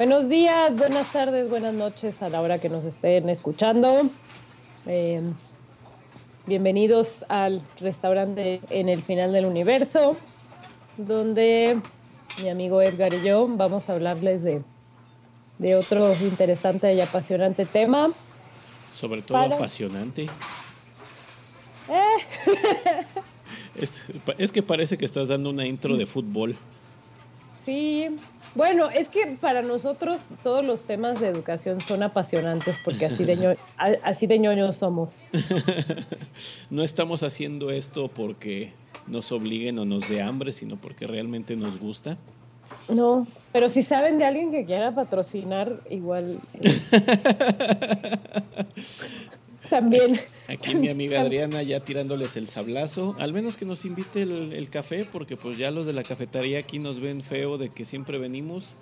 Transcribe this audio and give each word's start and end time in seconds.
Buenos 0.00 0.30
días, 0.30 0.74
buenas 0.76 1.12
tardes, 1.12 1.50
buenas 1.50 1.74
noches 1.74 2.22
a 2.22 2.30
la 2.30 2.40
hora 2.40 2.58
que 2.58 2.70
nos 2.70 2.86
estén 2.86 3.28
escuchando. 3.28 4.08
Eh, 4.86 5.20
bienvenidos 6.46 7.26
al 7.28 7.60
restaurante 7.80 8.62
en 8.70 8.88
el 8.88 9.02
final 9.02 9.30
del 9.34 9.44
universo, 9.44 10.16
donde 10.96 11.78
mi 12.42 12.48
amigo 12.48 12.80
Edgar 12.80 13.12
y 13.12 13.20
yo 13.22 13.46
vamos 13.46 13.90
a 13.90 13.92
hablarles 13.92 14.42
de, 14.42 14.62
de 15.58 15.76
otro 15.76 16.14
interesante 16.22 16.94
y 16.94 17.02
apasionante 17.02 17.66
tema. 17.66 18.10
Sobre 18.90 19.20
todo 19.20 19.36
Para- 19.36 19.56
apasionante. 19.56 20.28
Eh, 21.90 22.00
Es, 23.74 24.02
es 24.38 24.50
que 24.50 24.62
parece 24.62 24.96
que 24.96 25.04
estás 25.04 25.28
dando 25.28 25.50
una 25.50 25.66
intro 25.66 25.96
de 25.96 26.06
fútbol. 26.06 26.56
sí, 27.54 28.08
bueno, 28.54 28.90
es 28.90 29.08
que 29.08 29.26
para 29.40 29.62
nosotros 29.62 30.26
todos 30.42 30.64
los 30.64 30.82
temas 30.82 31.20
de 31.20 31.28
educación 31.28 31.80
son 31.80 32.02
apasionantes 32.02 32.76
porque 32.84 33.06
así 33.06 33.24
de, 33.24 33.36
ño- 33.38 33.56
así 34.04 34.26
de 34.26 34.38
ñoños 34.38 34.76
somos. 34.76 35.24
No 36.70 36.82
estamos 36.82 37.22
haciendo 37.22 37.70
esto 37.70 38.08
porque 38.08 38.72
nos 39.06 39.32
obliguen 39.32 39.78
o 39.78 39.84
nos 39.84 40.08
dé 40.08 40.22
hambre, 40.22 40.52
sino 40.52 40.76
porque 40.76 41.06
realmente 41.06 41.56
nos 41.56 41.78
gusta. 41.78 42.16
No, 42.88 43.26
pero 43.52 43.68
si 43.68 43.82
saben 43.82 44.18
de 44.18 44.24
alguien 44.24 44.50
que 44.50 44.64
quiera 44.64 44.92
patrocinar, 44.94 45.80
igual. 45.90 46.38
también. 49.70 50.20
Aquí 50.48 50.74
mi 50.74 50.88
amiga 50.88 51.20
Adriana 51.20 51.62
ya 51.62 51.80
tirándoles 51.80 52.36
el 52.36 52.46
sablazo. 52.48 53.16
Al 53.18 53.32
menos 53.32 53.56
que 53.56 53.64
nos 53.64 53.84
invite 53.84 54.22
el, 54.22 54.52
el 54.52 54.68
café, 54.68 55.06
porque 55.10 55.36
pues 55.36 55.56
ya 55.56 55.70
los 55.70 55.86
de 55.86 55.92
la 55.94 56.02
cafetería 56.04 56.58
aquí 56.58 56.78
nos 56.78 57.00
ven 57.00 57.22
feo 57.22 57.56
de 57.56 57.70
que 57.70 57.84
siempre 57.86 58.18
venimos, 58.18 58.74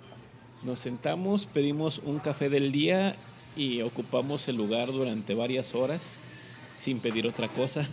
nos 0.63 0.79
sentamos, 0.79 1.45
pedimos 1.45 1.99
un 2.03 2.19
café 2.19 2.49
del 2.49 2.71
día 2.71 3.15
y 3.55 3.81
ocupamos 3.81 4.47
el 4.49 4.57
lugar 4.57 4.91
durante 4.91 5.33
varias 5.33 5.73
horas 5.75 6.01
sin 6.75 6.99
pedir 6.99 7.27
otra 7.27 7.47
cosa. 7.47 7.87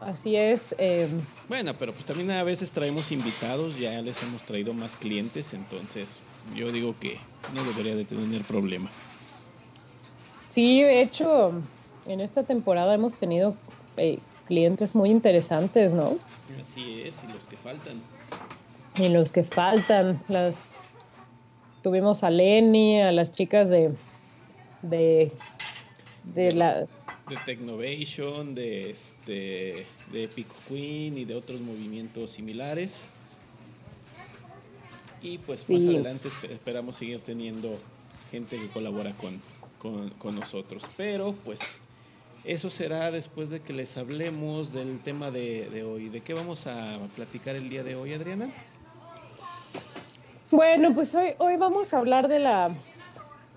Así 0.00 0.36
es. 0.36 0.74
eh, 0.78 1.08
Bueno, 1.48 1.74
pero 1.78 1.92
pues 1.92 2.04
también 2.04 2.30
a 2.30 2.42
veces 2.42 2.70
traemos 2.70 3.10
invitados, 3.12 3.78
ya 3.78 4.00
les 4.02 4.22
hemos 4.22 4.44
traído 4.44 4.74
más 4.74 4.96
clientes, 4.96 5.52
entonces 5.54 6.18
yo 6.54 6.70
digo 6.70 6.94
que 7.00 7.18
no 7.54 7.64
debería 7.64 7.96
de 7.96 8.04
tener 8.04 8.42
problema. 8.42 8.90
Sí, 10.48 10.82
de 10.82 11.02
hecho, 11.02 11.52
en 12.06 12.20
esta 12.20 12.42
temporada 12.42 12.94
hemos 12.94 13.16
tenido 13.16 13.54
eh, 13.96 14.18
clientes 14.46 14.94
muy 14.94 15.10
interesantes, 15.10 15.92
¿no? 15.92 16.16
Así 16.60 17.02
es, 17.02 17.16
y 17.24 17.32
los 17.32 17.46
que 17.48 17.56
faltan. 17.56 18.00
Y 18.98 19.08
los 19.10 19.32
que 19.32 19.44
faltan, 19.44 20.22
las. 20.28 20.74
Tuvimos 21.82 22.24
a 22.24 22.30
Lenny, 22.30 23.00
a 23.02 23.12
las 23.12 23.32
chicas 23.32 23.68
de. 23.70 23.92
de. 24.82 25.32
de 26.24 26.50
la. 26.52 26.80
de 26.80 27.36
Technovation, 27.44 28.54
de 28.54 28.90
este 28.90 29.86
de 30.12 30.28
Pico 30.34 30.54
Queen 30.68 31.18
y 31.18 31.24
de 31.24 31.34
otros 31.34 31.60
movimientos 31.60 32.30
similares. 32.30 33.08
Y 35.22 35.38
pues 35.38 35.68
más 35.70 35.82
Sí. 35.82 35.88
adelante 35.88 36.28
espe- 36.28 36.50
esperamos 36.52 36.96
seguir 36.96 37.20
teniendo 37.20 37.78
gente 38.30 38.58
que 38.58 38.68
colabora 38.68 39.12
con, 39.12 39.40
con, 39.78 40.34
nosotros. 40.34 40.84
Pero 40.96 41.34
pues 41.44 41.58
eso 42.44 42.70
será 42.70 43.10
después 43.10 43.50
de 43.50 43.60
que 43.60 43.72
les 43.72 43.96
hablemos 43.96 44.72
del 44.72 45.00
tema 45.00 45.30
de, 45.30 45.68
de 45.70 45.84
hoy. 45.84 46.08
¿De 46.08 46.20
qué 46.20 46.34
vamos 46.34 46.66
a 46.66 46.92
platicar 47.14 47.56
el 47.56 47.68
día 47.68 47.82
de 47.82 47.96
hoy, 47.96 48.12
Adriana? 48.14 48.50
Bueno, 50.50 50.94
pues 50.94 51.14
hoy, 51.14 51.34
hoy 51.38 51.56
vamos 51.56 51.92
a 51.92 51.98
hablar 51.98 52.28
de 52.28 52.38
la, 52.38 52.70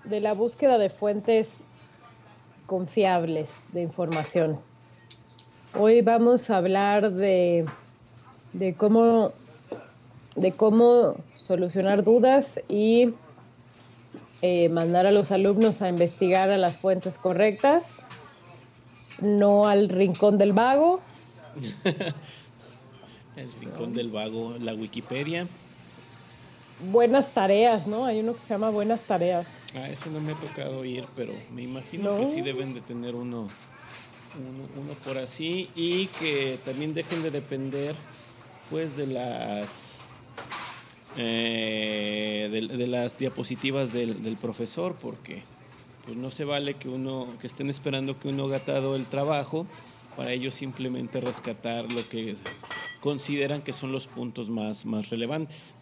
de 0.04 0.20
la 0.20 0.34
búsqueda 0.34 0.76
de 0.76 0.90
fuentes 0.90 1.58
confiables 2.66 3.54
de 3.72 3.82
información. 3.82 4.60
Hoy 5.78 6.02
vamos 6.02 6.50
a 6.50 6.56
hablar 6.56 7.12
de, 7.12 7.64
de 8.52 8.74
cómo 8.74 9.32
de 10.36 10.52
cómo 10.52 11.16
solucionar 11.36 12.02
dudas 12.04 12.60
y 12.68 13.10
eh, 14.42 14.68
mandar 14.68 15.06
a 15.06 15.10
los 15.10 15.32
alumnos 15.32 15.82
a 15.82 15.88
investigar 15.88 16.50
a 16.50 16.58
las 16.58 16.78
fuentes 16.78 17.18
correctas, 17.18 17.98
no 19.20 19.68
al 19.68 19.88
rincón 19.88 20.38
del 20.38 20.52
vago. 20.52 21.00
El 23.36 23.52
rincón 23.60 23.94
del 23.94 24.10
vago, 24.10 24.56
la 24.60 24.74
Wikipedia. 24.74 25.46
Buenas 26.90 27.32
tareas, 27.32 27.86
¿no? 27.86 28.04
Hay 28.04 28.20
uno 28.20 28.34
que 28.34 28.40
se 28.40 28.48
llama 28.48 28.70
Buenas 28.70 29.02
tareas. 29.02 29.46
Ah, 29.74 29.88
ese 29.88 30.10
no 30.10 30.20
me 30.20 30.32
ha 30.32 30.34
tocado 30.34 30.84
ir, 30.84 31.06
pero 31.14 31.32
me 31.52 31.62
imagino 31.62 32.16
que 32.18 32.26
sí 32.26 32.40
deben 32.40 32.74
de 32.74 32.80
tener 32.80 33.14
uno, 33.14 33.48
uno, 34.36 34.82
uno 34.82 34.94
por 35.04 35.16
así 35.18 35.70
y 35.74 36.06
que 36.06 36.58
también 36.64 36.92
dejen 36.92 37.22
de 37.22 37.30
depender 37.30 37.94
pues 38.68 38.96
de 38.96 39.06
las 39.06 40.00
eh, 41.16 42.48
de, 42.50 42.86
las 42.86 43.18
diapositivas 43.18 43.92
del, 43.92 44.22
del 44.22 44.36
profesor 44.36 44.96
porque 45.00 45.42
pues 46.04 46.16
no 46.16 46.30
se 46.30 46.44
vale 46.44 46.74
que 46.74 46.88
uno 46.88 47.26
que 47.40 47.46
estén 47.46 47.68
esperando 47.68 48.18
que 48.18 48.28
uno 48.28 48.44
haga 48.44 48.60
todo 48.60 48.96
el 48.96 49.06
trabajo 49.06 49.66
para 50.16 50.32
ellos 50.32 50.54
simplemente 50.54 51.20
rescatar 51.20 51.90
lo 51.90 52.06
que 52.08 52.34
consideran 53.00 53.62
que 53.62 53.72
son 53.72 53.92
los 53.92 54.06
puntos 54.06 54.48
más, 54.48 54.84
más 54.84 55.08
relevantes. 55.08 55.74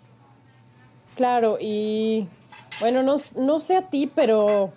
Claro, 1.16 1.58
y 1.60 2.28
bueno, 2.80 3.02
no, 3.02 3.16
no 3.38 3.60
sé 3.60 3.76
a 3.76 3.88
ti, 3.88 4.10
pero, 4.14 4.72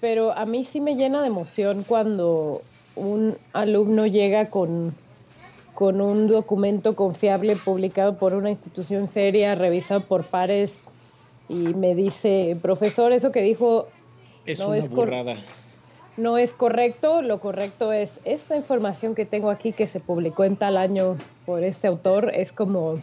pero 0.00 0.32
a 0.32 0.44
mí 0.44 0.64
sí 0.64 0.80
me 0.80 0.96
llena 0.96 1.20
de 1.20 1.28
emoción 1.28 1.84
cuando 1.86 2.62
un 2.96 3.38
alumno 3.52 4.06
llega 4.06 4.50
con, 4.50 4.96
con 5.80 6.02
un 6.02 6.28
documento 6.28 6.94
confiable 6.94 7.56
publicado 7.56 8.18
por 8.18 8.34
una 8.34 8.50
institución 8.50 9.08
seria, 9.08 9.54
revisado 9.54 10.02
por 10.02 10.24
pares, 10.24 10.78
y 11.48 11.54
me 11.54 11.94
dice, 11.94 12.54
profesor, 12.60 13.12
eso 13.14 13.32
que 13.32 13.40
dijo 13.40 13.88
Es 14.44 14.58
No, 14.58 14.68
una 14.68 14.76
es 14.76 14.90
burrada. 14.90 15.36
no 16.18 16.36
es 16.36 16.52
correcto, 16.52 17.22
lo 17.22 17.40
correcto 17.40 17.94
es 17.94 18.20
esta 18.26 18.56
información 18.56 19.14
que 19.14 19.24
tengo 19.24 19.48
aquí 19.48 19.72
que 19.72 19.86
se 19.86 20.00
publicó 20.00 20.44
en 20.44 20.56
tal 20.56 20.76
año 20.76 21.16
por 21.46 21.64
este 21.64 21.86
autor, 21.86 22.30
es 22.34 22.52
como... 22.52 23.00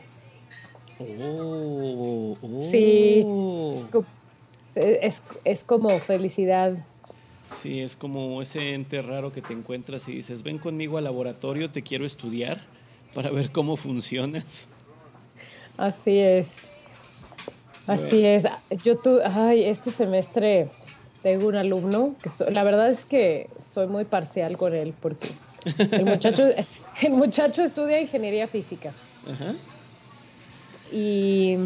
Oh, 0.99 2.37
oh. 2.39 2.47
Sí, 2.69 3.25
es, 3.73 3.87
co- 3.87 4.05
es, 4.75 5.23
es 5.45 5.63
como 5.63 5.89
felicidad. 5.97 6.73
Sí, 7.51 7.79
es 7.81 7.95
como 7.95 8.41
ese 8.41 8.73
ente 8.73 9.01
raro 9.01 9.31
que 9.31 9.41
te 9.41 9.53
encuentras 9.53 10.07
y 10.07 10.13
dices, 10.13 10.43
ven 10.43 10.57
conmigo 10.57 10.97
al 10.97 11.05
laboratorio, 11.05 11.69
te 11.71 11.81
quiero 11.81 12.05
estudiar 12.05 12.61
para 13.13 13.29
ver 13.31 13.51
cómo 13.51 13.77
funcionas. 13.77 14.67
Así 15.77 16.17
es. 16.19 16.69
Así 17.87 18.25
es. 18.25 18.45
Yo 18.83 18.97
tu, 18.97 19.19
ay, 19.23 19.63
este 19.63 19.91
semestre 19.91 20.69
tengo 21.23 21.47
un 21.47 21.55
alumno 21.55 22.15
que 22.21 22.29
so- 22.29 22.49
la 22.49 22.63
verdad 22.63 22.89
es 22.89 23.05
que 23.05 23.49
soy 23.59 23.87
muy 23.87 24.03
parcial 24.05 24.57
con 24.57 24.73
él 24.75 24.93
porque 25.01 25.29
el 25.91 26.05
muchacho, 26.05 26.43
el 27.01 27.11
muchacho 27.13 27.63
estudia 27.63 28.01
ingeniería 28.01 28.47
física 28.47 28.91
Ajá. 29.25 29.55
y 30.91 31.57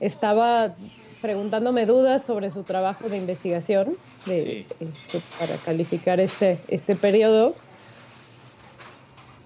estaba 0.00 0.74
preguntándome 1.20 1.86
dudas 1.86 2.24
sobre 2.24 2.50
su 2.50 2.62
trabajo 2.62 3.08
de 3.08 3.16
investigación 3.16 3.96
de, 4.26 4.42
Sí. 4.42 4.66
este, 4.80 5.20
para 5.38 5.56
calificar 5.56 6.20
este, 6.20 6.58
este 6.68 6.94
periodo. 6.96 7.54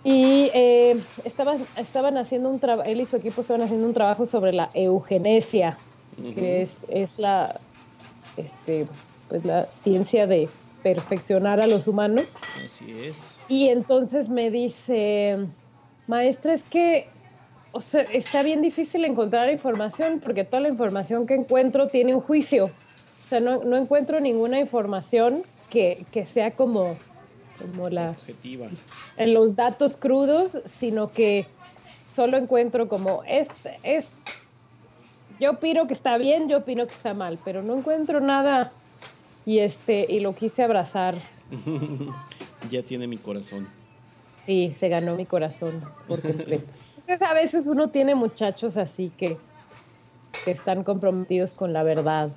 Y 0.04 0.50
eh, 0.52 1.00
estaban, 1.24 1.64
estaban 1.76 2.18
haciendo 2.18 2.50
un 2.50 2.58
trabajo, 2.58 2.88
él 2.88 3.00
y 3.00 3.06
su 3.06 3.16
equipo 3.16 3.40
estaban 3.40 3.62
haciendo 3.62 3.86
un 3.86 3.94
trabajo 3.94 4.26
sobre 4.26 4.52
la 4.52 4.68
eugenesia, 4.74 5.78
que 6.34 6.62
es, 6.62 6.84
es 6.88 7.18
la, 7.20 7.60
este, 8.36 8.86
pues 9.28 9.44
la 9.44 9.66
ciencia 9.72 10.26
de 10.26 10.48
perfeccionar 10.82 11.60
a 11.60 11.68
los 11.68 11.86
humanos. 11.86 12.36
Así 12.64 12.92
es. 13.00 13.16
Y 13.48 13.68
entonces 13.68 14.28
me 14.28 14.50
dice, 14.50 15.38
maestra, 16.08 16.52
es 16.52 16.64
que 16.64 17.06
o 17.72 17.80
sea, 17.80 18.02
está 18.02 18.42
bien 18.42 18.60
difícil 18.60 19.04
encontrar 19.04 19.50
información 19.50 20.20
porque 20.20 20.44
toda 20.44 20.60
la 20.60 20.68
información 20.68 21.26
que 21.26 21.34
encuentro 21.34 21.88
tiene 21.88 22.14
un 22.14 22.20
juicio. 22.20 22.66
O 22.66 23.26
sea, 23.26 23.40
no, 23.40 23.64
no 23.64 23.76
encuentro 23.76 24.20
ninguna 24.20 24.60
información 24.60 25.42
que, 25.70 26.04
que 26.12 26.26
sea 26.26 26.52
como, 26.52 26.96
como 27.58 27.88
la... 27.88 28.10
Objetiva. 28.10 28.68
En 29.16 29.32
los 29.32 29.56
datos 29.56 29.96
crudos, 29.96 30.60
sino 30.66 31.12
que 31.12 31.46
solo 32.08 32.36
encuentro 32.36 32.88
como, 32.88 33.22
este, 33.24 33.78
es, 33.82 34.12
yo 35.40 35.52
opino 35.52 35.86
que 35.86 35.94
está 35.94 36.18
bien, 36.18 36.48
yo 36.48 36.58
opino 36.58 36.86
que 36.86 36.92
está 36.92 37.14
mal, 37.14 37.38
pero 37.42 37.62
no 37.62 37.78
encuentro 37.78 38.20
nada 38.20 38.72
y, 39.46 39.60
este, 39.60 40.06
y 40.08 40.20
lo 40.20 40.34
quise 40.34 40.62
abrazar. 40.62 41.22
ya 42.70 42.82
tiene 42.82 43.06
mi 43.06 43.16
corazón. 43.16 43.66
Sí, 44.44 44.72
se 44.74 44.88
ganó 44.88 45.16
mi 45.16 45.24
corazón 45.24 45.84
por 46.08 46.20
completo. 46.20 46.72
Entonces 46.88 47.22
a 47.22 47.32
veces 47.32 47.66
uno 47.66 47.90
tiene 47.90 48.14
muchachos 48.14 48.76
así 48.76 49.12
que, 49.16 49.36
que 50.44 50.50
están 50.50 50.82
comprometidos 50.82 51.52
con 51.52 51.72
la 51.72 51.82
verdad. 51.82 52.30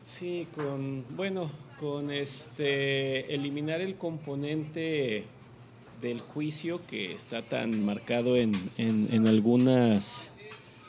Sí, 0.00 0.48
con, 0.54 1.04
bueno, 1.10 1.50
con 1.78 2.10
este, 2.10 3.34
eliminar 3.34 3.80
el 3.80 3.96
componente 3.96 5.24
del 6.00 6.20
juicio 6.20 6.80
que 6.86 7.12
está 7.12 7.42
tan 7.42 7.84
marcado 7.84 8.36
en, 8.36 8.52
en, 8.76 9.08
en, 9.12 9.28
algunas, 9.28 10.32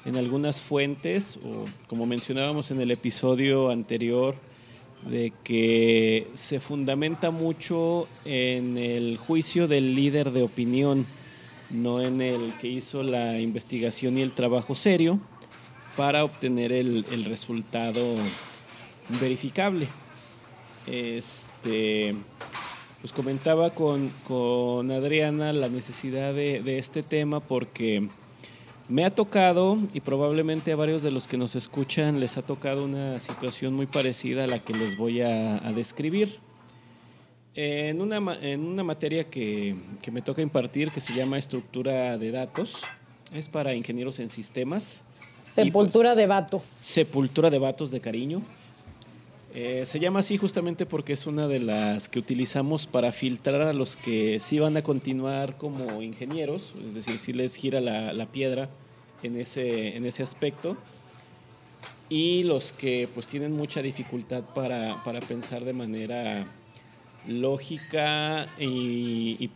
en 0.06 0.16
algunas 0.16 0.60
fuentes, 0.60 1.38
o 1.38 1.66
como 1.88 2.06
mencionábamos 2.06 2.72
en 2.72 2.82
el 2.82 2.92
episodio 2.92 3.70
anterior, 3.70 4.36
de 5.10 5.34
que 5.44 6.28
se 6.34 6.60
fundamenta 6.60 7.32
mucho 7.32 8.08
en 8.26 8.78
el 8.78 9.18
juicio 9.18 9.68
del 9.68 9.96
líder 9.96 10.32
de 10.32 10.44
opinión, 10.44 11.06
no 11.70 12.02
en 12.02 12.22
el 12.22 12.54
que 12.60 12.68
hizo 12.68 13.04
la 13.04 13.40
investigación 13.40 14.18
y 14.18 14.22
el 14.22 14.32
trabajo 14.32 14.76
serio 14.76 15.20
para 15.98 16.24
obtener 16.24 16.72
el, 16.72 17.26
resultado 17.26 18.16
verificable. 19.22 19.88
Este, 20.88 22.16
pues 23.02 23.14
comentaba 23.14 23.72
con, 23.72 24.12
con 24.28 24.92
Adriana 24.92 25.54
la 25.54 25.70
necesidad 25.70 26.34
de, 26.34 26.62
de 26.62 26.80
este 26.80 27.04
tema 27.04 27.40
porque 27.40 28.10
me 28.90 29.06
ha 29.06 29.16
tocado, 29.16 29.78
y 29.94 30.02
probablemente 30.02 30.72
a 30.72 30.76
varios 30.76 31.02
de 31.04 31.12
los 31.12 31.28
que 31.28 31.38
nos 31.38 31.56
escuchan 31.56 32.20
les 32.20 32.38
ha 32.38 32.42
tocado 32.42 32.84
una 32.84 33.20
situación 33.20 33.74
muy 33.74 33.86
parecida 33.86 34.44
a 34.44 34.48
la 34.48 34.60
que 34.60 34.74
les 34.74 34.98
voy 34.98 35.22
a, 35.22 35.66
a 35.66 35.72
describir. 35.74 36.40
En 37.56 38.02
una, 38.02 38.18
en 38.42 38.62
una 38.62 38.84
materia 38.84 39.30
que, 39.30 39.76
que, 40.02 40.12
me 40.12 40.24
toca 40.24 40.42
impartir 40.42 40.90
que 40.90 41.00
se 41.00 41.14
llama 41.14 41.38
estructura 41.38 42.18
de 42.18 42.32
datos, 42.32 42.84
es 43.34 43.48
para 43.48 43.76
ingenieros 43.76 44.20
en 44.20 44.32
sistemas. 44.32 45.02
Sepultura 45.38 46.12
pues, 46.12 46.18
de 46.18 46.28
vatos. 46.28 46.66
Sepultura 46.66 47.52
de 47.52 47.60
vatos 47.60 47.92
de 47.92 48.02
cariño. 48.02 48.42
Eh, 49.56 49.86
se 49.86 50.00
llama 50.00 50.20
así 50.20 50.38
justamente 50.38 50.88
porque 50.88 51.14
es 51.14 51.28
una 51.28 51.48
de 51.48 51.60
las 51.60 52.10
que 52.10 52.18
utilizamos 52.18 52.88
para 52.88 53.12
filtrar 53.12 53.62
a 53.62 53.74
los 53.74 53.96
que 53.96 54.40
sí 54.40 54.58
van 54.58 54.78
a 54.78 54.82
continuar 54.82 55.58
como 55.58 56.02
ingenieros, 56.02 56.74
es 56.84 56.96
decir, 56.96 57.20
si 57.20 57.34
les 57.34 57.56
gira 57.56 57.80
la, 57.80 58.14
la 58.14 58.26
piedra 58.26 58.70
en 59.22 59.40
ese, 59.40 59.96
en 59.96 60.08
ese 60.08 60.24
aspecto, 60.24 60.76
y 62.10 62.42
los 62.44 62.74
que 62.74 63.08
pues 63.14 63.28
tienen 63.28 63.56
mucha 63.56 63.84
dificultad 63.84 64.44
para, 64.56 65.04
para 65.04 65.20
pensar 65.20 65.64
de 65.64 65.74
manera 65.74 66.48
lógica 67.28 68.50
y 68.58 69.48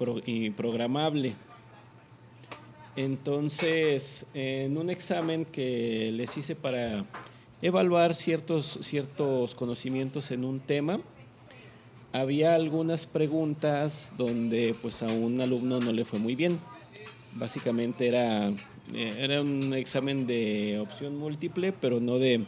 programable. 0.55 1.33
Entonces, 2.95 4.25
en 4.33 4.77
un 4.77 4.89
examen 4.89 5.45
que 5.45 6.11
les 6.13 6.35
hice 6.37 6.55
para 6.55 7.05
evaluar 7.61 8.13
ciertos, 8.13 8.79
ciertos 8.81 9.55
conocimientos 9.55 10.31
en 10.31 10.43
un 10.43 10.59
tema. 10.59 10.99
Había 12.13 12.55
algunas 12.55 13.05
preguntas 13.05 14.11
donde 14.17 14.75
pues 14.81 15.03
a 15.03 15.07
un 15.07 15.41
alumno 15.41 15.79
no 15.79 15.91
le 15.91 16.05
fue 16.05 16.19
muy 16.19 16.35
bien. 16.35 16.59
Básicamente 17.33 18.07
era, 18.07 18.49
eh, 18.49 19.15
era 19.19 19.41
un 19.41 19.73
examen 19.73 20.25
de 20.25 20.79
opción 20.79 21.17
múltiple, 21.17 21.73
pero 21.73 21.99
no 21.99 22.17
de, 22.17 22.45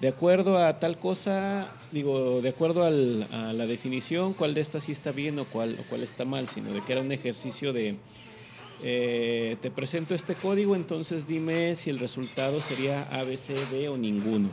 de 0.00 0.08
acuerdo 0.08 0.58
a 0.58 0.78
tal 0.78 0.98
cosa, 0.98 1.68
digo, 1.92 2.42
de 2.42 2.48
acuerdo 2.48 2.84
al, 2.84 3.28
a 3.32 3.52
la 3.52 3.66
definición, 3.66 4.34
cuál 4.34 4.54
de 4.54 4.60
estas 4.60 4.84
sí 4.84 4.92
está 4.92 5.12
bien 5.12 5.38
o 5.38 5.44
cuál, 5.46 5.76
o 5.80 5.88
cuál 5.88 6.02
está 6.02 6.24
mal, 6.24 6.48
sino 6.48 6.72
de 6.72 6.82
que 6.82 6.92
era 6.92 7.00
un 7.00 7.12
ejercicio 7.12 7.72
de, 7.72 7.96
eh, 8.82 9.56
te 9.60 9.70
presento 9.70 10.14
este 10.14 10.34
código, 10.34 10.76
entonces 10.76 11.26
dime 11.26 11.74
si 11.74 11.90
el 11.90 11.98
resultado 11.98 12.60
sería 12.60 13.02
A, 13.04 13.24
B, 13.24 13.36
C, 13.36 13.54
D 13.70 13.88
o 13.88 13.96
ninguno. 13.96 14.50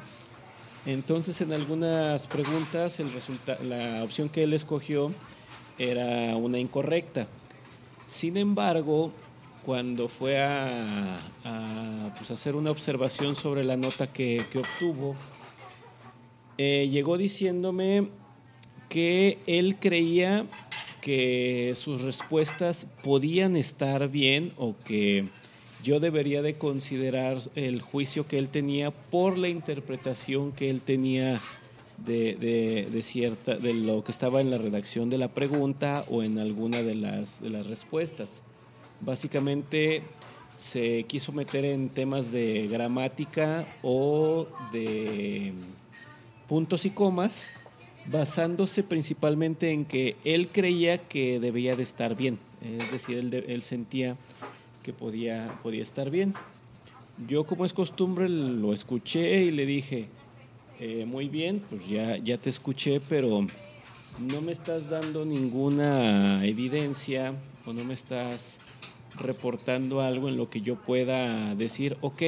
Entonces 0.86 1.40
en 1.42 1.54
algunas 1.54 2.28
preguntas 2.28 3.00
la 3.64 4.04
opción 4.04 4.30
que 4.30 4.44
él 4.44 4.54
escogió 4.54 5.12
era 5.78 6.36
una 6.36 6.60
incorrecta. 6.60 7.28
Sin 8.06 8.38
embargo, 8.38 9.12
cuando 9.66 10.08
fue 10.10 10.42
a, 10.42 11.20
pues, 12.18 12.31
hacer 12.31 12.56
una 12.56 12.72
observación 12.72 13.36
sobre 13.36 13.64
la 13.64 13.78
nota 13.78 14.12
que, 14.12 14.46
que 14.52 14.60
obtuvo, 14.60 15.16
eh, 16.58 16.90
llegó 16.92 17.18
diciéndome 17.18 18.10
que 18.90 19.40
él 19.48 19.78
creía 19.80 20.46
que 21.03 21.73
sus 21.75 22.01
respuestas 22.01 22.88
podían 23.03 23.57
estar 23.57 24.07
bien 24.07 24.53
o 24.57 24.73
que 24.85 25.25
yo 25.83 26.00
debería 26.00 26.41
de 26.41 26.57
considerar 26.57 27.39
el 27.55 27.81
juicio 27.81 28.25
que 28.25 28.38
él 28.38 28.47
tenía 28.47 28.91
por 28.91 29.38
la 29.38 29.50
interpretación 29.50 30.53
que 30.53 30.69
él 30.69 30.79
tenía 30.79 31.41
de, 31.97 32.88
de, 32.89 33.03
cierta, 33.03 33.57
de 33.57 33.73
lo 33.73 34.05
que 34.05 34.13
estaba 34.13 34.39
en 34.39 34.50
la 34.50 34.57
redacción 34.57 35.09
de 35.09 35.17
la 35.17 35.27
pregunta 35.27 36.05
o 36.09 36.23
en 36.23 36.39
alguna 36.39 36.81
de 36.81 36.95
las, 36.95 37.41
de 37.41 37.50
las 37.50 37.67
respuestas. 37.67 38.41
Básicamente 39.01 40.03
se 40.57 41.03
quiso 41.03 41.33
meter 41.33 41.65
en 41.65 41.89
temas 41.89 42.31
de 42.31 42.67
gramática 42.67 43.67
o 43.81 44.47
de 44.71 45.51
puntos 46.47 46.85
y 46.85 46.91
comas 46.91 47.50
basándose 48.11 48.83
principalmente 48.83 49.71
en 49.71 49.85
que 49.85 50.15
él 50.23 50.50
creía 50.50 50.98
que 50.98 51.39
debía 51.39 51.75
de 51.75 51.83
estar 51.83 52.15
bien, 52.15 52.39
es 52.62 52.91
decir, 52.91 53.17
él, 53.17 53.63
sentía 53.63 54.15
que 54.83 54.93
podía, 54.93 55.60
podía 55.63 55.83
estar 55.83 56.10
bien. 56.10 56.33
Yo, 57.27 57.45
como 57.45 57.65
es 57.65 57.74
costumbre, 57.74 58.27
lo 58.27 58.74
escuché 58.74 59.43
y 59.43 59.51
le 59.51 59.65
dije, 59.65 60.07
eh, 60.79 61.05
muy 61.05 61.29
bien, 61.29 61.62
pues 61.69 61.88
ya, 61.88 62.17
ya 62.17 62.38
te 62.38 62.50
escuché, 62.50 63.00
pero 63.07 63.48
no 64.19 64.41
me 64.41 64.51
estás 64.51 64.89
dando 64.89 65.25
ninguna 65.25 66.45
evidencia 66.45 67.33
o 67.65 67.74
no 67.74 67.83
me 67.83 67.93
estás 67.93 68.57
reportando 69.15 70.01
algo 70.01 70.27
en 70.27 70.38
lo 70.38 70.50
que 70.50 70.62
yo 70.62 70.75
pueda 70.75 71.55
decir, 71.55 71.98
ok, 72.01 72.24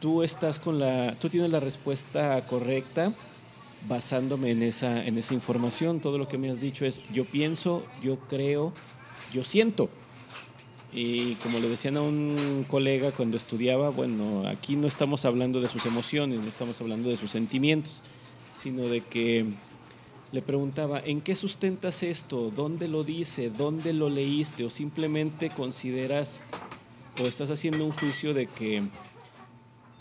tú 0.00 0.22
estás 0.22 0.60
con 0.60 0.78
la, 0.78 1.16
tú 1.18 1.28
tienes 1.28 1.50
la 1.50 1.60
respuesta 1.60 2.44
correcta, 2.46 3.12
basándome 3.88 4.50
en 4.50 4.62
esa, 4.62 5.04
en 5.04 5.18
esa 5.18 5.34
información. 5.34 6.00
Todo 6.00 6.18
lo 6.18 6.28
que 6.28 6.38
me 6.38 6.50
has 6.50 6.60
dicho 6.60 6.84
es 6.84 7.00
yo 7.12 7.24
pienso, 7.24 7.84
yo 8.02 8.18
creo, 8.28 8.72
yo 9.32 9.44
siento. 9.44 9.88
Y 10.92 11.36
como 11.36 11.58
le 11.58 11.68
decían 11.68 11.96
a 11.96 12.02
un 12.02 12.66
colega 12.68 13.12
cuando 13.12 13.36
estudiaba, 13.36 13.88
bueno, 13.88 14.46
aquí 14.46 14.76
no 14.76 14.86
estamos 14.86 15.24
hablando 15.24 15.60
de 15.60 15.68
sus 15.68 15.86
emociones, 15.86 16.40
no 16.40 16.48
estamos 16.48 16.80
hablando 16.80 17.08
de 17.08 17.16
sus 17.16 17.30
sentimientos, 17.30 18.02
sino 18.54 18.82
de 18.82 19.00
que 19.00 19.46
le 20.32 20.42
preguntaba, 20.42 21.00
¿en 21.00 21.22
qué 21.22 21.34
sustentas 21.34 22.02
esto? 22.02 22.50
¿Dónde 22.54 22.88
lo 22.88 23.04
dice? 23.04 23.50
¿Dónde 23.50 23.92
lo 23.92 24.10
leíste? 24.10 24.64
¿O 24.64 24.70
simplemente 24.70 25.48
consideras 25.50 26.42
o 27.22 27.26
estás 27.26 27.50
haciendo 27.50 27.84
un 27.84 27.92
juicio 27.92 28.32
de 28.34 28.46
que 28.46 28.82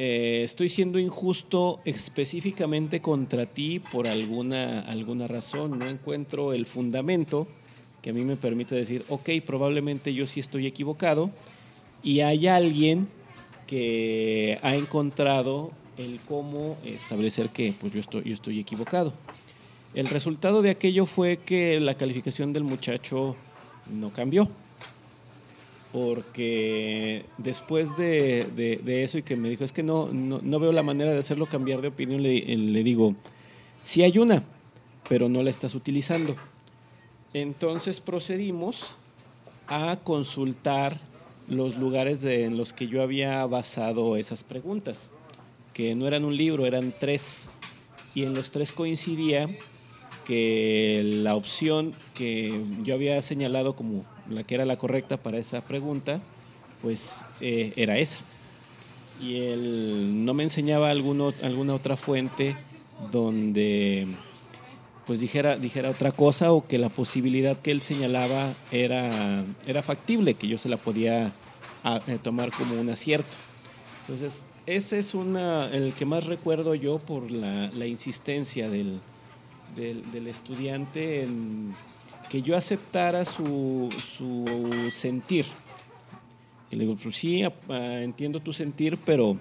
eh, 0.03 0.43
estoy 0.43 0.67
siendo 0.67 0.97
injusto 0.97 1.79
específicamente 1.85 3.01
contra 3.01 3.45
ti 3.45 3.79
por 3.79 4.07
alguna, 4.07 4.79
alguna 4.79 5.27
razón, 5.27 5.77
no 5.77 5.87
encuentro 5.87 6.53
el 6.53 6.65
fundamento 6.65 7.45
que 8.01 8.09
a 8.09 8.13
mí 8.13 8.23
me 8.23 8.35
permite 8.35 8.73
decir, 8.73 9.05
ok, 9.09 9.29
probablemente 9.45 10.11
yo 10.11 10.25
sí 10.25 10.39
estoy 10.39 10.65
equivocado. 10.65 11.29
Y 12.01 12.21
hay 12.21 12.47
alguien 12.47 13.09
que 13.67 14.57
ha 14.63 14.75
encontrado 14.75 15.69
el 15.99 16.19
cómo 16.27 16.79
establecer 16.83 17.49
que 17.49 17.75
pues 17.79 17.93
yo 17.93 17.99
estoy, 17.99 18.23
yo 18.23 18.33
estoy 18.33 18.59
equivocado. 18.59 19.13
El 19.93 20.07
resultado 20.07 20.63
de 20.63 20.71
aquello 20.71 21.05
fue 21.05 21.37
que 21.37 21.79
la 21.79 21.93
calificación 21.93 22.53
del 22.53 22.63
muchacho 22.63 23.35
no 23.87 24.11
cambió 24.11 24.49
porque 25.91 27.25
después 27.37 27.97
de, 27.97 28.81
eso 29.03 29.17
y 29.17 29.23
que 29.23 29.35
me 29.35 29.49
dijo, 29.49 29.63
es 29.63 29.73
que 29.73 29.83
no, 29.83 30.09
no, 30.11 30.59
veo 30.59 30.71
la 30.71 30.83
manera 30.83 31.11
de 31.11 31.19
hacerlo 31.19 31.47
cambiar 31.47 31.81
de 31.81 31.89
opinión, 31.89 32.23
le, 32.23 32.41
le 32.41 32.83
digo, 32.83 33.15
Sí 33.83 34.03
hay 34.03 34.17
una, 34.19 34.43
pero 35.09 35.27
no 35.27 35.41
la 35.41 35.49
estás 35.49 35.73
utilizando. 35.73 36.35
Entonces 37.33 37.99
procedimos 37.99 38.95
a 39.67 39.97
consultar 40.03 40.99
los 41.47 41.77
lugares 41.77 42.23
en 42.23 42.57
los 42.57 42.73
que 42.73 42.87
yo 42.87 43.01
había 43.01 43.45
basado 43.47 44.17
esas 44.17 44.43
preguntas, 44.43 45.09
que 45.73 45.95
no 45.95 46.07
eran 46.07 46.25
un 46.25 46.37
libro, 46.37 46.65
eran 46.65 46.93
tres. 46.97 47.45
Y 48.13 48.23
en 48.23 48.35
los 48.35 48.51
tres 48.51 48.71
coincidía 48.71 49.49
que 50.25 51.01
la 51.03 51.35
opción 51.35 51.93
que 52.13 52.61
yo 52.83 52.93
había 52.93 53.19
señalado 53.23 53.75
como 53.75 54.05
la 54.35 54.43
que 54.43 54.55
era 54.55 54.65
la 54.65 54.77
correcta 54.77 55.17
para 55.17 55.37
esa 55.37 55.61
pregunta, 55.61 56.21
pues 56.81 57.23
eh, 57.39 57.73
era 57.75 57.97
esa. 57.97 58.19
Y 59.21 59.37
él 59.37 60.25
no 60.25 60.33
me 60.33 60.43
enseñaba 60.43 60.89
alguna 60.89 61.73
otra 61.73 61.95
fuente 61.95 62.55
donde 63.11 64.07
pues 65.05 65.19
dijera, 65.19 65.57
dijera 65.57 65.89
otra 65.89 66.11
cosa 66.11 66.51
o 66.51 66.67
que 66.67 66.77
la 66.77 66.89
posibilidad 66.89 67.59
que 67.59 67.71
él 67.71 67.81
señalaba 67.81 68.53
era, 68.71 69.43
era 69.65 69.81
factible, 69.81 70.35
que 70.35 70.47
yo 70.47 70.57
se 70.57 70.69
la 70.69 70.77
podía 70.77 71.33
eh, 71.83 72.19
tomar 72.21 72.51
como 72.51 72.79
un 72.79 72.89
acierto. 72.89 73.35
Entonces, 74.01 74.43
ese 74.65 74.99
es 74.99 75.13
una, 75.13 75.67
el 75.67 75.93
que 75.93 76.05
más 76.05 76.25
recuerdo 76.25 76.75
yo 76.75 76.99
por 76.99 77.31
la, 77.31 77.85
insistencia 77.85 78.69
del, 78.69 78.99
del, 79.75 80.27
estudiante 80.27 81.23
en 81.23 81.73
que 82.31 82.41
yo 82.41 82.55
aceptara 82.55 83.25
su, 83.25 83.89
su 84.17 84.89
sentir. 84.93 85.45
Y 86.71 86.77
le 86.77 86.85
digo, 86.85 86.95
pues 86.95 87.17
sí, 87.17 87.43
entiendo 87.67 88.39
tu 88.39 88.53
sentir, 88.53 88.97
pero 89.03 89.37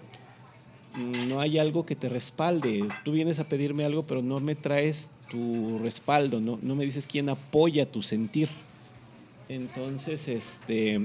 no 1.28 1.40
hay 1.40 1.58
algo 1.58 1.86
que 1.86 1.94
te 1.94 2.08
respalde. 2.08 2.88
Tú 3.04 3.12
vienes 3.12 3.38
a 3.38 3.44
pedirme 3.44 3.84
algo, 3.84 4.02
pero 4.02 4.22
no 4.22 4.40
me 4.40 4.56
traes 4.56 5.08
tu 5.30 5.78
respaldo, 5.78 6.40
no, 6.40 6.58
no 6.60 6.74
me 6.74 6.84
dices 6.84 7.06
quién 7.06 7.28
apoya 7.28 7.88
tu 7.88 8.02
sentir. 8.02 8.48
Entonces, 9.48 10.26
este, 10.26 11.00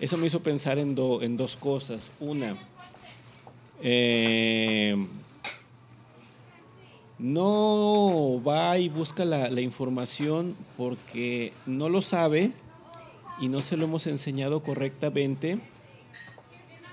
eso 0.00 0.16
me 0.16 0.26
hizo 0.26 0.42
pensar 0.42 0.78
en, 0.78 0.96
en 1.20 1.36
dos 1.36 1.56
cosas. 1.56 2.10
Una, 2.18 2.56
eh, 3.82 4.96
no 7.20 8.42
va 8.46 8.78
y 8.78 8.88
busca 8.88 9.24
la, 9.24 9.60
información 9.60 10.56
porque 10.76 11.52
no 11.66 11.88
lo 11.88 12.02
sabe 12.02 12.52
y 13.40 13.48
no 13.48 13.60
se 13.60 13.76
lo 13.76 13.84
hemos 13.84 14.06
enseñado 14.06 14.62
correctamente. 14.62 15.58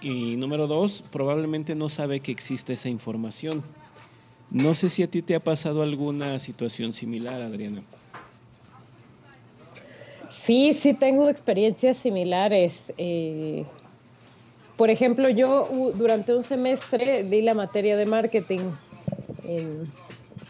Y 0.01 0.35
número 0.35 0.67
dos, 0.67 1.03
probablemente 1.11 1.75
no 1.75 1.89
sabe 1.89 2.19
que 2.19 2.31
existe 2.31 2.73
esa 2.73 2.89
información. 2.89 3.63
No 4.51 4.75
sé 4.75 4.89
si 4.89 5.01
a 5.01 5.07
ti 5.09 5.21
te 5.21 5.33
ha 5.33 5.39
pasado 5.39 5.81
alguna 5.81 6.37
situación 6.39 6.93
similar, 6.93 7.41
Adriana. 7.41 7.81
Sí, 10.29 10.73
sí 10.73 10.93
tengo 10.93 11.29
experiencias 11.29 11.97
similares. 11.97 12.93
Eh, 12.97 13.65
por 14.75 14.89
ejemplo, 14.89 15.29
yo 15.29 15.93
durante 15.95 16.35
un 16.35 16.43
semestre 16.43 17.23
di 17.23 17.41
la 17.41 17.53
materia 17.53 17.97
de 17.97 18.05
marketing 18.05 18.59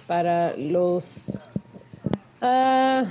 para 0.07 0.55
los 0.57 1.37
ah, 2.41 3.03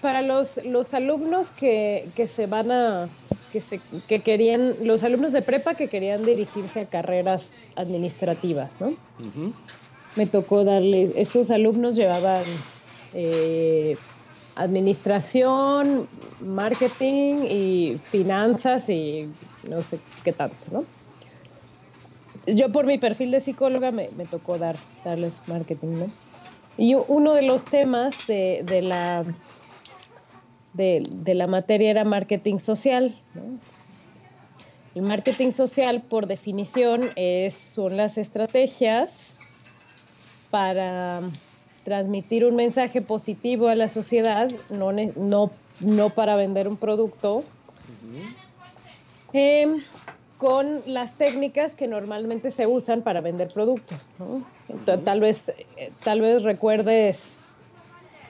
para 0.00 0.22
los, 0.22 0.60
los 0.64 0.94
alumnos 0.94 1.50
que, 1.50 2.08
que, 2.16 2.26
se 2.26 2.46
van 2.46 2.70
a 2.70 3.08
que, 3.52 3.60
se, 3.60 3.80
que 4.08 4.20
querían 4.20 4.76
los 4.82 5.02
alumnos 5.04 5.32
de 5.32 5.42
prepa 5.42 5.74
que 5.74 5.88
querían 5.88 6.24
dirigirse 6.24 6.80
a 6.80 6.86
carreras 6.86 7.52
administrativas, 7.76 8.70
¿no? 8.80 8.94
me 10.16 10.26
tocó 10.26 10.64
darles, 10.64 11.12
esos 11.16 11.50
alumnos 11.50 11.96
llevaban 11.96 12.44
eh, 13.14 13.96
administración, 14.54 16.06
marketing 16.40 17.44
y 17.48 17.98
finanzas 18.04 18.88
y 18.90 19.28
no 19.68 19.82
sé 19.82 19.98
qué 20.24 20.32
tanto, 20.32 20.66
¿no? 20.70 20.84
Yo 22.46 22.72
por 22.72 22.86
mi 22.86 22.98
perfil 22.98 23.30
de 23.30 23.40
psicóloga 23.40 23.92
me, 23.92 24.08
tocó 24.30 24.58
dar, 24.58 24.76
darles 25.04 25.42
marketing, 25.46 25.98
¿no? 25.98 26.10
Y 26.78 26.94
uno 26.94 27.34
de 27.34 27.42
los 27.42 27.66
temas 27.66 28.26
de, 28.26 28.80
la, 28.82 29.24
de, 30.72 31.02
de, 31.08 31.34
la 31.34 31.46
materia 31.46 31.90
era 31.90 32.04
marketing 32.04 32.58
social, 32.58 33.14
¿no? 33.34 33.58
El 34.94 35.02
marketing 35.02 35.52
social, 35.52 36.02
por 36.02 36.26
definición, 36.26 37.10
es, 37.16 37.54
son 37.54 37.96
las 37.96 38.18
estrategias 38.18 39.38
para 40.50 41.22
transmitir 41.84 42.44
un 42.44 42.56
mensaje 42.56 43.00
positivo 43.00 43.68
a 43.68 43.74
la 43.74 43.88
sociedad, 43.88 44.50
no, 44.68 44.92
no, 44.92 45.50
no 45.80 46.10
para 46.10 46.36
vender 46.36 46.68
un 46.68 46.76
producto, 46.76 47.42
em, 49.32 49.82
con 50.42 50.82
las 50.86 51.16
técnicas 51.16 51.76
que 51.76 51.86
normalmente 51.86 52.50
se 52.50 52.66
usan 52.66 53.02
para 53.02 53.20
vender 53.20 53.46
productos. 53.54 54.10
tal, 55.04 55.20
vez, 55.20 55.52
tal 56.02 56.20
vez 56.20 56.42
recuerdes, 56.42 57.38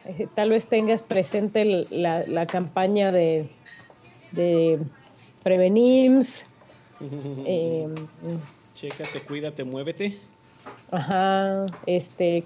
eh, 0.04 0.28
tal 0.35 0.50
vez 0.50 0.66
tengas 0.66 1.00
presente 1.00 1.64
la, 1.64 2.47
campaña 2.49 3.12
de, 3.12 3.49
de 4.31 4.78
Prevenims. 5.42 6.45
eh, 7.00 7.88
Chécate, 8.75 9.21
cuídate, 9.26 9.64
muévete. 9.64 10.12
Ajá, 10.90 11.64
este, 11.87 12.45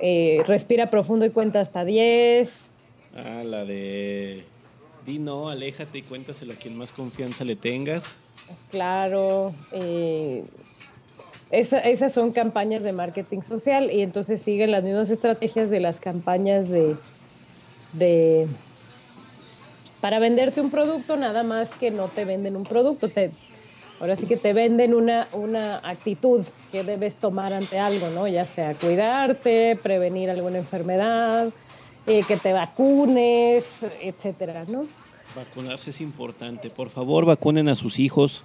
eh, 0.00 0.42
respira 0.48 0.90
profundo 0.90 1.24
y 1.26 1.30
cuenta 1.30 1.60
hasta 1.60 1.84
10. 1.84 2.72
Ah, 3.14 3.44
la 3.46 3.64
de 3.64 4.42
di 5.06 5.18
no, 5.18 5.48
aléjate 5.48 5.98
y 5.98 6.02
cuéntaselo 6.02 6.52
a 6.52 6.56
quien 6.56 6.76
más 6.76 6.92
confianza 6.92 7.44
le 7.44 7.56
tengas. 7.56 8.14
Claro, 8.70 9.52
eh, 9.72 10.44
esas 11.50 12.12
son 12.12 12.32
campañas 12.32 12.82
de 12.82 12.92
marketing 12.92 13.42
social 13.42 13.90
y 13.90 14.02
entonces 14.02 14.40
siguen 14.40 14.70
las 14.70 14.84
mismas 14.84 15.10
estrategias 15.10 15.70
de 15.70 15.80
las 15.80 16.00
campañas 16.00 16.68
de, 16.68 16.96
de 17.92 18.46
para 20.00 20.18
venderte 20.18 20.60
un 20.60 20.70
producto, 20.70 21.16
nada 21.16 21.42
más 21.42 21.70
que 21.72 21.90
no 21.90 22.08
te 22.08 22.24
venden 22.24 22.56
un 22.56 22.64
producto, 22.64 23.08
te, 23.08 23.32
Ahora 24.00 24.16
sí 24.16 24.26
que 24.26 24.38
te 24.38 24.54
venden 24.54 24.94
una, 24.94 25.28
una 25.34 25.76
actitud 25.84 26.42
que 26.72 26.82
debes 26.82 27.16
tomar 27.16 27.52
ante 27.52 27.78
algo, 27.78 28.08
¿no? 28.08 28.26
Ya 28.26 28.46
sea 28.46 28.74
cuidarte, 28.74 29.78
prevenir 29.82 30.30
alguna 30.30 30.56
enfermedad, 30.56 31.50
eh, 32.10 32.24
que 32.26 32.36
te 32.36 32.52
vacunes, 32.52 33.86
etcétera, 34.02 34.64
¿no? 34.66 34.86
Vacunarse 35.36 35.90
es 35.90 36.00
importante. 36.00 36.68
Por 36.68 36.90
favor, 36.90 37.24
vacunen 37.24 37.68
a 37.68 37.76
sus 37.76 38.00
hijos. 38.00 38.42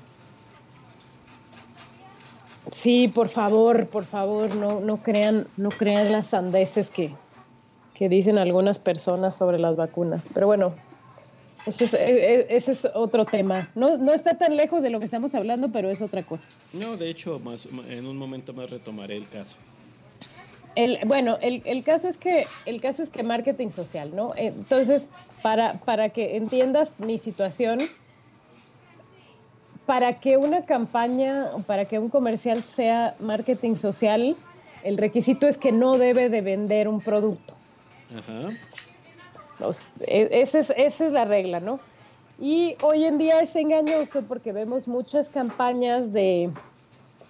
Sí, 2.72 3.08
por 3.08 3.30
favor, 3.30 3.88
por 3.88 4.06
favor, 4.06 4.56
no, 4.56 4.82
no 4.82 4.98
crean, 4.98 5.48
no 5.58 5.70
crean 5.70 6.12
las 6.12 6.28
sandeces 6.28 6.92
que, 6.92 7.12
que 7.96 8.08
dicen 8.08 8.38
algunas 8.38 8.78
personas 8.78 9.36
sobre 9.36 9.58
las 9.58 9.76
vacunas. 9.76 10.30
Pero 10.32 10.46
bueno, 10.46 10.76
ese 11.66 11.86
es, 11.86 11.94
e, 11.96 12.42
e, 12.42 12.48
ese 12.50 12.72
es, 12.72 12.88
otro 12.94 13.26
tema. 13.26 13.70
No, 13.74 13.98
no 13.98 14.14
está 14.14 14.38
tan 14.38 14.56
lejos 14.56 14.84
de 14.84 14.92
lo 14.92 15.00
que 15.00 15.06
estamos 15.06 15.34
hablando, 15.34 15.70
pero 15.72 15.90
es 15.90 16.04
otra 16.04 16.22
cosa. 16.22 16.50
No, 16.72 16.98
de 16.98 17.10
hecho, 17.10 17.40
más, 17.40 17.68
en 17.90 18.06
un 18.06 18.18
momento 18.18 18.54
más 18.54 18.70
retomaré 18.70 19.18
el 19.18 19.28
caso. 19.28 19.56
El, 20.76 21.00
bueno, 21.06 21.38
el, 21.42 21.62
el, 21.66 21.84
caso 21.84 22.08
es 22.08 22.18
que 22.18 22.46
el 22.66 22.82
caso 22.82 23.02
es 23.02 23.10
que 23.10 23.24
marketing 23.24 23.70
social, 23.70 24.14
¿no? 24.14 24.34
Entonces, 24.36 25.10
para, 25.42 25.76
para 25.76 26.10
que 26.10 26.36
entiendas 26.36 27.00
mi 27.00 27.18
situación, 27.18 27.80
para 29.86 30.20
que 30.20 30.38
una 30.38 30.66
campaña, 30.66 31.52
para 31.66 31.86
que 31.86 32.00
un 32.00 32.10
comercial 32.10 32.64
sea 32.64 33.16
marketing 33.20 33.76
social, 33.76 34.36
el 34.84 34.98
requisito 34.98 35.48
es 35.48 35.58
que 35.58 35.72
no 35.72 35.98
debe 35.98 36.30
de 36.30 36.42
vender 36.42 36.88
un 36.88 37.00
producto. 37.00 37.56
Ajá. 38.16 38.50
E, 40.08 40.42
esa, 40.42 40.60
es, 40.60 40.74
esa 40.76 41.06
es 41.06 41.12
la 41.12 41.26
regla, 41.26 41.60
¿no? 41.60 41.80
Y 42.40 42.76
hoy 42.82 43.06
en 43.06 43.18
día 43.18 43.40
es 43.40 43.56
engañoso 43.56 44.24
porque 44.24 44.52
vemos 44.52 44.88
muchas 44.88 45.30
campañas 45.30 46.12
de 46.12 46.52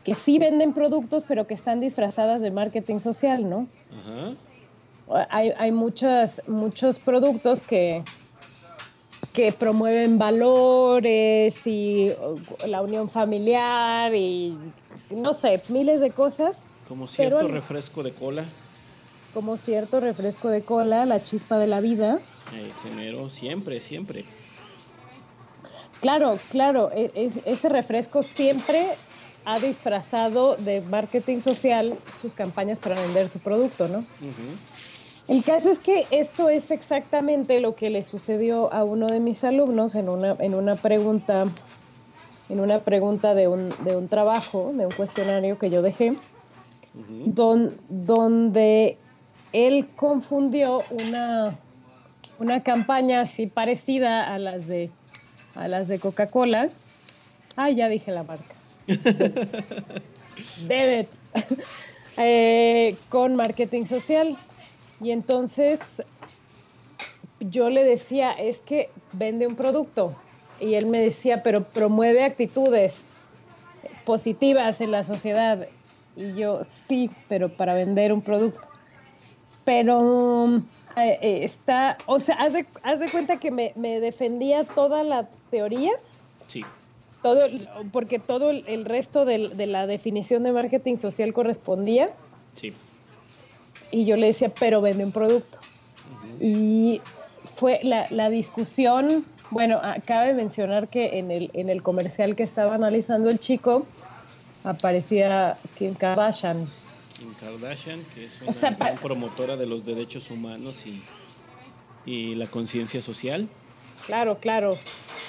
que 0.05 0.15
sí 0.15 0.39
venden 0.39 0.73
productos, 0.73 1.23
pero 1.27 1.47
que 1.47 1.53
están 1.53 1.81
disfrazadas 1.81 2.41
de 2.41 2.51
marketing 2.51 2.99
social, 2.99 3.49
¿no? 3.49 3.67
Hay, 5.29 5.51
hay 5.57 5.71
muchos 5.71 6.41
productos 7.03 7.63
que, 7.63 8.03
que 9.33 9.51
promueven 9.51 10.17
valores 10.17 11.55
y 11.67 12.11
la 12.65 12.81
unión 12.81 13.09
familiar 13.09 14.15
y 14.15 14.57
no 15.09 15.33
sé, 15.33 15.61
miles 15.69 15.99
de 15.99 16.11
cosas. 16.11 16.65
Como 16.87 17.07
cierto 17.07 17.47
refresco 17.47 18.03
de 18.03 18.13
cola 18.13 18.45
como 19.35 19.57
cierto 19.57 19.99
refresco 19.99 20.47
de 20.49 20.61
cola, 20.63 21.05
la 21.05 21.21
chispa 21.21 21.57
de 21.57 21.67
la 21.67 21.81
vida. 21.81 22.19
Ese 22.53 22.89
mero, 22.89 23.29
siempre, 23.29 23.81
siempre. 23.81 24.23
Claro, 25.99 26.39
claro, 26.49 26.89
e, 26.95 27.11
ese 27.43 27.67
refresco 27.67 28.23
siempre 28.23 28.95
ha 29.45 29.59
disfrazado 29.59 30.55
de 30.55 30.81
marketing 30.81 31.39
social 31.39 31.97
sus 32.19 32.33
campañas 32.35 32.79
para 32.79 32.99
vender 32.99 33.27
su 33.27 33.39
producto, 33.39 33.87
¿no? 33.87 34.03
El 35.27 35.43
caso 35.43 35.69
es 35.69 35.79
que 35.79 36.05
esto 36.11 36.49
es 36.49 36.71
exactamente 36.71 37.59
lo 37.59 37.75
que 37.75 37.89
le 37.89 38.01
sucedió 38.01 38.71
a 38.73 38.83
uno 38.83 39.07
de 39.07 39.19
mis 39.19 39.43
alumnos 39.43 39.95
en 39.95 40.09
una, 40.09 40.35
en 40.39 40.53
una 40.55 40.75
pregunta, 40.75 41.45
en 42.49 42.59
una 42.59 42.79
pregunta 42.79 43.33
de 43.33 43.47
un, 43.47 43.69
de 43.83 43.95
un 43.95 44.07
trabajo, 44.07 44.71
de 44.75 44.85
un 44.85 44.91
cuestionario 44.91 45.57
que 45.57 45.69
yo 45.69 45.81
dejé, 45.81 46.15
donde 47.89 48.97
él 49.53 49.87
confundió 49.95 50.83
una, 50.91 51.55
una 52.39 52.63
campaña 52.63 53.21
así 53.21 53.47
parecida 53.47 54.33
a 54.33 54.39
las 54.39 54.67
de, 54.67 54.89
a 55.55 55.67
las 55.67 55.87
de 55.87 55.99
Coca-Cola. 55.99 56.69
Ah, 57.55 57.69
ya 57.69 57.87
dije 57.89 58.11
la 58.11 58.23
marca. 58.23 58.54
Debet. 60.67 61.09
Eh, 62.17 62.95
con 63.09 63.35
marketing 63.35 63.83
social. 63.83 64.37
Y 65.01 65.11
entonces 65.11 65.81
yo 67.41 67.69
le 67.69 67.83
decía, 67.83 68.31
es 68.31 68.61
que 68.61 68.89
vende 69.11 69.47
un 69.47 69.57
producto. 69.57 70.15
Y 70.59 70.75
él 70.75 70.85
me 70.87 71.01
decía, 71.01 71.43
pero 71.43 71.63
promueve 71.63 72.23
actitudes 72.23 73.03
positivas 74.05 74.79
en 74.79 74.91
la 74.91 75.03
sociedad. 75.03 75.67
Y 76.15 76.33
yo, 76.35 76.63
sí, 76.63 77.11
pero 77.27 77.49
para 77.49 77.73
vender 77.73 78.13
un 78.13 78.21
producto. 78.21 78.65
Pero 79.65 80.61
eh, 80.95 81.19
eh, 81.21 81.43
está, 81.43 81.97
o 82.05 82.19
sea, 82.19 82.35
haz 82.35 82.53
de, 82.99 83.09
cuenta 83.11 83.37
que 83.37 83.51
me, 83.51 83.73
defendía 83.99 84.63
toda 84.63 85.03
la 85.03 85.27
teoría. 85.51 85.91
Sí. 86.47 86.63
Todo, 87.25 87.47
porque 87.91 88.19
todo 88.19 88.51
el, 88.51 88.85
resto 88.85 89.25
de, 89.25 89.49
de 89.49 89.65
la 89.65 89.87
definición 89.87 90.43
de 90.43 90.51
marketing 90.51 90.97
social 90.97 91.33
correspondía. 91.33 92.11
Sí 92.53 92.73
y 93.91 94.05
yo 94.05 94.17
le 94.17 94.27
decía, 94.27 94.49
pero 94.49 94.81
vende 94.81 95.05
un 95.05 95.11
producto. 95.11 95.57
Y 96.39 97.01
fue 97.55 97.79
la, 97.83 98.29
discusión, 98.29 99.25
bueno, 99.51 99.81
cabe 100.05 100.33
mencionar 100.33 100.89
que 100.89 101.19
en 101.19 101.31
el, 101.31 101.49
en 101.53 101.69
el 101.69 101.81
comercial 101.81 102.35
que 102.35 102.43
estaba 102.43 102.75
analizando 102.75 103.29
el 103.29 103.39
chico 103.39 103.85
aparecía 104.63 105.57
Kim 105.77 105.93
Kardashian. 105.93 106.69
Kim 107.13 107.33
Kardashian, 107.35 108.03
que 108.13 108.25
es 108.25 108.63
una 108.63 108.95
promotora 108.95 109.55
de 109.55 109.65
los 109.65 109.85
derechos 109.85 110.29
humanos 110.29 110.85
y, 110.85 111.01
y 112.05 112.35
la 112.35 112.47
conciencia 112.47 113.01
social. 113.01 113.47
Claro, 114.05 114.37
claro. 114.39 114.77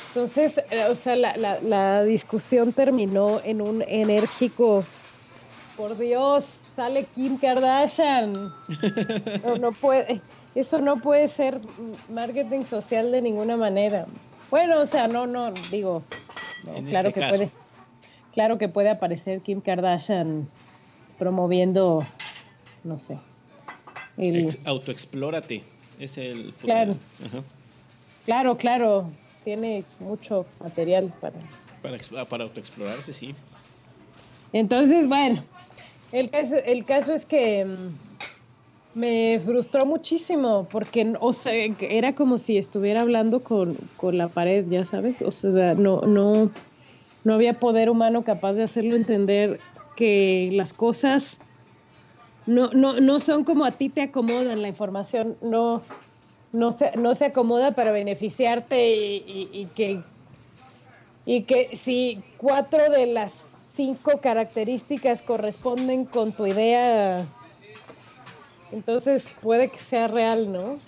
Entonces, 0.08 0.58
eh, 0.70 0.84
o 0.90 0.96
sea, 0.96 1.16
la, 1.16 1.36
la, 1.36 1.60
la 1.60 2.02
discusión 2.04 2.72
terminó 2.72 3.40
en 3.44 3.60
un 3.60 3.82
enérgico, 3.82 4.84
por 5.76 5.98
Dios, 5.98 6.58
sale 6.74 7.04
Kim 7.14 7.38
Kardashian. 7.38 8.32
No, 9.60 9.72
puede, 9.72 10.20
eso 10.54 10.78
no 10.78 10.96
puede 10.96 11.28
ser 11.28 11.60
marketing 12.08 12.64
social 12.64 13.12
de 13.12 13.20
ninguna 13.20 13.56
manera. 13.56 14.06
Bueno, 14.50 14.80
o 14.80 14.86
sea, 14.86 15.06
no, 15.06 15.26
no, 15.26 15.52
digo, 15.70 16.02
claro 16.88 17.08
este 17.08 17.20
que 17.20 17.28
puede, 17.28 17.50
claro 18.32 18.58
que 18.58 18.68
puede 18.68 18.90
aparecer 18.90 19.40
Kim 19.40 19.60
Kardashian 19.60 20.48
promoviendo, 21.18 22.06
no 22.84 22.98
sé. 22.98 23.18
autoexplórate, 24.64 25.62
es 25.98 26.16
el. 26.16 26.54
Claro. 26.62 26.94
Claro, 28.26 28.56
claro, 28.56 29.10
tiene 29.44 29.84
mucho 30.00 30.44
material 30.60 31.12
para. 31.20 31.38
Para, 31.80 32.24
para 32.24 32.44
autoexplorarse, 32.44 33.12
sí. 33.12 33.34
Entonces, 34.52 35.06
bueno, 35.08 35.42
el 36.12 36.30
caso, 36.30 36.56
el 36.56 36.84
caso 36.84 37.14
es 37.14 37.24
que 37.24 37.64
mm, 37.64 38.98
me 38.98 39.38
frustró 39.38 39.86
muchísimo 39.86 40.66
porque, 40.70 41.14
o 41.20 41.32
sea, 41.32 41.52
era 41.80 42.14
como 42.14 42.38
si 42.38 42.58
estuviera 42.58 43.02
hablando 43.02 43.44
con, 43.44 43.76
la 44.02 44.28
pared, 44.28 44.66
ya 44.68 44.84
sabes, 44.84 45.22
o 45.22 45.30
sea, 45.30 45.74
no, 45.74 46.00
no, 46.00 46.50
no 47.22 47.34
había 47.34 47.54
poder 47.54 47.90
humano 47.90 48.24
capaz 48.24 48.54
de 48.54 48.64
hacerlo 48.64 48.96
entender 48.96 49.60
que 49.94 50.50
las 50.52 50.72
cosas 50.72 51.38
no, 52.46 52.70
no, 52.72 53.00
no 53.00 53.18
son 53.20 53.44
como 53.44 53.64
a 53.64 53.72
ti 53.72 53.88
te 53.88 54.02
acomodan, 54.02 54.62
la 54.62 54.68
información 54.68 55.36
no, 55.42 55.82
no, 56.56 56.70
se, 56.70 56.96
no 56.96 57.14
se 57.14 57.26
acomoda 57.26 57.72
para 57.72 57.92
beneficiarte 57.92 58.88
y, 58.88 59.48
y 59.52 59.66
que, 59.74 60.00
y 61.24 61.42
que 61.42 61.76
si 61.76 62.22
cuatro 62.38 62.90
de 62.90 63.06
las 63.06 63.44
cinco 63.74 64.20
características 64.20 65.20
corresponden 65.22 66.06
con 66.06 66.32
tu 66.32 66.46
idea, 66.46 67.26
entonces 68.72 69.28
puede 69.42 69.68
que 69.68 69.78
sea 69.78 70.08
real, 70.08 70.50
¿no? 70.50 70.78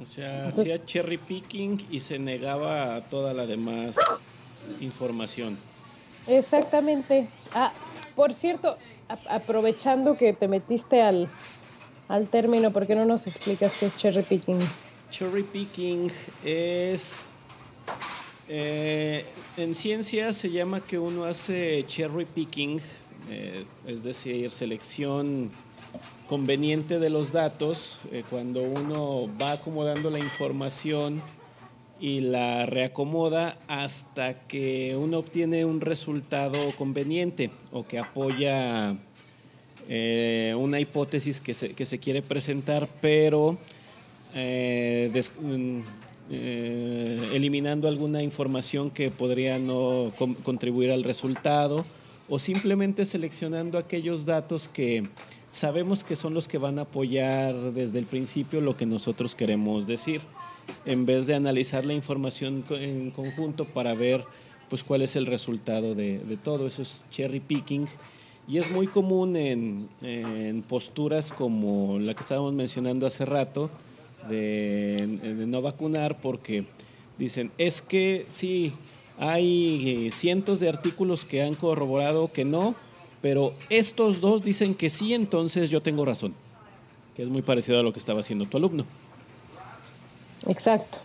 O 0.00 0.06
sea, 0.06 0.48
hacía 0.48 0.78
cherry 0.84 1.18
picking 1.18 1.86
y 1.90 2.00
se 2.00 2.18
negaba 2.18 2.94
a 2.94 3.00
toda 3.02 3.34
la 3.34 3.46
demás 3.46 3.96
información. 4.80 5.58
Exactamente. 6.26 7.28
Ah, 7.54 7.72
por 8.14 8.32
cierto, 8.32 8.76
aprovechando 9.28 10.16
que 10.16 10.32
te 10.32 10.46
metiste 10.46 11.02
al, 11.02 11.28
al 12.10 12.28
término, 12.28 12.72
¿por 12.72 12.88
qué 12.88 12.96
no 12.96 13.04
nos 13.04 13.28
explicas 13.28 13.74
qué 13.78 13.86
es 13.86 13.96
cherry 13.96 14.22
picking? 14.22 14.58
Cherry 15.10 15.44
picking 15.44 16.10
es 16.44 17.20
eh, 18.48 19.24
en 19.56 19.76
ciencia 19.76 20.32
se 20.32 20.50
llama 20.50 20.80
que 20.80 20.98
uno 20.98 21.22
hace 21.24 21.84
cherry 21.86 22.24
picking, 22.24 22.80
eh, 23.30 23.64
es 23.86 24.02
decir, 24.02 24.50
selección 24.50 25.52
conveniente 26.28 26.98
de 26.98 27.10
los 27.10 27.30
datos, 27.30 28.00
eh, 28.10 28.24
cuando 28.28 28.62
uno 28.62 29.30
va 29.40 29.52
acomodando 29.52 30.10
la 30.10 30.18
información 30.18 31.22
y 32.00 32.22
la 32.22 32.66
reacomoda 32.66 33.56
hasta 33.68 34.48
que 34.48 34.96
uno 34.96 35.18
obtiene 35.18 35.64
un 35.64 35.80
resultado 35.80 36.58
conveniente 36.76 37.52
o 37.70 37.86
que 37.86 38.00
apoya 38.00 38.96
una 40.56 40.78
hipótesis 40.78 41.40
que 41.40 41.54
se, 41.54 41.74
que 41.74 41.84
se, 41.84 41.98
quiere 41.98 42.22
presentar, 42.22 42.88
pero 43.00 43.58
mm, 44.32 45.80
eh, 46.32 47.30
eliminando 47.32 47.88
alguna 47.88 48.22
información 48.22 48.90
que 48.90 49.10
podría 49.10 49.58
no 49.58 50.12
contribuir 50.44 50.92
al 50.92 51.02
resultado 51.02 51.84
o 52.28 52.38
simplemente 52.38 53.04
seleccionando 53.04 53.78
aquellos 53.78 54.24
datos 54.24 54.68
que 54.68 55.08
sabemos 55.50 56.04
que 56.04 56.14
son 56.14 56.32
los 56.32 56.46
que 56.46 56.58
van 56.58 56.78
a 56.78 56.82
apoyar 56.82 57.72
desde 57.72 57.98
el 57.98 58.06
principio 58.06 58.60
lo 58.60 58.76
que 58.76 58.86
nosotros 58.86 59.34
queremos 59.34 59.88
decir, 59.88 60.20
en 60.86 61.04
vez 61.04 61.26
de 61.26 61.34
analizar 61.34 61.84
la 61.84 61.94
información 61.94 62.64
en 62.70 63.10
conjunto 63.10 63.64
para 63.64 63.94
ver 63.94 64.24
pues 64.68 64.84
cuál 64.84 65.02
es 65.02 65.16
el 65.16 65.26
resultado 65.26 65.96
de, 65.96 66.38
todo. 66.44 66.68
Eso 66.68 66.82
es 66.82 67.04
cherry 67.10 67.40
picking 67.40 67.88
y 68.50 68.58
es 68.58 68.68
muy 68.68 68.88
común 68.88 69.36
en, 69.36 70.64
posturas 70.68 71.30
como 71.30 72.00
la 72.00 72.14
que 72.14 72.22
estábamos 72.22 72.52
mencionando 72.52 73.06
hace 73.06 73.24
rato, 73.24 73.70
de, 74.28 75.46
no 75.46 75.62
vacunar 75.62 76.20
porque 76.20 76.64
dicen, 77.16 77.52
es 77.58 77.80
que 77.80 78.26
sí, 78.28 78.72
hay 79.20 80.10
cientos 80.12 80.58
de 80.58 80.68
artículos 80.68 81.24
que 81.24 81.42
han 81.42 81.54
corroborado 81.54 82.32
que 82.32 82.44
no, 82.44 82.74
pero 83.22 83.52
estos 83.68 84.20
dos 84.20 84.42
dicen 84.42 84.74
que 84.74 84.90
sí, 84.90 85.14
entonces 85.14 85.70
yo 85.70 85.80
tengo 85.80 86.04
razón, 86.04 86.34
que 87.14 87.22
es 87.22 87.28
muy 87.28 87.42
parecido 87.42 87.78
a 87.78 87.84
lo 87.84 87.92
que 87.92 88.00
estaba 88.00 88.18
haciendo 88.18 88.46
tu 88.46 88.56
alumno. 88.56 88.84
Exacto. 90.48 90.98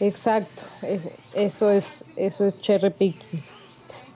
Exacto. 0.00 0.62
Eh, 0.80 1.00
eso 1.34 1.70
es, 1.70 2.04
eso 2.16 2.46
es 2.46 2.58
cherry 2.62 2.88
picking. 2.88 3.42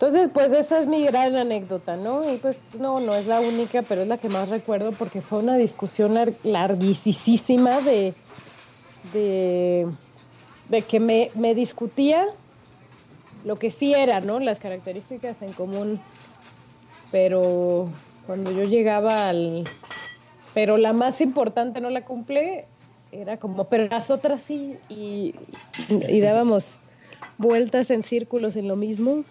Entonces, 0.00 0.30
pues 0.32 0.50
esa 0.54 0.78
es 0.78 0.86
mi 0.86 1.04
gran 1.04 1.36
anécdota, 1.36 1.94
¿no? 1.94 2.32
Y 2.32 2.38
pues 2.38 2.62
no, 2.78 3.00
no 3.00 3.14
es 3.16 3.26
la 3.26 3.40
única, 3.40 3.82
pero 3.82 4.00
es 4.00 4.08
la 4.08 4.16
que 4.16 4.30
más 4.30 4.48
recuerdo 4.48 4.92
porque 4.92 5.20
fue 5.20 5.40
una 5.40 5.58
discusión 5.58 6.18
larguísima 6.42 7.82
de, 7.82 8.14
de, 9.12 9.86
que 10.88 11.00
me, 11.00 11.30
me, 11.34 11.54
discutía 11.54 12.24
lo 13.44 13.58
que 13.58 13.70
sí 13.70 13.92
era, 13.92 14.20
¿no? 14.20 14.40
Las 14.40 14.58
características 14.58 15.42
en 15.42 15.52
común, 15.52 16.00
pero 17.12 17.90
cuando 18.26 18.52
yo 18.52 18.64
llegaba 18.64 19.28
al... 19.28 19.64
Pero 20.54 20.78
la 20.78 20.94
más 20.94 21.20
importante 21.20 21.82
no 21.82 21.90
la 21.90 22.06
cumple, 22.06 22.64
era 23.12 23.36
como, 23.36 23.64
pero 23.64 23.86
las 23.88 24.10
otras 24.10 24.40
sí, 24.40 24.78
y, 24.88 25.34
y 26.08 26.20
dábamos 26.20 26.78
vueltas 27.36 27.90
en 27.90 28.02
círculos 28.02 28.56
en 28.56 28.66
lo 28.66 28.76
mismo. 28.76 29.24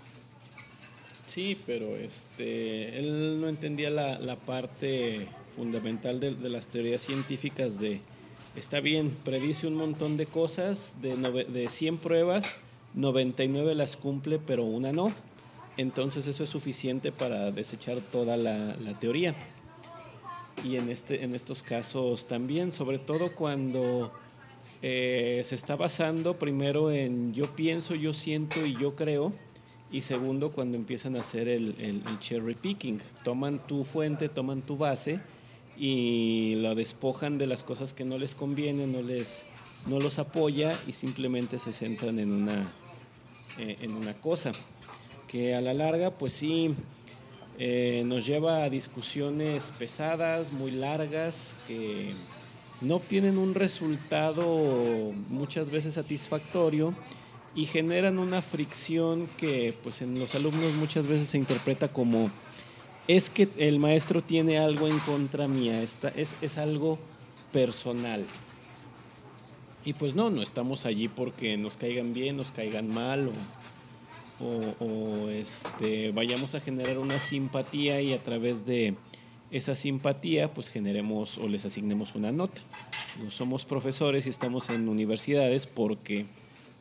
Sí, 1.40 1.58
pero 1.66 1.96
este, 1.96 3.00
él 3.00 3.40
no 3.40 3.48
entendía 3.48 3.90
la, 3.90 4.20
la 4.20 4.36
parte 4.36 5.26
fundamental 5.56 6.20
de, 6.20 6.32
las 6.50 6.68
teorías 6.68 7.00
científicas 7.00 7.80
de, 7.80 8.02
está 8.58 8.82
bien, 8.82 9.16
predice 9.24 9.66
un 9.66 9.76
montón 9.76 10.18
de 10.18 10.26
cosas, 10.26 10.96
de, 11.02 11.16
de 11.16 11.70
100 11.70 12.00
pruebas, 12.00 12.58
99 12.96 13.74
las 13.74 13.96
cumple, 13.96 14.38
pero 14.38 14.66
una 14.66 14.92
no. 14.92 15.14
Entonces 15.78 16.28
eso 16.28 16.44
es 16.44 16.50
suficiente 16.50 17.14
para 17.14 17.52
desechar 17.52 18.02
toda 18.02 18.36
la, 18.36 18.76
teoría. 19.00 19.34
Y 20.66 20.76
en, 20.76 20.90
este, 20.90 21.24
en 21.24 21.36
estos 21.36 21.64
casos 21.64 22.28
también, 22.28 22.74
sobre 22.74 23.00
todo 23.00 23.34
cuando 23.34 24.12
eh, 24.82 25.42
se 25.46 25.56
está 25.56 25.78
basando 25.78 26.38
primero 26.38 26.92
en 26.92 27.34
yo 27.34 27.56
pienso, 27.56 27.96
yo 27.96 28.14
siento 28.14 28.66
y 28.66 28.76
yo 28.76 28.98
creo, 28.98 29.32
y 29.92 30.02
segundo 30.02 30.52
cuando 30.52 30.78
empiezan 30.78 31.16
a 31.16 31.22
hacer 31.22 31.48
el, 31.48 32.04
cherry 32.20 32.56
picking. 32.56 33.02
Toman 33.24 33.66
tu 33.68 33.84
fuente, 33.84 34.30
toman 34.30 34.62
tu 34.62 34.78
base 34.78 35.20
y 35.78 36.56
lo 36.58 36.76
despojan 36.76 37.38
de 37.38 37.48
las 37.48 37.64
cosas 37.64 37.94
que 37.94 38.06
no 38.06 38.18
les 38.18 38.36
convienen, 38.36 38.92
no 38.92 39.02
les 39.02 39.46
no 39.88 40.00
los 40.00 40.20
apoya 40.20 40.74
y 40.88 40.92
simplemente 40.92 41.58
se 41.58 41.72
centran 41.72 42.20
en 42.20 42.32
una 42.32 42.72
eh, 43.58 43.78
en 43.80 43.94
una 43.94 44.14
cosa 44.14 44.52
que 45.28 45.56
a 45.56 45.62
la 45.62 45.74
larga 45.74 46.12
pues 46.12 46.34
sí 46.34 46.76
eh, 47.62 48.04
nos 48.06 48.26
lleva 48.26 48.64
a 48.64 48.70
discusiones 48.70 49.74
pesadas, 49.78 50.54
muy 50.54 50.72
largas, 50.72 51.58
que 51.68 52.14
no 52.80 52.96
obtienen 52.96 53.38
un 53.38 53.54
resultado 53.54 55.12
muchas 55.28 55.70
veces 55.70 55.96
satisfactorio 55.96 56.94
y 57.60 57.66
generan 57.66 58.20
una 58.20 58.42
fricción 58.42 59.28
que 59.36 59.74
pues 59.84 60.02
en 60.02 60.18
los 60.18 60.34
alumnos 60.34 60.74
muchas 60.76 61.08
veces 61.08 61.28
se 61.28 61.38
interpreta 61.38 61.90
como 61.90 62.32
es 63.06 63.30
que 63.30 63.50
el 63.58 63.80
maestro 63.80 64.24
tiene 64.24 64.58
algo 64.58 64.88
en 64.88 64.98
contra 65.00 65.46
mía, 65.50 65.84
es, 65.84 65.98
es 66.16 66.58
algo 66.58 67.00
personal. 67.52 68.24
Y 69.84 69.92
pues 69.92 70.16
no, 70.16 70.30
no 70.30 70.42
estamos 70.42 70.86
allí 70.86 71.10
porque 71.10 71.58
nos 71.58 71.76
caigan 71.76 72.14
bien, 72.14 72.38
nos 72.38 72.52
caigan 72.52 72.94
mal 72.94 73.30
o, 74.40 75.28
este, 75.30 76.12
vayamos 76.12 76.56
a 76.56 76.62
generar 76.62 76.98
una 76.98 77.20
simpatía 77.20 78.00
y 78.00 78.14
a 78.14 78.24
través 78.24 78.66
de 78.66 78.96
esa 79.52 79.76
simpatía 79.76 80.54
pues 80.54 80.70
generemos 80.70 81.38
o 81.38 81.50
les 81.50 81.66
asignemos 81.66 82.16
una 82.16 82.32
nota. 82.32 82.62
No 83.22 83.32
somos 83.32 83.66
profesores 83.66 84.28
y 84.28 84.30
estamos 84.30 84.70
en 84.70 84.88
universidades 84.88 85.68
porque 85.68 86.26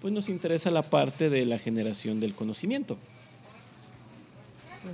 pues 0.01 0.13
nos 0.13 0.29
interesa 0.29 0.71
la 0.71 0.83
parte 0.83 1.31
de 1.31 1.45
la 1.45 1.59
generación 1.59 2.21
del 2.21 2.35
conocimiento. 2.35 2.97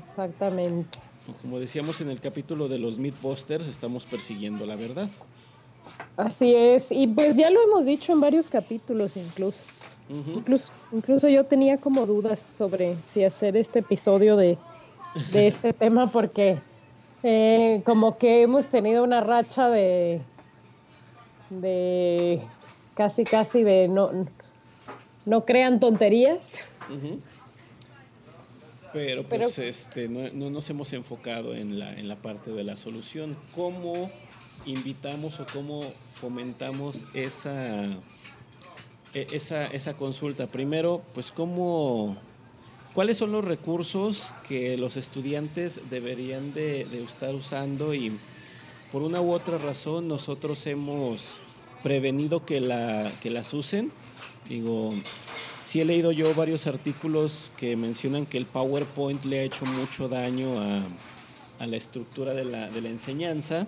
Exactamente 0.05 0.99
como 1.41 1.59
decíamos 1.59 2.01
en 2.01 2.11
el 2.11 2.21
capítulo 2.21 2.69
de 2.69 2.79
los 2.79 2.99
Mythbusters, 2.99 3.69
estamos 3.69 4.05
persiguiendo 4.05 4.67
la 4.67 4.77
verdad. 4.77 5.09
Así 6.17 6.55
es, 6.55 6.91
y 6.91 7.07
pues 7.07 7.37
ya 7.37 7.51
lo 7.51 7.63
hemos 7.63 7.87
dicho 7.87 8.13
en 8.13 8.21
varios 8.21 8.49
capítulos 8.49 9.17
incluso. 9.17 9.63
incluso, 10.09 10.73
incluso 10.93 11.29
yo 11.29 11.45
tenía 11.45 11.79
como 11.79 12.07
dudas 12.07 12.39
sobre 12.39 12.97
si 13.03 13.25
hacer 13.25 13.57
este 13.57 13.81
episodio 13.81 14.37
de, 14.37 14.59
este 15.33 15.73
tema 15.79 16.11
porque 16.11 16.59
eh, 17.23 17.83
como 17.85 18.19
que 18.19 18.43
hemos 18.43 18.69
tenido 18.69 19.03
una 19.03 19.21
racha 19.21 19.71
de, 19.71 20.21
de 21.51 22.43
casi 22.95 23.25
casi 23.25 23.63
de 23.63 23.89
no, 23.89 24.11
no 25.27 25.45
crean 25.45 25.81
tonterías. 25.81 26.59
Pero 28.93 29.25
pues 29.25 29.59
este, 29.59 30.09
no, 30.09 30.51
nos 30.51 30.71
hemos 30.71 30.93
enfocado 30.93 31.55
en 31.55 31.79
la, 31.79 31.99
en 31.99 32.07
la 32.07 32.17
parte 32.17 32.53
de 32.53 32.63
la 32.63 32.77
solución. 32.77 33.37
¿Cómo 33.55 34.11
invitamos 34.67 35.41
o 35.41 35.47
cómo 35.53 35.83
fomentamos 36.15 37.05
esa, 37.13 37.87
e, 39.13 39.27
esa, 39.33 39.67
esa 39.67 39.95
consulta? 39.95 40.47
Primero, 40.47 41.03
pues 41.13 41.33
cómo, 41.33 42.17
cuáles 42.95 43.17
son 43.17 43.33
los 43.33 43.45
recursos 43.45 44.33
que 44.47 44.79
los 44.79 44.97
estudiantes 44.97 45.81
deberían 45.91 46.55
de, 46.55 46.85
de 46.85 47.03
estar 47.03 47.35
usando 47.35 47.95
y 47.95 48.17
por 48.93 49.03
una 49.03 49.21
u 49.21 49.33
otra 49.33 49.59
razón 49.59 50.07
nosotros 50.07 50.65
hemos 50.69 51.41
prevenido 51.85 52.47
que, 52.47 52.61
la, 52.61 53.13
que 53.21 53.31
las 53.31 53.53
usen. 53.53 53.93
Digo, 54.49 54.95
sí 55.67 55.83
he 55.83 55.85
leído 55.85 56.13
yo 56.13 56.35
varios 56.35 56.67
artículos 56.67 57.53
que 57.59 57.77
mencionan 57.77 58.25
que 58.25 58.39
el 58.39 58.47
PowerPoint 58.47 59.23
le 59.27 59.41
ha 59.41 59.43
hecho 59.43 59.67
mucho 59.67 60.09
daño 60.09 60.59
a, 60.59 60.83
la 61.67 61.77
estructura 61.77 62.35
de 62.35 62.45
la, 62.45 62.69
enseñanza 62.89 63.67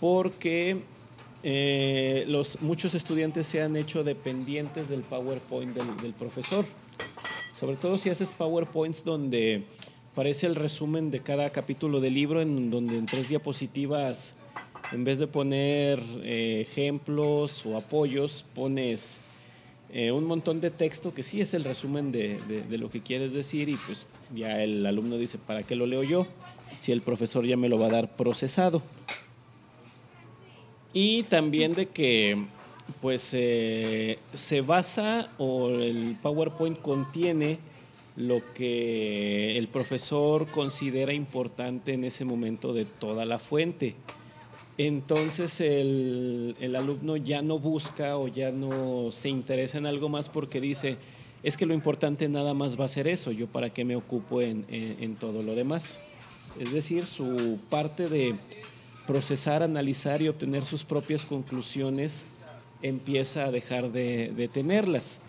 porque 0.00 0.82
eh, 1.42 2.24
los, 2.28 2.62
muchos 2.62 2.94
estudiantes 2.94 3.46
se 3.46 3.60
han 3.60 3.76
hecho 3.76 4.04
dependientes 4.04 4.88
del 4.88 5.00
PowerPoint 5.00 5.74
del, 5.74 6.12
profesor. 6.12 6.66
Sobre 7.58 7.76
todo 7.76 7.96
si 7.96 8.10
haces 8.10 8.32
PowerPoints 8.32 9.02
donde 9.02 9.64
parece 10.14 10.46
el 10.46 10.54
resumen 10.54 11.10
de 11.10 11.20
cada 11.20 11.50
capítulo 11.50 12.00
del 12.00 12.14
libro, 12.14 12.42
en 12.42 12.70
donde 12.70 12.98
en 12.98 13.06
tres 13.06 13.28
diapositivas, 13.28 14.34
en 14.92 15.04
vez 15.04 15.18
de 15.18 15.26
poner 15.26 16.00
eh, 16.22 16.66
ejemplos 16.68 17.64
o 17.66 17.76
apoyos, 17.76 18.44
pones 18.54 19.20
eh, 19.92 20.12
un 20.12 20.24
montón 20.24 20.60
de 20.60 20.70
texto 20.70 21.14
que 21.14 21.22
sí 21.22 21.40
es 21.40 21.54
el 21.54 21.64
resumen 21.64 22.12
de, 22.12 22.38
lo 22.70 22.90
que 22.90 23.00
quieres 23.00 23.32
decir 23.32 23.68
y 23.68 23.76
pues 23.76 24.06
ya 24.34 24.62
el 24.62 24.84
alumno 24.86 25.16
dice, 25.16 25.38
¿para 25.38 25.62
qué 25.62 25.74
lo 25.74 25.86
leo 25.86 26.02
yo? 26.02 26.26
Si 26.80 26.92
el 26.92 27.00
profesor 27.00 27.46
ya 27.46 27.56
me 27.56 27.68
lo 27.68 27.78
va 27.78 27.86
a 27.86 27.90
dar 27.90 28.16
procesado. 28.16 28.82
Y 30.92 31.24
también 31.24 31.74
de 31.74 31.86
que 31.86 32.44
pues 33.00 33.30
eh, 33.32 34.18
se 34.32 34.60
basa 34.60 35.30
o 35.38 35.70
el 35.70 36.16
PowerPoint 36.22 36.80
contiene 36.80 37.58
lo 38.16 38.42
que 38.54 39.58
el 39.58 39.66
profesor 39.66 40.46
considera 40.48 41.12
importante 41.12 41.94
en 41.94 42.04
ese 42.04 42.24
momento 42.24 42.72
de 42.72 42.84
toda 42.84 43.24
la 43.24 43.40
fuente 43.40 43.96
entonces 44.76 45.60
el, 45.60 46.74
alumno 46.76 47.16
ya 47.16 47.42
no 47.42 47.58
busca 47.58 48.16
o 48.16 48.26
ya 48.28 48.50
no 48.50 49.12
se 49.12 49.28
interesa 49.28 49.78
en 49.78 49.86
algo 49.86 50.08
más 50.08 50.28
porque 50.28 50.60
dice, 50.60 50.96
es 51.42 51.56
que 51.56 51.66
lo 51.66 51.74
importante 51.74 52.28
nada 52.28 52.54
más 52.54 52.78
va 52.78 52.84
a 52.84 52.88
ser 52.88 53.06
eso, 53.06 53.30
yo 53.30 53.46
para 53.46 53.70
qué 53.70 53.84
me 53.84 53.94
ocupo 53.94 54.42
en, 54.42 55.16
todo 55.20 55.42
lo 55.42 55.54
demás. 55.54 56.00
Es 56.58 56.72
decir, 56.72 57.06
su 57.06 57.58
parte 57.70 58.08
de 58.08 58.34
procesar, 59.06 59.62
analizar 59.62 60.22
y 60.22 60.28
obtener 60.28 60.64
sus 60.64 60.84
propias 60.84 61.24
conclusiones 61.24 62.24
empieza 62.82 63.44
a 63.44 63.50
dejar 63.50 63.92
de, 63.92 64.50
tenerlas. 64.52 65.20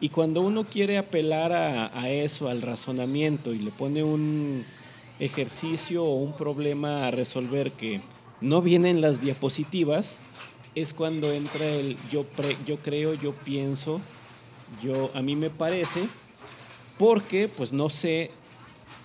Y 0.00 0.10
cuando 0.10 0.40
uno 0.40 0.64
quiere 0.64 0.98
apelar 0.98 1.52
a 1.52 2.10
eso, 2.10 2.48
al 2.48 2.62
razonamiento, 2.62 3.52
y 3.52 3.58
le 3.58 3.70
pone 3.70 4.02
un 4.02 4.64
ejercicio 5.18 6.04
o 6.04 6.16
un 6.16 6.32
problema 6.32 7.06
a 7.06 7.10
resolver 7.10 7.72
que 7.72 8.00
no 8.42 8.60
vienen 8.60 9.00
las 9.00 9.20
diapositivas, 9.20 10.18
es 10.74 10.92
cuando 10.92 11.32
entra 11.32 11.64
el 11.66 11.96
yo, 12.10 12.26
yo 12.66 12.78
creo, 12.78 13.14
yo 13.14 13.32
pienso, 13.32 14.00
yo 14.82 15.10
a 15.14 15.22
mí 15.22 15.36
me 15.36 15.50
parece, 15.50 16.08
porque 16.98 17.48
pues 17.48 17.72
no 17.72 17.88
sé 17.88 18.30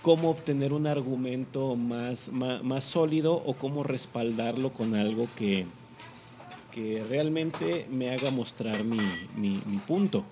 cómo 0.02 0.30
obtener 0.30 0.72
un 0.72 0.86
argumento 0.86 1.76
más, 1.76 2.30
más, 2.30 2.84
sólido 2.84 3.34
o 3.34 3.54
cómo 3.54 3.82
respaldarlo 3.82 4.72
con 4.72 4.94
algo 4.94 5.28
que, 5.36 5.66
que 6.72 7.04
realmente 7.08 7.86
me 7.90 8.10
haga 8.10 8.30
mostrar 8.30 8.84
mi, 8.84 8.98
mi, 9.36 9.76
punto. 9.86 10.24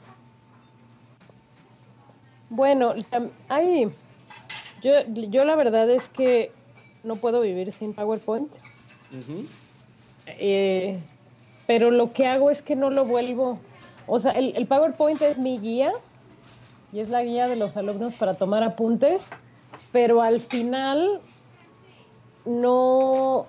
Bueno, 2.49 2.95
hay, 3.49 3.89
yo, 4.83 4.91
yo 5.13 5.45
la 5.45 5.57
verdad 5.57 5.91
es 5.91 6.09
que 6.09 6.53
no 7.03 7.17
puedo 7.17 7.41
vivir 7.41 7.73
sin 7.73 7.93
PowerPoint. 7.93 8.53
Eh, 10.27 10.99
pero 11.67 11.91
lo 11.91 12.13
que 12.13 12.27
hago 12.27 12.51
es 12.51 12.63
que 12.63 12.77
no 12.77 12.91
lo 12.91 13.05
vuelvo, 13.05 13.59
o 14.07 14.19
sea, 14.19 14.33
el, 14.33 14.67
PowerPoint 14.67 15.21
es 15.23 15.39
mi 15.39 15.59
guía 15.59 15.93
y 16.93 17.01
es 17.01 17.09
la 17.09 17.23
guía 17.23 17.49
de 17.49 17.57
los 17.57 17.77
alumnos 17.77 18.15
para 18.15 18.35
tomar 18.35 18.63
apuntes, 18.63 19.31
pero 19.93 20.23
al 20.23 20.41
final 20.41 21.21
no, 22.45 23.47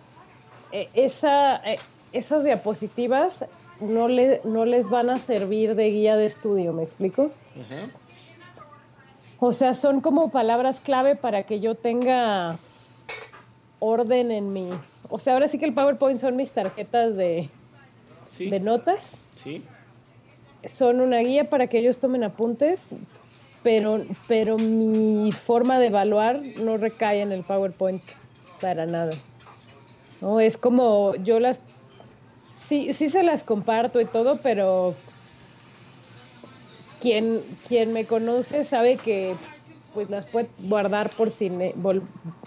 eh, 0.72 0.89
esa, 0.93 1.58
eh, 1.58 1.80
esas 2.12 2.43
diapositivas 2.43 3.46
no, 3.80 4.08
le, 4.08 4.41
no 4.43 4.65
les 4.65 4.89
van 4.89 5.10
a 5.10 5.20
servir 5.20 5.76
de 5.76 5.91
guía 5.91 6.15
de 6.15 6.26
estudio, 6.26 6.74
¿me 6.74 6.84
explico? 6.84 7.32
O 9.39 9.54
sea, 9.54 9.74
son 9.74 10.02
como 10.02 10.32
palabras 10.32 10.80
clave 10.80 11.15
para 11.15 11.43
que 11.43 11.60
yo 11.60 11.76
tenga 11.76 12.58
orden 13.80 14.32
en 14.32 14.52
mi... 14.52 14.70
O 15.10 15.20
sea, 15.20 15.34
ahora 15.34 15.48
sí 15.48 15.58
que 15.60 15.65
el 15.65 15.74
PowerPoint 15.74 16.20
son 16.20 16.36
mis 16.36 16.52
tarjetas 16.52 17.15
de, 17.15 17.50
de 18.39 18.60
notas. 18.60 19.17
Sí. 19.36 19.63
Son 20.63 21.02
una 21.02 21.20
guía 21.20 21.50
para 21.50 21.67
que 21.67 21.80
ellos 21.80 22.00
tomen 22.00 22.24
apuntes, 22.24 22.89
pero, 23.63 24.04
pero 24.28 24.58
mi 24.58 25.32
forma 25.32 25.80
de 25.80 25.88
evaluar 25.88 26.41
no 26.62 26.78
recae 26.78 27.22
en 27.22 27.32
el 27.32 27.43
PowerPoint 27.43 28.04
para 28.60 28.86
nada. 28.86 29.13
No, 30.22 30.39
es 30.39 30.58
como 30.58 31.15
yo 31.15 31.39
las... 31.39 31.62
Sí, 32.56 32.91
sí 32.91 33.10
se 33.10 33.24
las 33.24 33.43
comparto 33.43 34.02
y 34.02 34.06
todo, 34.06 34.39
pero 34.41 34.96
quien, 37.00 37.43
quien 37.67 37.93
me 37.93 38.06
conoce 38.06 38.63
sabe 38.63 38.98
que 38.98 39.36
pues 39.97 40.12
las 40.12 40.27
puede 40.27 40.47
guardar 40.60 41.10
por 41.10 41.31
si 41.31 41.51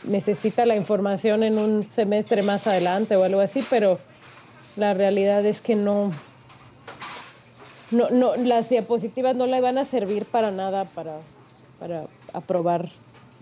necesita 0.05 0.67
la 0.67 0.77
información 0.77 1.43
en 1.43 1.59
un 1.59 1.91
semestre 1.91 2.45
más 2.45 2.69
adelante 2.69 3.17
o 3.17 3.25
algo 3.25 3.41
así, 3.41 3.65
pero 3.69 3.99
la 4.77 4.95
realidad 4.95 5.45
es 5.45 5.61
que 5.61 5.75
no, 5.75 6.13
no, 7.91 8.09
no 8.11 8.37
las 8.37 8.69
diapositivas 8.69 9.35
no 9.35 9.49
le 9.49 9.61
van 9.61 9.79
a 9.79 9.85
servir 9.85 10.27
para 10.27 10.53
nada 10.53 10.85
para, 10.85 11.17
para 11.81 12.07
aprobar 12.33 12.93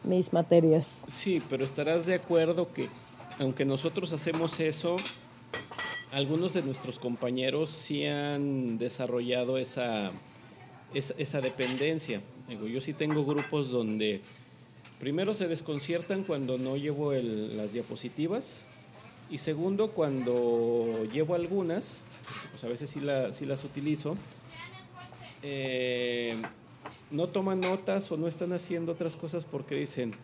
mis 0.05 0.33
materias. 0.33 1.05
Sí, 1.07 1.43
pero 1.51 1.63
estarás 1.63 2.07
de 2.07 2.15
acuerdo 2.15 2.73
que 2.73 2.89
aunque 3.39 3.67
nosotros 3.67 4.11
hacemos 4.15 4.59
eso, 4.59 4.97
algunos 6.13 6.55
de 6.55 6.63
nuestros 6.63 6.99
compañeros 6.99 7.69
sí 7.69 8.07
han 8.07 8.79
desarrollado 8.79 9.59
esa, 9.59 10.13
esa, 10.95 11.43
dependencia. 11.43 12.23
Yo 12.49 12.81
sí 12.81 12.93
tengo 12.93 13.25
grupos 13.25 13.71
donde 13.71 14.21
primero 14.99 15.35
se 15.35 15.47
desconciertan 15.47 16.25
cuando 16.25 16.59
no 16.59 16.77
llevo 16.77 17.13
las 17.13 17.73
diapositivas 17.73 18.65
y 19.31 19.39
segundo 19.39 19.91
cuando 19.91 21.05
llevo 21.13 21.35
algunas, 21.35 22.05
pues 22.51 22.65
a 22.65 22.69
veces 22.69 22.91
sí, 22.91 23.01
sí 23.33 23.45
las 23.45 23.65
utilizo, 23.65 24.17
eh, 25.43 26.41
no 27.11 27.29
toman 27.29 27.61
notas 27.61 28.11
o 28.11 28.17
no 28.17 28.29
están 28.29 28.53
haciendo 28.53 28.93
otras 28.93 29.17
cosas 29.17 29.45
porque 29.45 29.75
dicen, 29.75 30.15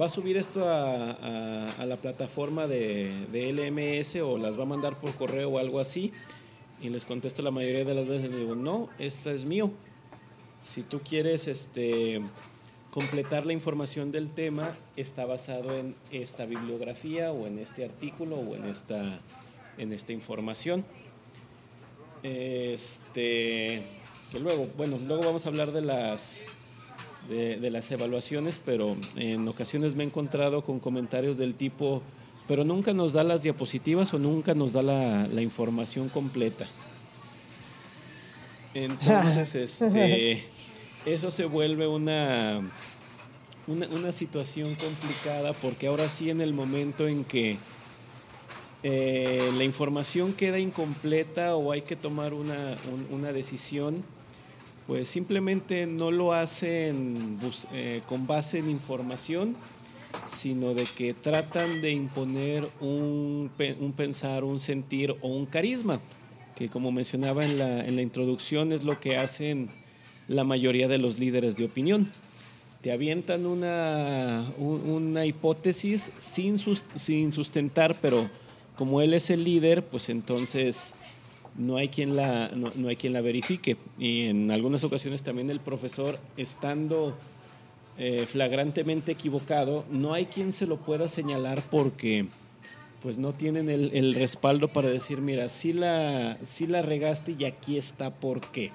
va 0.00 0.06
a 0.06 0.08
subir 0.08 0.36
esto 0.36 0.68
a, 0.68 1.84
la 1.84 1.96
plataforma 1.96 2.66
de, 2.66 3.26
LMS 3.32 4.16
o 4.16 4.38
las 4.38 4.58
va 4.58 4.62
a 4.62 4.66
mandar 4.66 4.98
por 5.00 5.14
correo 5.14 5.50
o 5.50 5.58
algo 5.58 5.80
así. 5.80 6.12
Y 6.80 6.90
les 6.90 7.04
contesto 7.04 7.42
la 7.42 7.50
mayoría 7.50 7.84
de 7.84 7.94
las 7.94 8.06
veces, 8.06 8.30
digo, 8.34 8.54
no, 8.54 8.88
esta 8.98 9.32
es 9.32 9.44
mío. 9.44 9.72
Si 10.62 10.82
tú 10.82 11.00
quieres 11.00 11.48
este, 11.48 12.20
completar 12.90 13.46
la 13.46 13.52
información 13.52 14.10
del 14.12 14.30
tema, 14.30 14.76
está 14.96 15.24
basado 15.24 15.76
en 15.76 15.94
esta 16.10 16.46
bibliografía 16.46 17.32
o 17.32 17.46
en 17.46 17.58
este 17.58 17.84
artículo 17.84 18.36
o 18.36 18.54
en 18.54 18.66
esta, 18.66 19.20
en 19.78 19.92
esta 19.92 20.12
información. 20.12 20.84
Este, 22.22 23.82
luego, 24.38 24.68
bueno, 24.76 24.98
luego 25.06 25.22
vamos 25.22 25.46
a 25.46 25.48
hablar 25.48 25.72
de 25.72 25.82
las 25.82 26.44
de, 27.28 27.70
las 27.70 27.90
evaluaciones, 27.90 28.60
pero 28.64 28.96
en 29.16 29.46
ocasiones 29.48 29.94
me 29.94 30.02
he 30.02 30.06
encontrado 30.06 30.62
con 30.62 30.80
comentarios 30.80 31.36
del 31.36 31.54
tipo, 31.54 32.02
pero 32.46 32.64
nunca 32.64 32.94
nos 32.94 33.12
da 33.12 33.22
las 33.22 33.42
diapositivas 33.42 34.14
o 34.14 34.18
nunca 34.18 34.54
nos 34.54 34.72
da 34.72 34.82
la, 34.82 35.42
información 35.42 36.08
completa. 36.08 36.66
Entonces, 38.74 39.54
este, 39.82 40.44
eso 41.06 41.30
se 41.30 41.44
vuelve 41.44 41.86
una, 41.86 42.60
una, 43.66 44.12
situación 44.12 44.74
complicada 44.76 45.52
porque 45.54 45.86
ahora 45.86 46.08
sí 46.08 46.30
en 46.30 46.40
el 46.40 46.52
momento 46.52 47.08
en 47.08 47.24
que 47.24 47.58
eh, 48.82 49.50
la 49.56 49.64
información 49.64 50.32
queda 50.32 50.58
incompleta 50.58 51.56
o 51.56 51.72
hay 51.72 51.82
que 51.82 51.96
tomar 51.96 52.34
una, 52.34 52.76
una 53.10 53.32
decisión, 53.32 54.04
pues 54.86 55.08
simplemente 55.08 55.86
no 55.86 56.10
lo 56.10 56.32
hacen 56.32 57.38
eh, 57.72 58.00
con 58.08 58.26
base 58.26 58.58
en 58.58 58.70
información, 58.70 59.56
sino 60.26 60.74
de 60.74 60.84
que 60.84 61.14
tratan 61.14 61.80
de 61.80 61.90
imponer 61.90 62.68
un, 62.80 63.50
pensar, 63.96 64.44
un 64.44 64.60
sentir 64.60 65.14
o 65.20 65.28
un 65.28 65.46
carisma, 65.46 66.00
que 66.58 66.68
como 66.68 66.90
mencionaba 66.90 67.44
en 67.44 67.56
la, 67.56 67.86
en 67.86 67.94
la 67.94 68.02
introducción 68.02 68.72
es 68.72 68.82
lo 68.82 68.98
que 68.98 69.16
hacen 69.16 69.68
la 70.26 70.42
mayoría 70.42 70.88
de 70.88 70.98
los 70.98 71.20
líderes 71.20 71.56
de 71.56 71.64
opinión. 71.64 72.10
Te 72.80 72.90
avientan 72.90 73.46
una, 73.46 74.44
una 74.58 75.24
hipótesis 75.24 76.10
sin, 76.18 76.58
sin 76.96 77.32
sustentar, 77.32 77.96
pero 78.02 78.28
como 78.74 79.00
él 79.00 79.14
es 79.14 79.30
el 79.30 79.44
líder, 79.44 79.84
pues 79.84 80.08
entonces 80.08 80.94
no 81.56 81.76
hay 81.76 81.90
quien 81.90 82.16
la, 82.16 82.48
no, 82.48 82.88
hay 82.88 82.96
quien 82.96 83.12
la 83.12 83.20
verifique. 83.20 83.76
Y 83.96 84.24
en 84.24 84.50
algunas 84.50 84.82
ocasiones 84.82 85.22
también 85.22 85.50
el 85.50 85.60
profesor, 85.60 86.18
estando 86.36 87.16
eh, 87.98 88.26
flagrantemente 88.26 89.12
equivocado, 89.12 89.84
no 89.92 90.12
hay 90.12 90.26
quien 90.26 90.52
se 90.52 90.66
lo 90.66 90.78
pueda 90.78 91.06
señalar 91.06 91.62
porque 91.70 92.26
pues 93.02 93.18
no 93.18 93.32
tienen 93.32 93.68
el, 93.68 94.14
respaldo 94.14 94.68
para 94.68 94.88
decir, 94.88 95.20
mira, 95.20 95.48
sí 95.48 95.72
la, 95.72 96.38
sí 96.42 96.66
la 96.66 96.82
regaste 96.82 97.34
y 97.38 97.44
aquí 97.44 97.78
está 97.78 98.10
por 98.10 98.40
qué. 98.50 98.72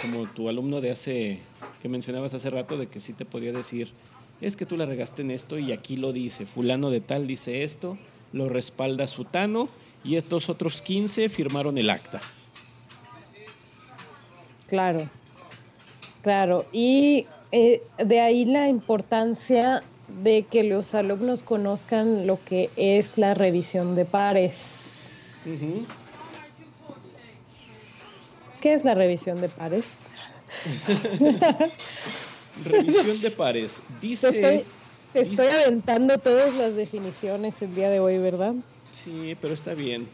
Como 0.00 0.28
tu 0.28 0.48
alumno 0.48 0.80
de 0.80 0.90
hace, 0.90 1.40
que 1.82 1.88
mencionabas 1.88 2.34
hace 2.34 2.50
rato, 2.50 2.76
de 2.76 2.86
que 2.86 3.00
sí 3.00 3.12
te 3.12 3.24
podía 3.24 3.52
decir, 3.52 3.92
es 4.40 4.54
que 4.54 4.66
tú 4.66 4.76
la 4.76 4.86
regaste 4.86 5.22
en 5.22 5.30
esto 5.30 5.58
y 5.58 5.72
aquí 5.72 5.96
lo 5.96 6.12
dice, 6.12 6.46
fulano 6.46 6.90
de 6.90 7.00
tal 7.00 7.26
dice 7.26 7.64
esto, 7.64 7.98
lo 8.32 8.48
respalda 8.48 9.06
Sutano 9.06 9.68
y 10.04 10.16
estos 10.16 10.48
otros 10.48 10.82
15 10.82 11.28
firmaron 11.28 11.78
el 11.78 11.90
acta. 11.90 12.20
Claro, 14.68 15.08
claro. 16.22 16.66
Y 16.72 17.26
eh, 17.50 17.82
de 17.96 18.20
ahí 18.20 18.44
la 18.44 18.68
importancia 18.68 19.82
de 20.08 20.44
que 20.44 20.64
los 20.64 20.94
alumnos 20.94 21.42
conozcan 21.42 22.26
lo 22.26 22.42
que 22.44 22.70
es 22.76 23.18
la 23.18 23.34
revisión 23.34 23.94
de 23.94 24.04
pares. 24.04 24.74
¿Qué 28.60 28.74
es 28.74 28.84
la 28.84 28.94
revisión 28.94 29.40
de 29.40 29.48
pares? 29.48 29.92
revisión 32.64 33.20
de 33.20 33.30
pares. 33.30 33.80
Dice. 34.00 34.64
estoy 35.14 35.46
aventando 35.46 36.18
todas 36.18 36.54
las 36.54 36.74
definiciones 36.74 37.60
el 37.62 37.74
día 37.74 37.90
de 37.90 38.00
hoy, 38.00 38.18
¿verdad? 38.18 38.54
Sí, 38.92 39.36
pero 39.40 39.54
está 39.54 39.74
bien. 39.74 40.08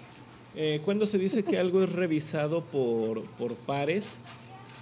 Eh, 0.57 0.81
cuando 0.85 1.07
se 1.07 1.19
dice 1.19 1.43
que 1.43 1.59
algo 1.59 1.83
es 1.83 1.91
revisado 1.91 2.63
por, 2.63 3.23
por 3.23 3.55
pares, 3.55 4.19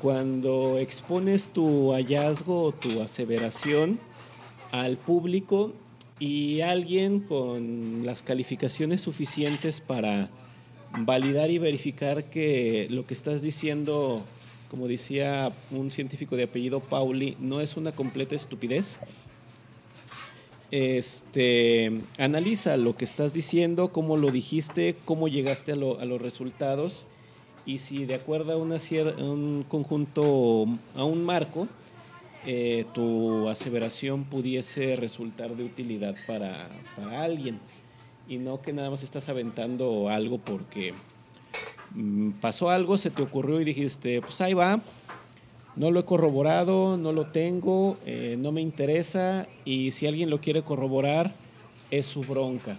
cuando 0.00 0.78
expones 0.78 1.48
tu 1.50 1.92
hallazgo 1.92 2.64
o 2.64 2.72
tu 2.72 3.00
aseveración 3.00 3.98
al 4.72 4.96
público 4.96 5.72
y 6.18 6.62
alguien 6.62 7.20
con 7.20 8.04
las 8.04 8.22
calificaciones 8.22 9.00
suficientes 9.00 9.80
para 9.80 10.30
validar 10.98 11.50
y 11.50 11.58
verificar 11.58 12.24
que 12.24 12.88
lo 12.90 13.06
que 13.06 13.14
estás 13.14 13.42
diciendo, 13.42 14.24
como 14.70 14.88
decía 14.88 15.52
un 15.70 15.90
científico 15.90 16.34
de 16.36 16.44
apellido 16.44 16.80
Pauli, 16.80 17.36
no 17.38 17.60
es 17.60 17.76
una 17.76 17.92
completa 17.92 18.34
estupidez, 18.34 18.98
este, 20.70 22.00
analiza 22.16 22.78
lo 22.78 22.96
que 22.96 23.04
estás 23.04 23.34
diciendo, 23.34 23.92
cómo 23.92 24.16
lo 24.16 24.30
dijiste, 24.30 24.96
cómo 25.04 25.28
llegaste 25.28 25.72
a, 25.72 25.76
los 25.76 26.22
resultados 26.22 27.06
y 27.66 27.78
si 27.78 28.06
de 28.06 28.14
acuerdo 28.14 28.52
a, 28.52 28.56
una, 28.56 28.78
un 29.18 29.66
conjunto, 29.68 30.66
a 30.96 31.04
un 31.04 31.24
marco, 31.24 31.68
eh, 32.44 32.86
tu 32.92 33.48
aseveración 33.48 34.24
pudiese 34.24 34.96
resultar 34.96 35.54
de 35.54 35.64
utilidad 35.64 36.16
para, 36.26 36.68
alguien 37.12 37.60
y 38.28 38.38
no 38.38 38.60
que 38.60 38.72
nada 38.72 38.90
más 38.90 39.02
estás 39.02 39.28
aventando 39.28 40.08
algo 40.08 40.38
porque 40.38 40.92
mm, 41.94 42.32
pasó 42.40 42.70
algo, 42.70 42.98
se 42.98 43.10
te 43.10 43.22
ocurrió 43.22 43.60
y 43.60 43.64
dijiste, 43.64 44.20
pues 44.20 44.40
ahí 44.40 44.54
va, 44.54 44.80
no 45.76 45.90
lo 45.90 46.00
he 46.00 46.04
corroborado, 46.04 46.96
no 46.96 47.12
lo 47.12 47.26
tengo, 47.26 47.96
eh, 48.06 48.36
no 48.38 48.50
me 48.50 48.60
interesa 48.60 49.46
y 49.64 49.92
si 49.92 50.06
alguien 50.06 50.28
lo 50.28 50.40
quiere 50.40 50.62
corroborar 50.62 51.34
es 51.90 52.06
su 52.06 52.22
bronca. 52.22 52.76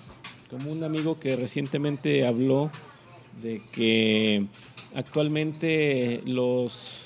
Como 0.49 0.71
un 0.71 0.83
amigo 0.83 1.19
que 1.19 1.35
recientemente 1.35 2.25
habló 2.25 2.69
de 3.41 3.61
que 3.71 4.45
actualmente 4.93 6.21
los, 6.25 7.02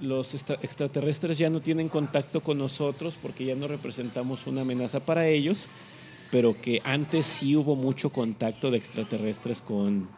los 0.00 0.34
extraterrestres 0.34 1.38
ya 1.38 1.50
no 1.50 1.60
tienen 1.60 1.88
contacto 1.88 2.40
con 2.40 2.58
nosotros 2.58 3.18
porque 3.20 3.44
ya 3.44 3.54
no 3.54 3.68
representamos 3.68 4.46
una 4.46 4.62
amenaza 4.62 5.00
para 5.00 5.26
ellos, 5.28 5.68
pero 6.30 6.60
que 6.60 6.80
antes 6.84 7.26
sí 7.26 7.56
hubo 7.56 7.76
mucho 7.76 8.10
contacto 8.10 8.70
de 8.70 8.78
extraterrestres 8.78 9.60
con, 9.60 10.08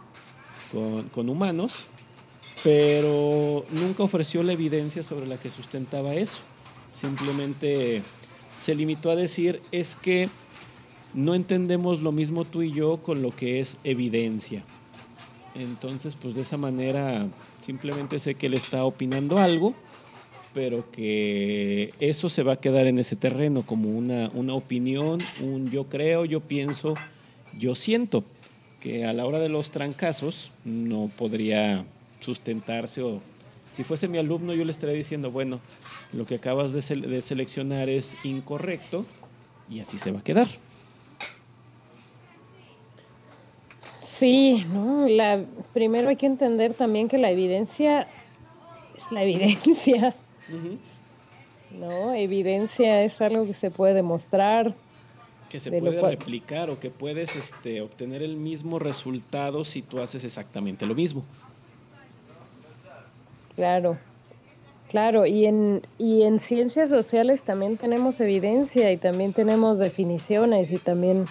con 1.12 1.28
humanos 1.28 1.86
pero 2.66 3.64
nunca 3.70 4.02
ofreció 4.02 4.42
la 4.42 4.52
evidencia 4.52 5.02
sobre 5.02 5.26
la 5.26 5.38
que 5.38 5.52
sustentaba 5.52 6.14
eso. 6.14 6.38
Simplemente 6.90 8.02
se 8.58 8.74
limitó 8.74 9.10
a 9.10 9.16
decir 9.16 9.62
es 9.70 9.96
que 9.96 10.28
no 11.14 11.34
entendemos 11.34 12.02
lo 12.02 12.12
mismo 12.12 12.44
tú 12.44 12.62
y 12.62 12.72
yo 12.72 12.98
con 12.98 13.22
lo 13.22 13.34
que 13.34 13.60
es 13.60 13.78
evidencia. 13.84 14.64
Entonces, 15.58 16.16
pues 16.16 16.34
de 16.34 16.42
esa 16.42 16.56
manera 16.56 17.26
simplemente 17.62 18.18
sé 18.18 18.34
que 18.34 18.46
él 18.46 18.54
está 18.54 18.84
opinando 18.84 19.38
algo, 19.38 19.74
pero 20.52 20.90
que 20.90 21.94
eso 22.00 22.28
se 22.28 22.42
va 22.42 22.54
a 22.54 22.60
quedar 22.60 22.86
en 22.86 22.98
ese 22.98 23.16
terreno 23.16 23.64
como 23.64 23.90
una, 23.90 24.30
una 24.34 24.54
opinión, 24.54 25.20
un 25.40 25.70
yo 25.70 25.84
creo, 25.84 26.24
yo 26.24 26.40
pienso, 26.40 26.94
yo 27.58 27.74
siento, 27.74 28.24
que 28.80 29.04
a 29.04 29.12
la 29.12 29.24
hora 29.26 29.38
de 29.38 29.48
los 29.48 29.70
trancazos 29.70 30.52
no 30.64 31.10
podría 31.16 31.84
sustentarse 32.20 33.02
o 33.02 33.20
Si 33.72 33.84
fuese 33.84 34.08
mi 34.08 34.16
alumno, 34.16 34.54
yo 34.54 34.64
le 34.64 34.72
estaría 34.72 34.94
diciendo, 34.94 35.30
bueno, 35.30 35.60
lo 36.12 36.24
que 36.24 36.36
acabas 36.36 36.72
de, 36.72 36.80
de 36.96 37.20
seleccionar 37.20 37.88
es 37.88 38.16
incorrecto 38.24 39.04
y 39.68 39.80
así 39.80 39.98
se 39.98 40.12
va 40.12 40.20
a 40.20 40.24
quedar. 40.24 40.48
Sí, 44.16 44.64
no, 44.72 45.06
la, 45.06 45.44
primero 45.74 46.08
hay 46.08 46.16
que 46.16 46.24
entender 46.24 46.72
también 46.72 47.06
que 47.06 47.18
la 47.18 47.30
evidencia 47.30 48.08
es 48.96 49.12
la 49.12 49.22
evidencia. 49.22 50.14
No, 51.70 52.14
evidencia 52.14 53.02
es 53.02 53.20
algo 53.20 53.44
que 53.44 53.52
se 53.52 53.70
puede 53.70 53.92
demostrar. 53.92 54.74
Que 55.50 55.60
se 55.60 55.70
puede 55.70 56.00
replicar 56.00 56.70
o 56.70 56.80
que 56.80 56.88
puedes 56.88 57.36
este, 57.36 57.82
obtener 57.82 58.22
el 58.22 58.36
mismo 58.36 58.78
resultado 58.78 59.66
si 59.66 59.82
tú 59.82 60.00
haces 60.00 60.24
exactamente 60.24 60.86
lo 60.86 60.94
mismo. 60.94 61.22
Claro, 63.54 63.98
claro, 64.88 65.26
y 65.26 65.44
en, 65.44 65.82
y 65.98 66.22
en 66.22 66.40
ciencias 66.40 66.88
sociales 66.88 67.42
también 67.42 67.76
tenemos 67.76 68.18
evidencia 68.20 68.90
y 68.90 68.96
también 68.96 69.34
tenemos 69.34 69.78
definiciones 69.78 70.70
y 70.70 70.78
también 70.78 71.26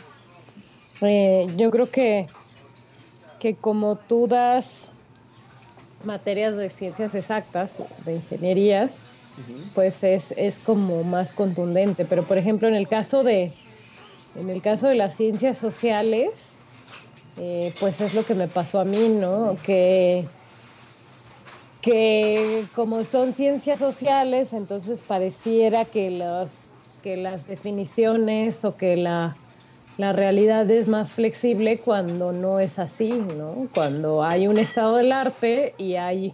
eh, 1.02 1.48
yo 1.58 1.72
creo 1.72 1.90
que 1.90 2.28
que 3.46 3.54
como 3.54 3.96
tú 3.96 4.26
das 4.26 4.90
materias 6.04 6.58
de 6.58 6.68
ciencias 6.72 7.14
exactas, 7.14 7.80
de 8.04 8.16
ingenierías, 8.16 9.06
pues 9.76 10.04
es, 10.04 10.34
es, 10.36 10.58
como 10.58 11.04
más 11.04 11.32
contundente. 11.32 12.06
Pero 12.06 12.24
por 12.24 12.40
ejemplo, 12.40 12.68
en 12.68 12.74
el 12.74 12.88
caso 12.88 13.24
de, 13.24 13.54
en 14.36 14.50
el 14.50 14.64
caso 14.64 14.88
de 14.88 14.96
las 14.96 15.14
ciencias 15.14 15.60
sociales, 15.60 16.58
eh, 17.38 17.72
pues 17.80 18.02
es 18.02 18.16
lo 18.16 18.26
que 18.26 18.34
me 18.34 18.48
pasó 18.48 18.80
a 18.80 18.84
mí, 18.84 19.10
¿no? 19.10 19.58
Que, 19.64 20.26
que 21.84 22.66
como 22.74 23.06
son 23.06 23.32
ciencias 23.32 23.78
sociales, 23.78 24.54
entonces 24.54 25.04
pareciera 25.04 25.86
que, 25.86 26.10
los, 26.10 26.72
que 27.04 27.16
las 27.16 27.46
definiciones 27.46 28.66
o 28.66 28.76
que 28.76 28.98
la 28.98 29.38
la 29.98 30.12
realidad 30.14 30.70
es 30.70 30.88
más 30.88 31.14
flexible 31.14 31.80
cuando 31.80 32.32
no 32.32 32.60
es 32.60 32.80
así, 32.80 33.10
¿no? 33.10 33.68
Cuando 33.74 34.24
hay 34.24 34.48
un 34.48 34.58
estado 34.58 34.98
del 34.98 35.12
arte 35.12 35.74
y 35.78 35.96
hay, 35.96 36.34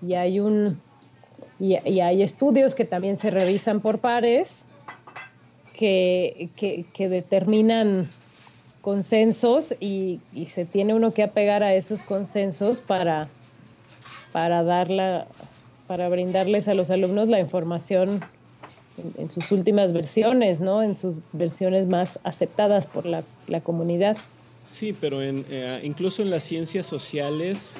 y 0.00 0.14
hay 0.14 0.40
un 0.40 0.80
y, 1.58 1.74
hay 2.00 2.22
estudios 2.22 2.74
que 2.74 2.84
también 2.84 3.16
se 3.16 3.30
revisan 3.30 3.80
por 3.80 3.98
pares 3.98 4.66
que, 5.74 6.50
determinan 6.98 8.10
consensos 8.80 9.74
y, 9.80 10.20
se 10.48 10.64
tiene 10.64 10.94
uno 10.94 11.12
que 11.12 11.22
apegar 11.22 11.62
a 11.62 11.74
esos 11.74 12.02
consensos 12.02 12.80
para, 12.80 13.28
para 14.32 14.62
darla, 14.62 15.26
para 15.86 16.08
brindarles 16.08 16.68
a 16.68 16.74
los 16.74 16.90
alumnos 16.90 17.28
la 17.28 17.40
información 17.40 18.22
en, 19.18 19.30
sus 19.30 19.52
últimas 19.52 19.92
versiones, 19.92 20.60
¿no? 20.60 20.82
En 20.82 20.96
sus 20.96 21.20
versiones 21.32 21.86
más 21.86 22.18
aceptadas 22.24 22.86
por 22.86 23.06
la, 23.06 23.24
comunidad. 23.62 24.16
Sí, 24.64 24.94
pero 24.98 25.22
en, 25.22 25.44
eh, 25.48 25.80
incluso 25.84 26.22
en 26.22 26.30
las 26.30 26.42
ciencias 26.42 26.86
sociales, 26.86 27.78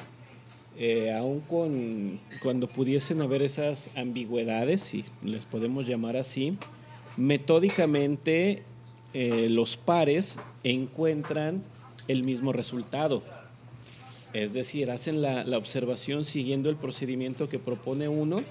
eh, 0.77 1.13
aun 1.13 1.41
con 1.41 2.19
cuando 2.41 2.67
pudiesen 2.67 3.21
haber 3.21 3.41
esas 3.41 3.89
ambigüedades, 3.95 4.81
si 4.81 5.05
les 5.23 5.45
podemos 5.45 5.87
llamar 5.87 6.17
así, 6.17 6.57
metódicamente 7.17 8.63
eh, 9.13 9.47
los 9.49 9.75
pares 9.75 10.37
encuentran 10.63 11.63
el 12.07 12.23
mismo 12.23 12.53
resultado. 12.53 13.23
Es 14.33 14.53
decir, 14.53 14.91
hacen 14.91 15.21
la, 15.21 15.43
la 15.43 15.57
observación 15.57 16.25
siguiendo 16.25 16.69
el 16.69 16.75
procedimiento 16.75 17.49
que 17.49 17.59
propone 17.59 18.07
uno 18.07 18.43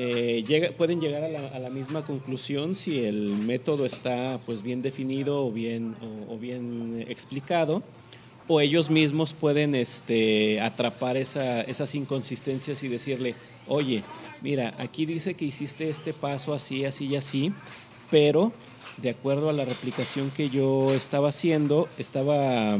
eh, 0.00 0.44
llega, 0.46 0.70
pueden 0.70 1.00
llegar 1.00 1.24
a 1.24 1.58
la, 1.58 1.70
misma 1.70 2.04
conclusión 2.04 2.76
si 2.76 3.04
el 3.04 3.30
método 3.30 3.84
está 3.84 4.38
pues 4.46 4.62
bien 4.62 4.80
definido 4.80 5.44
o 5.44 5.50
bien, 5.50 5.96
o, 6.28 6.38
bien 6.38 7.04
explicado 7.08 7.82
o 8.46 8.60
ellos 8.60 8.90
mismos 8.90 9.34
pueden 9.34 9.74
este, 9.74 10.60
atrapar 10.60 11.16
esa, 11.16 11.62
esas 11.62 11.96
inconsistencias 11.96 12.82
y 12.84 12.88
decirle, 12.88 13.34
oye, 13.66 14.04
mira, 14.40 14.72
aquí 14.78 15.04
dice 15.04 15.34
que 15.34 15.46
hiciste 15.46 15.90
este 15.90 16.14
paso 16.14 16.54
así, 16.54 16.84
así 16.84 17.06
y 17.06 17.16
así, 17.16 17.52
pero 18.08 18.52
de 18.98 19.10
acuerdo 19.10 19.50
a 19.50 19.52
la 19.52 19.64
replicación 19.64 20.30
que 20.30 20.48
yo 20.48 20.94
estaba 20.94 21.30
haciendo, 21.30 21.88
estaba 21.98 22.78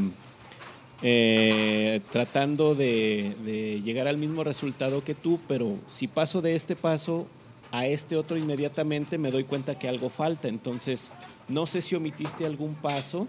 eh, 1.01 2.01
tratando 2.11 2.75
de, 2.75 3.81
llegar 3.83 4.07
al 4.07 4.17
mismo 4.17 4.43
resultado 4.43 5.03
que 5.03 5.15
tú, 5.15 5.39
pero 5.47 5.77
si 5.87 6.07
paso 6.07 6.41
de 6.41 6.55
este 6.55 6.75
paso 6.75 7.27
a 7.71 7.85
este 7.87 8.17
otro 8.17 8.35
inmediatamente 8.35 9.17
me 9.17 9.31
doy 9.31 9.43
cuenta 9.45 9.77
que 9.77 9.87
algo 9.87 10.09
falta. 10.09 10.47
Entonces, 10.47 11.11
no 11.47 11.67
sé 11.67 11.81
si 11.81 11.95
omitiste 11.95 12.45
algún 12.45 12.75
paso, 12.75 13.27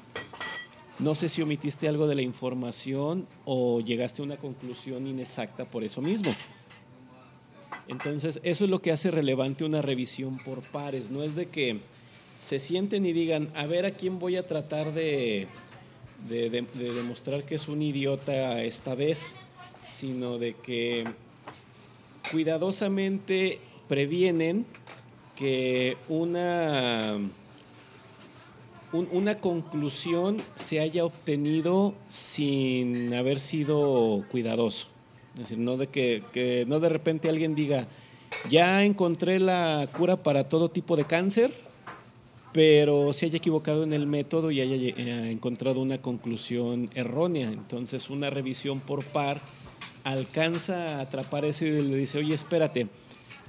no 0.99 1.15
sé 1.15 1.29
si 1.29 1.43
omitiste 1.43 1.89
algo 1.89 2.07
de 2.09 2.17
la 2.17 2.23
información 2.23 3.27
o 3.45 3.81
llegaste 3.81 4.23
a 4.23 4.25
una 4.25 4.37
conclusión 4.37 5.07
inexacta 5.07 5.65
por 5.65 5.85
eso 5.85 6.01
mismo. 6.01 6.35
Entonces, 7.87 8.41
eso 8.43 8.65
es 8.65 8.71
lo 8.71 8.81
que 8.81 8.93
hace 8.93 9.11
relevante 9.11 9.65
una 9.65 9.83
revisión 9.83 10.39
por 10.39 10.63
pares. 10.63 11.11
No 11.11 11.23
es 11.23 11.35
de 11.35 11.47
que 11.47 11.81
se 12.39 12.59
sienten 12.59 13.05
y 13.05 13.13
digan, 13.13 13.51
a 13.55 13.67
ver 13.67 13.85
a 13.85 13.91
quién 13.93 14.19
voy 14.19 14.37
a 14.37 14.47
tratar 14.47 14.93
de, 14.93 15.49
de, 16.29 16.51
demostrar 16.75 17.45
que 17.45 17.55
es 17.57 17.69
un 17.69 17.83
idiota 17.83 18.63
esta 18.63 18.95
vez, 18.95 19.35
sino 19.87 20.39
de 20.39 20.55
que 20.55 21.05
cuidadosamente 22.31 23.59
previenen 23.89 24.67
que 25.35 25.97
una, 26.09 27.19
una 28.93 29.39
conclusión 29.39 30.39
se 30.55 30.81
haya 30.81 31.05
obtenido 31.05 31.95
sin 32.09 33.15
haber 33.15 33.41
sido 33.41 34.25
cuidadoso. 34.31 34.89
Es 35.35 35.41
decir, 35.41 35.59
no 35.59 35.77
de 35.77 35.87
que, 35.87 36.23
que 36.33 36.65
no 36.67 36.81
de 36.81 36.89
repente 36.89 37.29
alguien 37.29 37.55
diga, 37.55 37.89
ya 38.49 38.85
encontré 38.85 39.39
la 39.39 39.89
cura 39.97 40.17
para 40.17 40.49
todo 40.49 40.71
tipo 40.71 40.97
de 40.97 41.05
cáncer, 41.05 41.70
pero 42.53 43.13
se 43.13 43.27
haya 43.27 43.37
equivocado 43.37 43.85
en 43.85 43.93
el 43.93 44.07
método 44.07 44.51
y 44.51 44.61
haya 44.61 44.77
eh, 44.77 45.31
encontrado 45.31 45.81
una 45.81 45.99
conclusión 45.99 46.91
errónea. 46.95 47.49
Entonces 47.49 48.11
una 48.11 48.31
revisión 48.31 48.81
por 48.81 49.05
par 49.05 49.41
alcanza 50.05 50.99
a 50.99 51.01
atrapar 51.03 51.45
eso 51.45 51.65
y 51.65 51.71
le 51.71 51.97
dice, 51.97 52.19
oye, 52.19 52.35
espérate, 52.35 52.89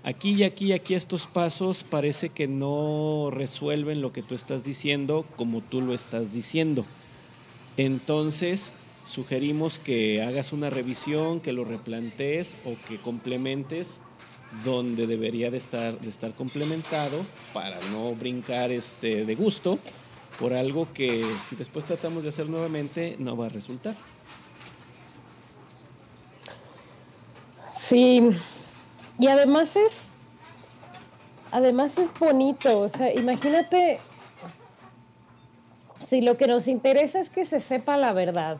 aquí 0.04 0.32
y 0.32 0.44
aquí 0.44 0.68
y 0.68 0.74
aquí 0.74 0.94
estos 0.94 1.26
pasos 1.26 1.84
parece 1.84 2.30
que 2.30 2.48
no 2.48 3.30
resuelven 3.32 4.02
lo 4.02 4.14
que 4.14 4.22
tú 4.22 4.36
estás 4.36 4.64
diciendo 4.64 5.26
como 5.36 5.62
tú 5.62 5.82
lo 5.82 5.94
estás 5.94 6.34
diciendo. 6.34 6.86
Entonces 7.78 8.74
sugerimos 9.06 9.80
que 9.80 10.22
hagas 10.22 10.54
una 10.54 10.70
revisión, 10.70 11.40
que 11.40 11.54
lo 11.54 11.66
replantees 11.66 12.56
o 12.66 12.76
que 12.88 13.00
complementes 13.02 14.00
donde 14.66 15.08
debería 15.08 15.50
de 15.50 15.58
estar, 15.58 15.98
de 16.00 16.10
estar 16.10 16.34
complementado 16.34 17.26
para 17.54 17.80
no 17.92 18.14
brincar 18.16 18.72
este, 18.72 19.26
de 19.26 19.36
gusto 19.36 19.80
por 20.40 20.54
algo 20.54 20.92
que 20.94 21.24
si 21.48 21.56
después 21.56 21.86
tratamos 21.86 22.24
de 22.24 22.30
hacer 22.30 22.50
nuevamente 22.50 23.16
no 23.20 23.38
va 23.38 23.46
a 23.46 23.50
resultar. 23.50 23.96
Sí, 27.68 28.22
y 29.20 29.28
además 29.28 29.76
es, 29.76 30.10
además 31.52 31.98
es 31.98 32.18
bonito, 32.18 32.80
o 32.80 32.90
sea, 32.90 33.14
imagínate 33.14 34.02
si 36.00 36.22
lo 36.22 36.36
que 36.38 36.48
nos 36.48 36.68
interesa 36.68 37.20
es 37.20 37.30
que 37.30 37.46
se 37.46 37.62
sepa 37.62 37.96
la 37.96 38.12
verdad 38.12 38.58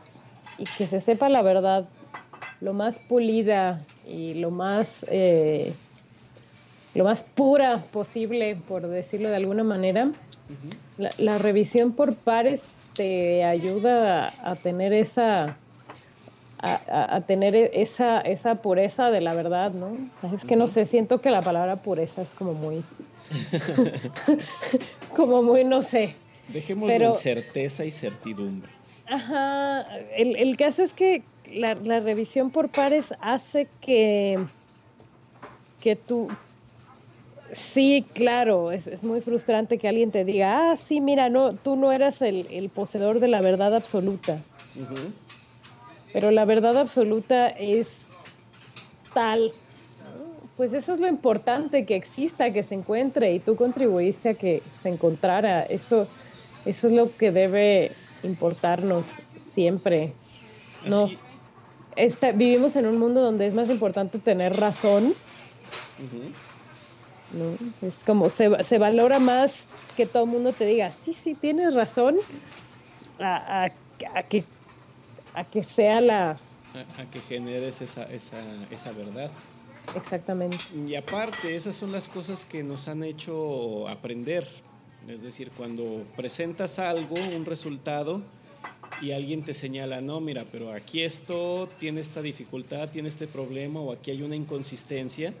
y 0.58 0.64
que 0.64 0.86
se 0.86 1.00
sepa 1.00 1.28
la 1.28 1.42
verdad 1.42 1.88
lo 2.62 2.72
más 2.72 3.00
pulida 3.00 3.84
y 4.06 4.34
lo 4.34 4.52
más, 4.52 5.04
eh, 5.10 5.72
lo 6.94 7.04
más 7.04 7.24
pura 7.24 7.82
posible, 7.92 8.56
por 8.68 8.86
decirlo 8.86 9.28
de 9.30 9.36
alguna 9.36 9.64
manera. 9.64 10.12
la, 11.18 11.38
revisión 11.38 11.92
por 11.92 12.14
pares 12.14 12.62
te 12.94 13.42
ayuda 13.42 14.32
a, 14.48 14.54
tener 14.54 14.92
esa 14.92 15.56
a, 16.58 17.20
tener 17.26 17.56
esa, 17.56 18.20
esa 18.20 18.54
pureza 18.56 19.10
de 19.10 19.20
la 19.20 19.34
verdad, 19.34 19.72
¿no? 19.72 19.94
Es 20.32 20.44
que 20.44 20.54
no 20.54 20.68
sé, 20.68 20.86
siento 20.86 21.20
que 21.20 21.30
la 21.30 21.42
palabra 21.42 21.82
pureza 21.82 22.22
es 22.22 22.30
como 22.30 22.54
muy, 22.54 22.84
como 25.16 25.42
muy, 25.42 25.64
no 25.64 25.82
sé. 25.82 26.14
Dejemos 26.46 26.88
pero, 26.88 27.14
certeza 27.14 27.84
y 27.84 27.90
certidumbre. 27.90 28.70
Ajá, 29.08 29.84
el, 30.16 30.36
el 30.36 30.56
caso 30.56 30.84
es 30.84 30.92
que 30.92 31.24
la, 31.54 32.00
revisión 32.00 32.50
por 32.50 32.68
pares 32.68 33.14
hace 33.20 33.68
que, 33.80 34.38
que 35.80 35.96
tú, 35.96 36.28
sí, 37.52 38.04
claro, 38.14 38.72
es, 38.72 39.02
muy 39.02 39.20
frustrante 39.20 39.78
que 39.78 39.88
alguien 39.88 40.10
te 40.10 40.24
diga, 40.24 40.72
ah, 40.72 40.76
sí, 40.76 41.00
mira, 41.00 41.28
no, 41.28 41.54
tú 41.54 41.76
no 41.76 41.92
eras 41.92 42.22
el, 42.22 42.70
poseedor 42.74 43.20
de 43.20 43.28
la 43.28 43.40
verdad 43.40 43.74
absoluta. 43.74 44.40
Pero 46.12 46.30
la 46.30 46.44
verdad 46.44 46.76
absoluta 46.76 47.48
es, 47.48 48.06
tal. 49.14 49.52
Pues 50.56 50.74
eso 50.74 50.92
es 50.92 51.00
lo 51.00 51.08
importante, 51.08 51.86
que 51.86 51.96
exista, 51.96 52.50
que 52.50 52.62
se 52.62 52.74
encuentre 52.74 53.32
y 53.34 53.40
tú 53.40 53.56
contribuiste 53.56 54.30
a 54.30 54.34
que 54.34 54.62
se 54.82 54.90
encontrara. 54.90 55.62
Eso, 55.62 56.06
eso 56.66 56.86
es 56.86 56.92
lo 56.92 57.16
que 57.16 57.32
debe 57.32 57.92
importarnos 58.22 59.22
siempre. 59.36 60.12
No, 60.86 61.10
este, 61.96 62.32
vivimos 62.32 62.76
en 62.76 62.86
un 62.86 62.98
mundo 62.98 63.20
donde 63.20 63.46
es 63.46 63.54
más 63.54 63.68
importante 63.70 64.18
tener 64.18 64.56
razón. 64.56 65.14
¿no? 67.32 67.86
Es 67.86 68.04
como 68.04 68.28
se, 68.28 68.62
se, 68.64 68.78
valora 68.78 69.18
más 69.18 69.66
que 69.96 70.06
todo 70.06 70.24
el 70.24 70.30
mundo 70.30 70.52
te 70.52 70.66
diga, 70.66 70.90
sí, 70.90 71.12
sí, 71.12 71.34
tienes 71.34 71.74
razón, 71.74 72.16
a, 73.18 73.64
a, 74.14 74.22
que, 74.24 74.44
a 75.34 75.44
que 75.44 75.62
sea 75.62 76.00
la... 76.00 76.30
A, 76.74 77.04
que 77.10 77.20
generes 77.20 77.80
esa, 77.80 78.04
esa, 78.04 78.38
esa 78.70 78.92
verdad. 78.92 79.30
Exactamente. 79.94 80.58
Y 80.86 80.94
aparte, 80.94 81.54
esas 81.54 81.76
son 81.76 81.92
las 81.92 82.08
cosas 82.08 82.44
que 82.44 82.62
nos 82.62 82.88
han 82.88 83.04
hecho 83.04 83.88
aprender. 83.88 84.48
Es 85.08 85.22
decir, 85.22 85.50
cuando 85.56 86.04
presentas 86.16 86.78
algo, 86.78 87.16
un 87.36 87.44
resultado, 87.44 88.22
y 89.00 89.12
alguien 89.12 89.42
te 89.42 89.54
señala, 89.54 90.00
no, 90.00 90.20
mira, 90.20 90.44
pero 90.50 90.72
aquí 90.72 91.02
esto 91.02 91.68
tiene 91.80 92.00
esta 92.00 92.22
dificultad, 92.22 92.90
tiene 92.90 93.08
este 93.08 93.26
problema, 93.26 93.80
o 93.80 93.92
aquí 93.92 94.10
hay 94.10 94.22
una 94.22 94.36
inconsistencia, 94.36 95.32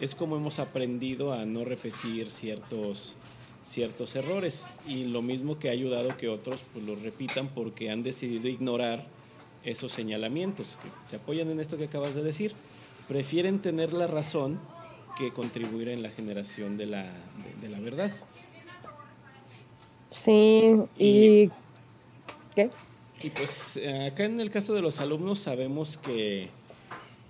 es 0.00 0.14
como 0.14 0.36
hemos 0.36 0.58
aprendido 0.58 1.32
a 1.32 1.44
no 1.44 1.64
repetir 1.64 2.30
ciertos, 2.30 3.14
ciertos 3.64 4.16
errores. 4.16 4.68
Y 4.86 5.04
lo 5.04 5.22
mismo 5.22 5.58
que 5.58 5.68
ha 5.68 5.72
ayudado 5.72 6.16
que 6.16 6.28
otros 6.28 6.60
pues, 6.72 6.84
los 6.84 7.00
repitan 7.02 7.48
porque 7.48 7.90
han 7.90 8.02
decidido 8.02 8.48
ignorar 8.48 9.06
esos 9.64 9.92
señalamientos, 9.92 10.76
que 10.82 10.88
se 11.08 11.16
apoyan 11.16 11.50
en 11.50 11.60
esto 11.60 11.76
que 11.76 11.84
acabas 11.84 12.14
de 12.14 12.22
decir. 12.22 12.54
Prefieren 13.08 13.60
tener 13.60 13.92
la 13.92 14.06
razón 14.06 14.58
que 15.16 15.32
contribuir 15.32 15.88
en 15.88 16.02
la 16.02 16.10
generación 16.10 16.76
de 16.76 16.86
la, 16.86 17.12
de, 17.60 17.68
la 17.68 17.78
verdad. 17.80 18.12
Sí, 20.10 20.74
y, 20.98 21.50
¿qué? 22.54 22.70
Y 23.24 23.30
pues 23.30 23.80
acá 24.06 24.26
en 24.26 24.38
el 24.38 24.50
caso 24.50 24.74
de 24.74 24.82
los 24.82 25.00
alumnos 25.00 25.38
sabemos 25.38 25.96
que 25.96 26.50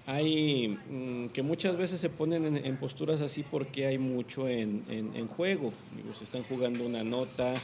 hay 0.07 0.77
mm, 0.91 1.29
que 1.29 1.43
muchas 1.45 1.77
veces 1.77 2.01
se 2.01 2.11
ponen 2.11 2.57
en, 2.57 2.77
posturas 2.79 3.21
así 3.21 3.45
porque 3.45 3.87
hay 3.87 3.97
mucho 3.97 4.49
en, 4.49 4.83
en, 4.89 5.29
juego. 5.29 5.73
se 6.19 6.25
están 6.25 6.43
jugando 6.43 6.85
una 6.85 7.05
nota, 7.05 7.55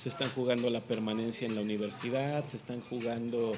se 0.00 0.08
están 0.08 0.28
jugando 0.28 0.70
la 0.70 0.78
permanencia 0.78 1.48
en 1.48 1.56
la 1.56 1.62
universidad, 1.62 2.44
se 2.48 2.58
están 2.58 2.80
jugando 2.80 3.54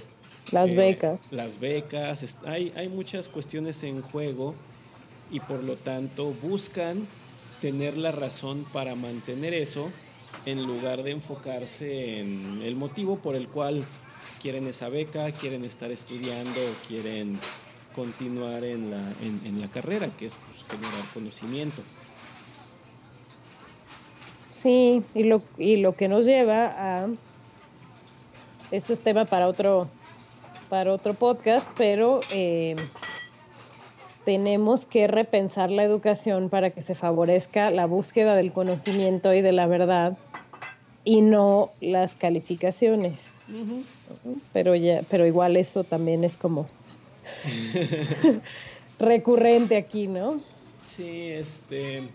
las 0.50 0.72
eh, 0.72 0.76
becas. 0.76 1.30
Las 1.30 1.60
becas, 1.60 2.38
hay, 2.46 2.72
hay 2.74 2.88
muchas 2.88 3.28
cuestiones 3.28 3.82
en 3.82 4.00
juego 4.00 4.54
y 5.30 5.40
por 5.40 5.62
lo 5.62 5.76
tanto 5.76 6.34
buscan 6.42 7.06
tener 7.60 7.98
la 7.98 8.12
razón 8.12 8.64
para 8.72 8.94
mantener 8.94 9.52
eso 9.52 9.90
en 10.46 10.66
lugar 10.66 11.02
de 11.02 11.10
enfocarse 11.10 12.18
en 12.18 12.62
el 12.62 12.76
motivo 12.76 13.18
por 13.18 13.36
el 13.36 13.48
cual 13.48 13.84
quieren 14.42 14.66
esa 14.66 14.88
beca, 14.88 15.30
quieren 15.30 15.64
estar 15.64 15.92
estudiando, 15.92 16.60
quieren 16.88 17.38
continuar 17.94 18.64
en 18.64 18.90
la, 18.90 19.12
en, 19.22 19.60
la 19.60 19.68
carrera, 19.68 20.08
que 20.18 20.26
es 20.26 20.34
pues, 20.34 20.64
generar 20.64 21.04
conocimiento. 21.14 21.82
Sí, 24.48 25.02
y 25.14 25.22
lo, 25.22 25.42
y 25.56 25.76
lo 25.76 25.94
que 25.94 26.08
nos 26.08 26.26
lleva 26.26 26.66
a... 26.66 27.08
Esto 28.72 28.92
es 28.92 29.00
tema 29.00 29.26
para 29.26 29.46
otro, 29.46 29.88
para 30.68 30.92
otro 30.92 31.14
podcast, 31.14 31.66
pero 31.76 32.20
eh, 32.32 32.74
tenemos 34.24 34.86
que 34.86 35.06
repensar 35.06 35.70
la 35.70 35.84
educación 35.84 36.48
para 36.48 36.70
que 36.70 36.80
se 36.80 36.94
favorezca 36.94 37.70
la 37.70 37.86
búsqueda 37.86 38.34
del 38.34 38.52
conocimiento 38.52 39.32
y 39.34 39.42
de 39.42 39.52
la 39.52 39.66
verdad 39.66 40.16
y 41.04 41.22
no 41.22 41.70
las 41.80 42.16
calificaciones. 42.16 43.32
Pero 44.52 44.74
ya, 44.74 45.02
pero 45.08 45.26
igual 45.26 45.56
eso 45.56 45.84
también 45.84 46.24
es 46.24 46.36
como 46.36 46.68
recurrente 48.98 49.76
aquí, 49.76 50.06
¿no? 50.06 50.40
Sí, 50.96 51.28
este, 51.28 52.08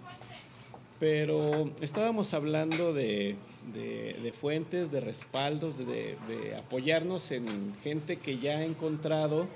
pero 1.00 1.72
estábamos 1.82 2.34
hablando 2.34 2.94
de, 2.94 3.36
fuentes, 4.40 4.92
de 4.92 5.00
respaldos, 5.00 5.78
de, 5.78 6.18
apoyarnos 6.58 7.32
en 7.32 7.76
gente 7.84 8.18
que 8.18 8.40
ya 8.40 8.58
ha 8.58 8.64
encontrado 8.64 9.48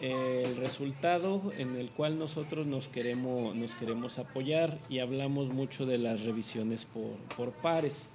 el 0.00 0.56
resultado 0.56 1.50
en 1.56 1.76
el 1.76 1.88
cual 1.90 2.18
nosotros 2.18 2.66
nos 2.66 2.88
queremos, 2.88 3.54
nos 3.54 3.74
queremos 3.74 4.18
apoyar 4.18 4.78
y 4.90 4.98
hablamos 4.98 5.48
mucho 5.48 5.86
de 5.86 5.96
las 5.96 6.22
revisiones 6.22 6.84
por, 6.84 7.16
por 7.36 7.52
pares. 7.52 8.10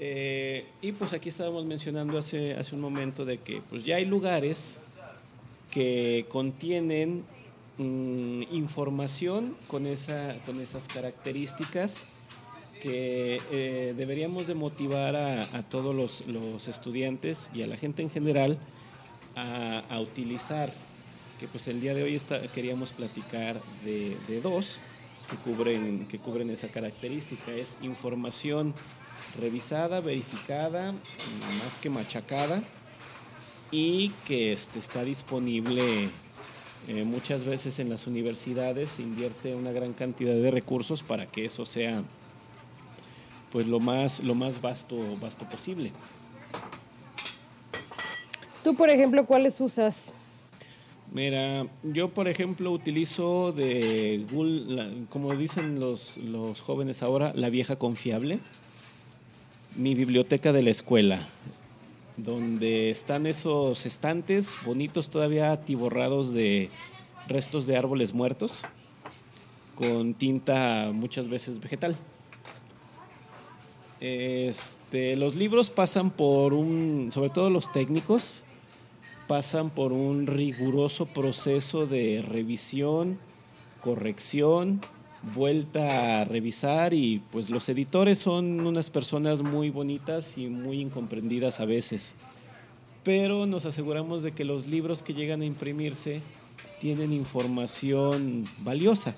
Eh, 0.00 0.64
y 0.80 0.92
pues 0.92 1.12
aquí 1.12 1.28
estábamos 1.28 1.64
mencionando 1.64 2.18
hace, 2.18 2.54
hace 2.54 2.74
un 2.74 2.80
momento 2.80 3.24
de 3.24 3.38
que 3.38 3.62
pues 3.68 3.84
ya 3.84 3.96
hay 3.96 4.04
lugares 4.04 4.78
que 5.72 6.26
contienen 6.28 7.24
mm, 7.78 8.42
información 8.52 9.56
con, 9.66 9.86
esa, 9.86 10.36
con 10.46 10.60
esas 10.60 10.86
características 10.86 12.06
que 12.80 13.40
eh, 13.50 13.94
deberíamos 13.96 14.46
de 14.46 14.54
motivar 14.54 15.16
a, 15.16 15.62
todos 15.64 15.94
los, 15.94 16.68
estudiantes 16.68 17.50
y 17.52 17.62
a 17.62 17.66
la 17.66 17.76
gente 17.76 18.02
en 18.02 18.10
general 18.10 18.58
a, 19.34 20.00
utilizar, 20.00 20.72
que 21.40 21.48
pues 21.48 21.66
el 21.68 21.80
día 21.80 21.94
de 21.94 22.04
hoy 22.04 22.20
queríamos 22.54 22.92
platicar 22.92 23.60
de, 23.84 24.16
de, 24.28 24.40
dos 24.40 24.78
que 25.28 25.36
cubren, 25.36 26.06
que 26.06 26.18
cubren 26.18 26.50
esa 26.50 26.68
característica, 26.68 27.52
es 27.52 27.78
información 27.82 28.74
revisada, 29.40 30.00
verificada, 30.00 30.92
más 30.92 31.78
que 31.80 31.90
machacada, 31.90 32.62
y 33.70 34.10
que 34.26 34.52
este, 34.52 34.78
está 34.78 35.04
disponible 35.04 36.10
eh, 36.88 37.04
muchas 37.04 37.44
veces 37.44 37.78
en 37.78 37.90
las 37.90 38.06
universidades, 38.06 38.90
se 38.90 39.02
invierte 39.02 39.54
una 39.54 39.72
gran 39.72 39.92
cantidad 39.92 40.34
de 40.34 40.50
recursos 40.50 41.02
para 41.02 41.26
que 41.26 41.44
eso 41.44 41.66
sea 41.66 42.02
pues 43.50 43.66
lo 43.66 43.80
más, 43.80 44.20
lo 44.20 44.34
más 44.34 44.60
vasto, 44.60 44.96
vasto 45.20 45.46
posible. 45.48 45.92
Tú, 48.62 48.74
por 48.74 48.90
ejemplo, 48.90 49.24
¿cuáles 49.24 49.60
usas? 49.60 50.12
Mira, 51.10 51.66
yo 51.82 52.10
por 52.10 52.28
ejemplo 52.28 52.70
utilizo 52.70 53.52
de 53.52 54.26
Google, 54.30 55.06
como 55.08 55.34
dicen 55.34 55.80
los, 55.80 56.18
los 56.18 56.60
jóvenes 56.60 57.02
ahora, 57.02 57.32
la 57.34 57.48
vieja 57.48 57.76
confiable 57.76 58.40
mi 59.78 59.94
biblioteca 59.94 60.52
de 60.52 60.62
la 60.62 60.70
escuela, 60.70 61.28
donde 62.16 62.90
están 62.90 63.28
esos 63.28 63.86
estantes 63.86 64.52
bonitos 64.64 65.08
todavía 65.08 65.52
atiborrados 65.52 66.34
de 66.34 66.68
restos 67.28 67.64
de 67.68 67.76
árboles 67.76 68.12
muertos, 68.12 68.62
con 69.76 70.14
tinta 70.14 70.90
muchas 70.92 71.28
veces 71.28 71.60
vegetal. 71.60 71.96
Este, 74.00 75.14
los 75.16 75.36
libros 75.36 75.70
pasan 75.70 76.10
por 76.10 76.54
un, 76.54 77.10
sobre 77.12 77.30
todo 77.30 77.48
los 77.48 77.70
técnicos, 77.70 78.42
pasan 79.28 79.70
por 79.70 79.92
un 79.92 80.26
riguroso 80.26 81.06
proceso 81.06 81.86
de 81.86 82.20
revisión, 82.26 83.20
corrección, 83.80 84.80
vuelta 85.22 86.20
a 86.20 86.24
revisar 86.24 86.94
y 86.94 87.22
pues 87.30 87.50
los 87.50 87.68
editores 87.68 88.18
son 88.18 88.66
unas 88.66 88.90
personas 88.90 89.42
muy 89.42 89.70
bonitas 89.70 90.38
y 90.38 90.46
muy 90.46 90.80
incomprendidas 90.80 91.60
a 91.60 91.64
veces. 91.64 92.14
Pero 93.04 93.46
nos 93.46 93.64
aseguramos 93.64 94.22
de 94.22 94.32
que 94.32 94.44
los 94.44 94.66
libros 94.66 95.02
que 95.02 95.14
llegan 95.14 95.42
a 95.42 95.46
imprimirse 95.46 96.20
tienen 96.80 97.12
información 97.12 98.44
valiosa, 98.60 99.14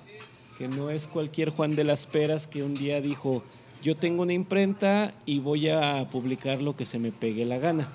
que 0.57 0.67
no 0.67 0.89
es 0.89 1.07
cualquier 1.07 1.49
Juan 1.49 1.75
de 1.75 1.83
las 1.83 2.05
Peras 2.07 2.47
que 2.47 2.63
un 2.63 2.75
día 2.75 3.01
dijo, 3.01 3.43
yo 3.83 3.95
tengo 3.95 4.23
una 4.23 4.33
imprenta 4.33 5.13
y 5.25 5.39
voy 5.39 5.69
a 5.69 6.07
publicar 6.11 6.61
lo 6.61 6.75
que 6.75 6.85
se 6.85 6.99
me 6.99 7.11
pegue 7.11 7.45
la 7.45 7.57
gana, 7.57 7.89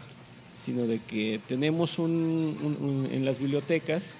sino 0.59 0.86
de 0.86 1.00
que 1.00 1.40
tenemos 1.48 1.98
en 1.98 3.24
las 3.24 3.38
bibliotecas 3.38 4.14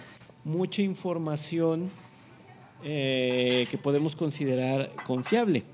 mucha 0.45 0.83
información 0.83 1.91
eh, 2.85 3.67
que 3.71 3.79
podemos 3.79 4.17
considerar 4.17 4.91
confiable. 5.05 5.65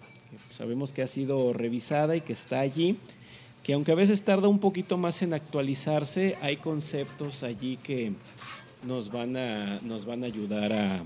Sabemos 0.56 0.92
que 0.92 1.02
ha 1.02 1.08
sido 1.08 1.52
revisada 1.52 2.16
y 2.16 2.20
que 2.20 2.32
está 2.32 2.60
allí, 2.60 2.96
que 3.62 3.72
aunque 3.72 3.92
a 3.92 3.96
veces 3.96 4.22
tarda 4.22 4.48
un 4.48 4.58
poquito 4.58 4.96
más 4.96 5.22
en 5.22 5.34
actualizarse, 5.34 6.36
hay 6.40 6.56
conceptos 6.56 7.42
allí 7.42 7.76
que 7.76 8.12
nos 8.84 9.10
van 9.10 9.36
a, 9.36 9.78
nos 9.82 10.04
van 10.04 10.24
a 10.24 10.26
ayudar 10.26 10.72
a, 10.72 11.02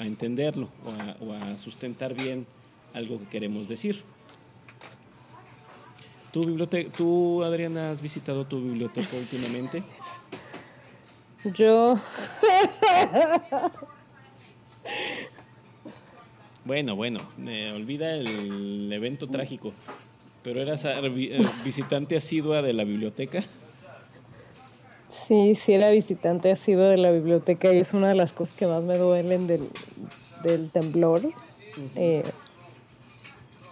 entenderlo 0.00 0.68
o 1.20 1.32
a, 1.32 1.56
sustentar 1.58 2.14
bien 2.14 2.46
algo 2.92 3.18
que 3.18 3.26
queremos 3.26 3.68
decir. 3.68 4.02
¿Tú, 6.32 6.66
¿Tú, 6.96 7.44
Adriana, 7.44 7.90
has 7.90 8.00
visitado 8.00 8.44
tu 8.46 8.60
biblioteca 8.60 9.16
últimamente? 9.16 9.84
Yo 11.44 11.94
Bueno, 16.64 16.96
bueno, 16.96 17.20
olvida 17.74 18.14
el 18.14 18.90
evento 18.92 19.26
trágico. 19.28 19.72
Pero 20.42 20.60
eras 20.60 20.84
eh, 20.84 21.40
visitante 21.64 22.16
asidua 22.16 22.60
de 22.60 22.74
la 22.74 22.84
biblioteca. 22.84 23.42
Sí, 25.08 25.54
sí 25.54 25.72
era 25.72 25.90
visitante 25.90 26.52
asidua 26.52 26.88
de 26.88 26.98
la 26.98 27.10
biblioteca 27.10 27.72
y 27.72 27.78
es 27.78 27.94
una 27.94 28.08
de 28.08 28.14
las 28.14 28.34
cosas 28.34 28.54
que 28.54 28.66
más 28.66 28.82
me 28.82 28.98
duelen 28.98 29.46
del, 29.46 29.68
del 30.42 30.70
temblor. 30.70 31.22
Eh, 31.96 32.22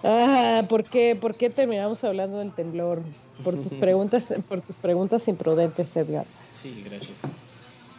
ah, 0.02 0.64
¿por 0.68 0.84
qué, 0.84 1.14
¿por 1.14 1.34
qué 1.34 1.50
terminamos 1.50 2.02
hablando 2.04 2.38
del 2.38 2.52
temblor? 2.52 3.02
Por 3.44 3.60
tus 3.60 3.74
preguntas, 3.80 4.32
por 4.48 4.62
tus 4.62 4.76
preguntas 4.76 5.28
imprudentes, 5.28 5.94
Edgar. 5.94 6.24
Sí, 6.54 6.82
gracias. 6.84 7.18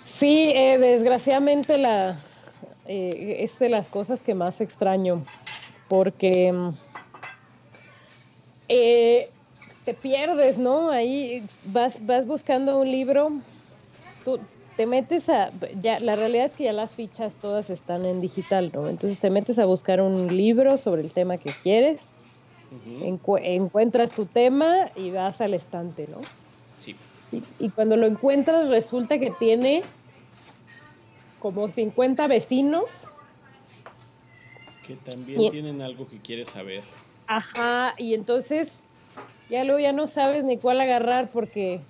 Sí, 0.01 0.51
eh, 0.55 0.79
desgraciadamente 0.79 1.77
la 1.77 2.17
eh, 2.85 3.37
es 3.39 3.59
de 3.59 3.69
las 3.69 3.87
cosas 3.87 4.21
que 4.21 4.33
más 4.33 4.59
extraño, 4.59 5.23
porque 5.87 6.51
mm, 6.51 6.73
eh, 8.67 9.29
te 9.85 9.93
pierdes, 9.93 10.57
¿no? 10.57 10.89
Ahí 10.89 11.45
vas, 11.65 12.05
vas 12.05 12.27
buscando 12.27 12.79
un 12.79 12.91
libro, 12.91 13.31
tú 14.25 14.39
te 14.75 14.85
metes 14.85 15.29
a, 15.29 15.51
ya, 15.81 15.99
la 15.99 16.15
realidad 16.15 16.45
es 16.45 16.55
que 16.55 16.65
ya 16.65 16.73
las 16.73 16.93
fichas 16.95 17.37
todas 17.37 17.69
están 17.69 18.05
en 18.05 18.19
digital, 18.19 18.71
¿no? 18.73 18.89
Entonces 18.89 19.19
te 19.19 19.29
metes 19.29 19.59
a 19.59 19.65
buscar 19.65 20.01
un 20.01 20.35
libro 20.35 20.77
sobre 20.77 21.01
el 21.03 21.11
tema 21.11 21.37
que 21.37 21.51
quieres, 21.63 22.11
encuentras 23.01 24.11
tu 24.11 24.25
tema 24.25 24.89
y 24.95 25.11
vas 25.11 25.41
al 25.41 25.53
estante, 25.53 26.07
¿no? 26.07 26.17
Sí. 26.77 26.95
y 27.59 27.69
cuando 27.69 27.95
lo 27.95 28.07
encuentras 28.07 28.67
resulta 28.67 29.17
que 29.17 29.31
tiene 29.31 29.83
como 31.43 31.69
50 31.69 32.25
vecinos. 32.27 33.17
Que 34.87 34.95
también 34.95 35.51
tienen 35.51 35.81
algo 35.81 36.07
que 36.07 36.17
quieres 36.19 36.47
saber. 36.47 36.83
Ajá, 37.27 37.93
y 37.97 38.13
entonces 38.13 38.79
ya 39.49 39.65
luego 39.65 39.79
ya 39.79 39.91
no 39.91 40.07
sabes 40.07 40.45
ni 40.45 40.57
cuál 40.57 40.79
agarrar 40.79 41.29
porque, 41.31 41.81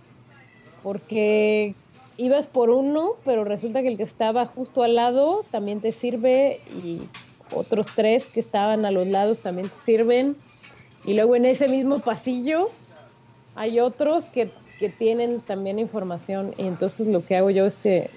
porque 0.82 1.76
ibas 2.18 2.48
por 2.48 2.72
uno, 2.72 3.12
pero 3.24 3.44
resulta 3.44 3.84
que 3.84 3.90
el 3.90 3.98
que 3.98 4.04
estaba 4.04 4.48
justo 4.48 4.82
al 4.82 4.96
lado 4.96 5.46
también 5.52 5.82
te 5.82 5.92
sirve 5.92 6.60
y 6.84 7.02
otros 7.52 7.86
tres 7.96 8.26
que 8.26 8.40
estaban 8.40 8.86
a 8.86 8.92
los 8.92 9.06
lados 9.06 9.40
también 9.40 9.70
te 9.70 9.76
sirven. 9.86 10.36
Y 11.06 11.14
luego 11.14 11.36
en 11.36 11.46
ese 11.46 11.68
mismo 11.68 12.00
pasillo 12.00 12.72
hay 13.54 13.80
otros 13.80 14.32
que, 14.32 14.50
que 14.80 14.90
tienen 14.90 15.42
también 15.42 15.78
información 15.78 16.56
y 16.58 16.66
entonces 16.66 17.06
lo 17.06 17.24
que 17.24 17.38
hago 17.38 17.52
yo 17.52 17.68
es 17.68 17.78
que 17.78 18.10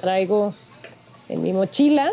traigo 0.00 0.54
en 1.30 1.42
mi 1.42 1.52
mochila 1.52 2.10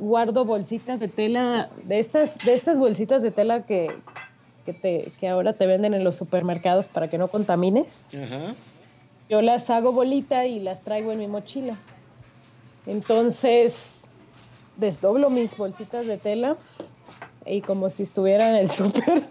guardo 0.00 0.44
bolsitas 0.44 0.98
de 1.00 1.08
tela, 1.08 1.70
de 1.84 2.00
estas, 2.00 2.36
de 2.44 2.54
estas 2.54 2.78
bolsitas 2.78 3.22
de 3.22 3.30
tela 3.30 3.64
que, 3.64 3.92
te, 4.64 5.12
que 5.20 5.28
ahora 5.28 5.52
te 5.52 5.66
venden 5.66 5.94
en 5.94 6.04
los 6.04 6.16
supermercados 6.16 6.88
para 6.88 7.08
que 7.08 7.18
no 7.18 7.28
contamines. 7.28 8.04
Yo 9.28 9.42
las 9.42 9.70
hago 9.70 9.92
bolita 9.92 10.46
y 10.46 10.60
las 10.60 10.82
traigo 10.82 11.12
en 11.12 11.18
mi 11.18 11.26
mochila. 11.26 11.76
Entonces, 12.86 14.02
desdoblo 14.76 15.30
mis 15.30 15.56
bolsitas 15.56 16.06
de 16.06 16.18
tela 16.18 16.56
y 17.44 17.60
como 17.60 17.90
si 17.90 18.02
estuviera 18.02 18.50
en 18.50 18.56
el 18.56 18.70
súper, 18.70 19.24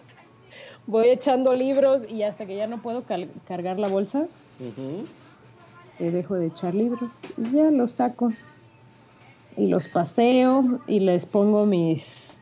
voy 0.88 1.10
echando 1.10 1.54
libros 1.54 2.04
y 2.10 2.24
hasta 2.24 2.46
que 2.46 2.56
ya 2.56 2.68
no 2.68 2.82
puedo 2.82 3.04
cargar 3.46 3.80
la 3.80 3.88
bolsa, 3.88 4.28
este, 5.86 6.10
dejo 6.10 6.36
de 6.36 6.48
echar 6.48 6.74
libros 6.74 7.22
y 7.38 7.56
ya 7.56 7.70
los 7.70 7.92
saco. 7.92 8.32
Y 9.56 9.68
los 9.68 9.88
paseo 9.88 10.80
y 10.88 11.00
les 11.00 11.26
pongo 11.26 11.66
mis 11.66 12.38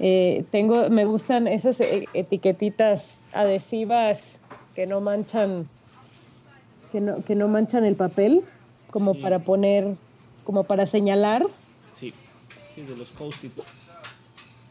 eh, 0.00 0.44
tengo 0.50 0.90
me 0.90 1.04
gustan 1.04 1.46
esas 1.46 1.80
e, 1.80 2.08
etiquetitas 2.12 3.20
adhesivas 3.32 4.38
que 4.74 4.86
no 4.86 5.00
manchan 5.00 5.68
que 6.92 7.00
no, 7.00 7.24
que 7.24 7.34
no 7.34 7.48
manchan 7.48 7.84
el 7.84 7.96
papel 7.96 8.42
como 8.90 9.14
para 9.14 9.38
poner 9.38 9.96
como 10.44 10.64
para 10.64 10.84
señalar. 10.84 11.46
Sí. 11.94 12.12
Sí 12.74 12.82
de 12.82 12.96
los 12.96 13.08
post 13.10 13.44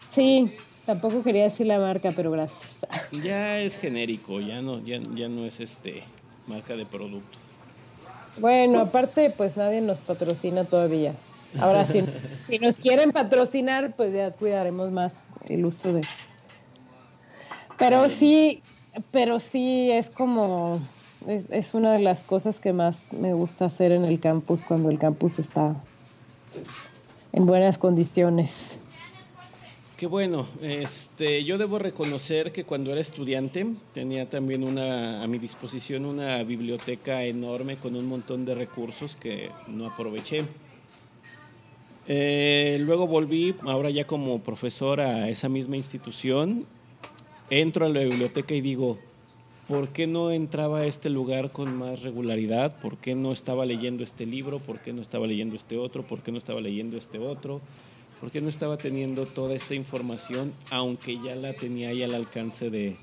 sí 0.10 0.52
tampoco 0.86 1.24
quería 1.24 1.46
decir 1.46 1.66
la 1.66 1.80
marca 1.80 2.14
pero 2.16 2.30
gracias. 2.30 2.86
Ya 3.24 3.60
es 3.60 3.76
genérico 3.78 4.40
ya 4.40 4.62
no 4.62 4.84
ya, 4.84 5.00
ya 5.16 5.26
no 5.28 5.46
es 5.46 5.60
este 5.60 6.04
marca 6.46 6.76
de 6.76 6.86
producto 6.86 7.49
bueno, 8.40 8.80
aparte, 8.80 9.30
pues 9.30 9.58
nadie 9.58 9.82
nos 9.82 10.00
patrocina 10.00 10.66
todavía. 10.66 11.14
Ahora, 11.60 11.86
sí, 11.86 12.04
si 12.48 12.60
nos 12.60 12.78
quieren 12.78 13.12
patrocinar, 13.12 13.94
pues 13.96 14.14
ya 14.14 14.32
cuidaremos 14.32 14.92
más 14.92 15.24
el 15.48 15.66
uso 15.66 15.94
de. 15.94 16.04
Pero 17.78 18.10
sí, 18.10 18.62
pero 19.12 19.40
sí 19.40 19.92
es 19.92 20.10
como. 20.10 20.80
Es, 21.28 21.48
es 21.52 21.74
una 21.74 21.94
de 21.94 22.00
las 22.00 22.24
cosas 22.24 22.60
que 22.60 22.72
más 22.72 23.12
me 23.12 23.34
gusta 23.34 23.66
hacer 23.66 23.92
en 23.92 24.06
el 24.06 24.20
campus 24.20 24.64
cuando 24.64 24.90
el 24.90 24.98
campus 24.98 25.38
está 25.38 25.76
en 27.34 27.46
buenas 27.46 27.78
condiciones. 27.78 28.78
Qué 30.00 30.08
bueno, 30.08 30.48
este, 30.62 31.44
yo 31.44 31.58
debo 31.58 31.78
reconocer 31.78 32.54
que 32.54 32.64
cuando 32.64 32.94
era 32.94 33.02
estudiante 33.02 33.68
tenía 33.94 34.30
también 34.30 34.64
una, 34.64 35.22
a 35.22 35.28
mi 35.28 35.40
disposición 35.40 36.06
una 36.06 36.42
biblioteca 36.44 37.26
enorme 37.26 37.76
con 37.76 37.98
un 37.98 38.06
montón 38.06 38.46
de 38.46 38.56
recursos 38.56 39.18
que 39.18 39.50
no 39.68 39.88
aproveché. 39.88 40.46
Eh, 42.08 42.78
luego 42.80 43.08
volví, 43.08 43.56
ahora 43.64 43.90
ya 43.90 44.08
como 44.08 44.40
profesor 44.40 45.02
a 45.02 45.28
esa 45.28 45.50
misma 45.50 45.76
institución, 45.76 46.66
entro 47.50 47.86
a 47.86 47.90
la 47.90 48.00
biblioteca 48.00 48.54
y 48.54 48.62
digo, 48.62 48.98
¿por 49.68 49.90
qué 49.90 50.08
no 50.08 50.32
entraba 50.32 50.80
a 50.80 50.86
este 50.86 51.10
lugar 51.10 51.52
con 51.52 51.76
más 51.76 52.04
regularidad? 52.04 52.80
¿Por 52.80 53.00
qué 53.00 53.16
no 53.16 53.34
estaba 53.34 53.66
leyendo 53.66 54.06
este 54.06 54.26
libro? 54.26 54.60
¿Por 54.60 54.80
qué 54.80 54.94
no 54.94 55.02
estaba 55.02 55.28
leyendo 55.28 55.58
este 55.58 55.78
otro? 55.78 56.04
¿Por 56.04 56.22
qué 56.22 56.32
no 56.32 56.38
estaba 56.38 56.62
leyendo 56.62 56.96
este 56.96 57.20
otro? 57.20 57.60
Porque 58.20 58.42
no 58.42 58.50
estaba 58.50 58.78
teniendo 58.78 59.26
toda 59.26 59.56
esta 59.56 59.76
información, 59.76 60.54
aunque 60.72 61.20
ya 61.22 61.36
la 61.36 61.54
tenía 61.54 61.90
ahí 61.90 62.04
al 62.04 62.14
alcance 62.14 62.70
de, 62.70 62.96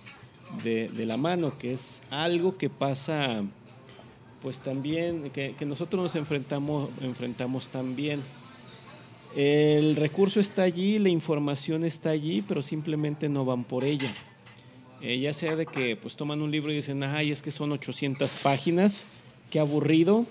la 0.95 1.17
mano, 1.17 1.57
que 1.59 1.73
es 1.73 2.03
algo 2.11 2.59
que 2.59 2.69
pasa, 2.69 3.43
pues 4.43 4.59
también, 4.59 5.31
que, 5.31 5.55
nosotros 5.67 6.03
nos 6.03 6.17
enfrentamos, 6.17 6.91
enfrentamos 7.01 7.69
también. 7.69 8.23
El 9.35 9.97
recurso 9.97 10.41
está 10.41 10.63
allí, 10.63 10.99
la 10.99 11.09
información 11.09 11.85
está 11.85 12.11
allí, 12.11 12.43
pero 12.43 12.63
simplemente 12.63 13.29
no 13.29 13.45
van 13.45 13.65
por 13.65 13.85
ella. 13.85 14.11
Eh, 15.03 15.19
ya 15.19 15.35
sea 15.35 15.57
de 15.57 15.67
que 15.67 15.95
pues 15.97 16.17
toman 16.17 16.41
un 16.41 16.51
libro 16.51 16.73
y 16.73 16.77
dicen, 16.77 17.03
ay, 17.03 17.31
es 17.31 17.43
que 17.43 17.51
son 17.51 17.71
800 17.73 18.41
páginas, 18.43 19.07
qué 19.51 19.61
aburrido. 19.61 20.27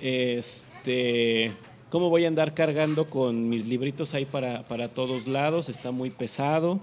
Este, 0.00 1.52
¿Cómo 1.92 2.08
voy 2.08 2.24
a 2.24 2.28
andar 2.28 2.54
cargando 2.54 3.10
con 3.10 3.50
mis 3.50 3.66
libritos 3.66 4.14
ahí 4.14 4.24
para, 4.24 4.62
para 4.62 4.88
todos 4.88 5.26
lados? 5.26 5.68
Está 5.68 5.90
muy 5.90 6.08
pesado. 6.08 6.80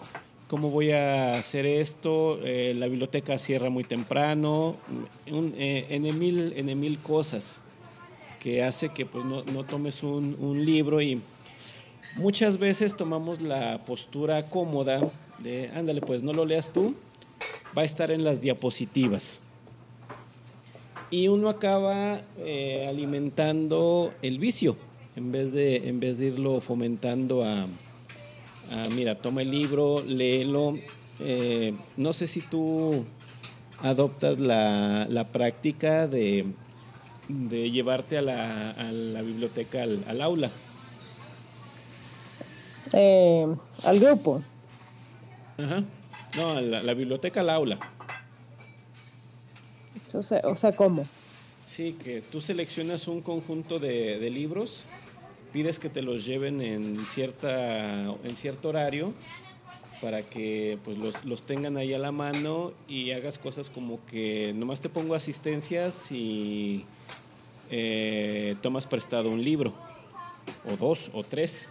¿Cómo 0.47 0.69
voy 0.69 0.91
a 0.91 1.33
hacer 1.33 1.65
esto? 1.65 2.37
Eh, 2.43 2.75
la 2.77 2.85
biblioteca 2.85 3.39
cierra 3.39 3.71
muy 3.71 3.83
temprano. 3.83 4.75
Un, 5.31 5.55
eh, 5.57 5.87
en, 5.89 6.03
mil, 6.19 6.53
en 6.55 6.79
mil 6.79 6.99
cosas 6.99 7.59
que 8.39 8.63
hace 8.63 8.89
que 8.89 9.07
pues, 9.07 9.25
no, 9.25 9.41
no 9.45 9.63
tomes 9.63 10.03
un, 10.03 10.63
libro 10.63 11.01
y 11.01 11.23
muchas 12.15 12.59
veces 12.59 12.95
tomamos 12.95 13.41
la 13.41 13.83
postura 13.87 14.43
cómoda 14.43 15.01
de, 15.39 15.71
ándale, 15.73 16.01
pues 16.01 16.21
no 16.21 16.33
lo 16.33 16.45
leas 16.45 16.71
tú, 16.71 16.93
va 17.75 17.81
a 17.81 17.85
estar 17.85 18.11
en 18.11 18.23
las 18.23 18.41
diapositivas 18.41 19.41
y 21.09 21.27
uno 21.29 21.49
acaba 21.49 22.21
eh, 22.37 22.85
alimentando 22.87 24.13
el 24.21 24.37
vicio 24.37 24.77
en 25.15 25.31
vez 25.31 25.51
de, 25.51 25.87
en 25.89 25.99
vez 25.99 26.17
de 26.17 26.27
irlo 26.27 26.61
fomentando 26.61 27.43
a, 27.43 27.67
mira, 28.95 29.15
toma 29.15 29.41
el 29.41 29.51
libro, 29.51 30.03
léelo. 30.05 30.77
Eh, 31.19 31.73
no 31.97 32.13
sé 32.13 32.27
si 32.27 32.41
tú 32.41 33.03
adoptas 33.81 34.39
la, 34.39 35.05
la 35.09 35.27
práctica 35.27 36.07
de, 36.07 36.45
de, 37.27 37.71
llevarte 37.71 38.17
a 38.17 38.21
la, 38.21 38.71
a 38.71 38.91
la 38.91 39.21
biblioteca 39.21 39.83
al, 39.83 40.21
aula. 40.21 40.51
Eh, 42.93 43.47
al 43.83 43.99
grupo. 43.99 44.41
Ajá. 45.57 45.83
No, 46.37 46.61
la, 46.61 46.83
la 46.83 46.93
biblioteca 46.93 47.41
al 47.41 47.49
aula. 47.49 47.79
O 50.13 50.23
sea, 50.23 50.41
o 50.43 50.55
sea, 50.55 50.75
¿cómo? 50.75 51.05
Sí, 51.79 51.93
que 51.93 52.19
tú 52.19 52.41
seleccionas 52.41 53.07
un 53.07 53.21
conjunto 53.21 53.79
de, 53.79 54.19
de 54.19 54.29
libros 54.29 54.83
pides 55.53 55.79
que 55.79 55.87
te 55.87 56.01
los 56.01 56.25
lleven 56.25 56.59
en, 56.59 56.97
cierta, 57.05 58.03
en 58.21 58.35
cierto 58.35 58.67
horario 58.67 59.13
para 60.01 60.23
que 60.23 60.77
pues 60.83 60.97
los, 60.97 61.23
los, 61.23 61.43
tengan 61.43 61.77
ahí 61.77 61.93
a 61.93 61.97
la 61.97 62.11
mano 62.11 62.73
y 62.89 63.11
hagas 63.11 63.37
cosas 63.37 63.69
como 63.69 64.05
que 64.07 64.51
nomás 64.57 64.81
te 64.81 64.89
pongo 64.89 65.15
asistencias 65.15 66.11
y 66.11 66.83
eh, 67.71 68.57
tomas 68.61 68.85
prestado 68.85 69.29
un 69.29 69.41
libro. 69.41 69.71
o 70.69 70.75
dos, 70.75 71.09
o 71.13 71.23
tres. 71.23 71.69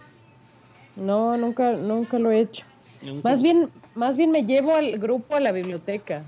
No, 0.95 1.37
nunca, 1.37 1.73
nunca 1.73 2.17
lo 2.17 2.31
he 2.31 2.39
hecho. 2.39 2.65
Más 3.23 3.43
bien, 3.43 3.69
más 3.93 4.17
bien 4.17 4.31
me 4.31 4.43
llevo 4.43 4.73
al 4.73 4.97
grupo 4.97 5.35
a 5.35 5.39
la 5.39 5.51
biblioteca. 5.51 6.23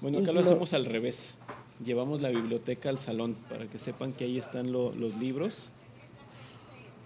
Bueno, 0.00 0.18
acá 0.18 0.32
lo, 0.32 0.40
hacemos 0.40 0.72
al 0.72 0.84
revés. 0.84 1.37
Llevamos 1.84 2.20
la 2.20 2.30
biblioteca 2.30 2.88
al 2.88 2.98
salón 2.98 3.36
para 3.48 3.66
que 3.66 3.78
sepan 3.78 4.12
que 4.12 4.24
ahí 4.24 4.38
están 4.38 4.72
los 4.72 5.16
libros 5.18 5.70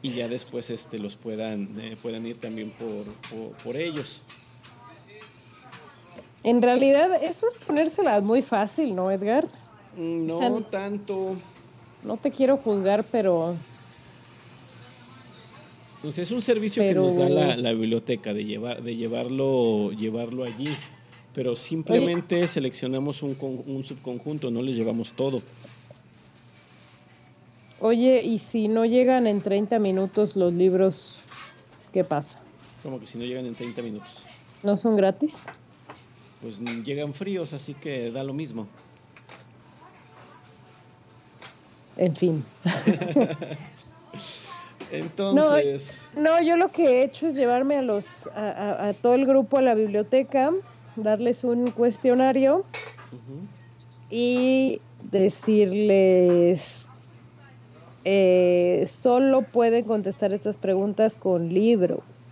y 0.03 0.11
ya 0.11 0.29
después 0.29 0.69
este, 0.71 0.99
los 0.99 1.15
puedan, 1.15 1.81
eh, 1.81 1.97
puedan 2.03 2.27
ir 2.27 2.39
también 2.39 2.71
por, 2.73 3.53
por, 3.63 3.77
ellos. 3.77 4.23
En 6.43 6.61
realidad, 6.61 7.23
eso 7.23 7.47
es 7.47 7.55
ponérsela 7.65 8.21
muy 8.21 8.43
fácil, 8.43 8.97
¿no, 8.97 9.11
Edgar? 9.11 9.47
Mm, 9.97 10.27
no 10.27 10.63
tanto. 10.63 11.37
No 12.03 12.17
te 12.17 12.33
quiero 12.33 12.57
juzgar, 12.57 13.05
pero 13.05 13.55
pues 16.03 16.19
es 16.19 16.33
un 16.33 16.43
servicio 16.43 16.83
que 16.83 16.95
nos 16.95 17.17
da 17.17 17.29
la, 17.29 17.73
biblioteca 17.73 18.35
de 18.35 18.45
llevar 18.45 18.83
de 18.83 18.97
llevarlo 18.97 19.93
llevarlo 19.93 20.43
allí, 20.43 20.67
pero 21.35 21.57
simplemente 21.57 22.47
seleccionamos 22.47 23.23
un, 23.23 23.37
un 23.67 23.85
subconjunto, 23.85 24.51
no 24.51 24.63
les 24.63 24.77
llevamos 24.77 25.13
todo. 25.13 25.43
Oye, 27.81 28.23
¿y 28.23 28.39
si 28.39 28.69
no 28.69 28.85
llegan 28.85 29.27
en 29.27 29.41
30 29.41 29.79
minutos 29.79 30.37
los 30.37 30.53
libros, 30.53 31.23
qué 31.93 32.05
pasa? 32.05 32.39
Como 32.83 33.01
que 33.01 33.07
si 33.07 33.19
no 33.19 33.25
llegan 33.25 33.47
en 33.47 33.55
30 33.55 33.83
minutos. 33.83 34.11
¿No 34.63 34.77
son 34.77 34.95
gratis? 34.95 35.43
Pues 36.41 36.61
llegan 36.61 37.15
fríos, 37.15 37.53
así 37.53 37.75
que 37.75 38.11
da 38.11 38.25
lo 38.25 38.35
mismo. 38.35 38.67
En 41.97 42.17
fin. 42.17 42.45
Entonces. 44.93 46.09
No, 46.17 46.41
yo 46.43 46.57
lo 46.57 46.71
que 46.71 46.85
he 46.85 47.05
hecho 47.05 47.27
es 47.27 47.35
llevarme 47.35 47.79
a 47.79 47.83
los 47.83 48.29
a, 48.35 48.93
todo 49.01 49.15
el 49.15 49.27
grupo 49.27 49.59
a 49.59 49.63
la 49.63 49.75
biblioteca, 49.75 50.53
darles 50.97 51.45
un 51.45 51.71
cuestionario 51.71 52.65
y 54.11 54.81
decirles 55.11 56.87
eh, 58.05 58.85
solo 58.89 59.43
pueden 59.43 59.85
contestar 59.85 60.33
estas 60.33 60.57
preguntas 60.57 61.15
con 61.15 61.53
libros 61.53 62.29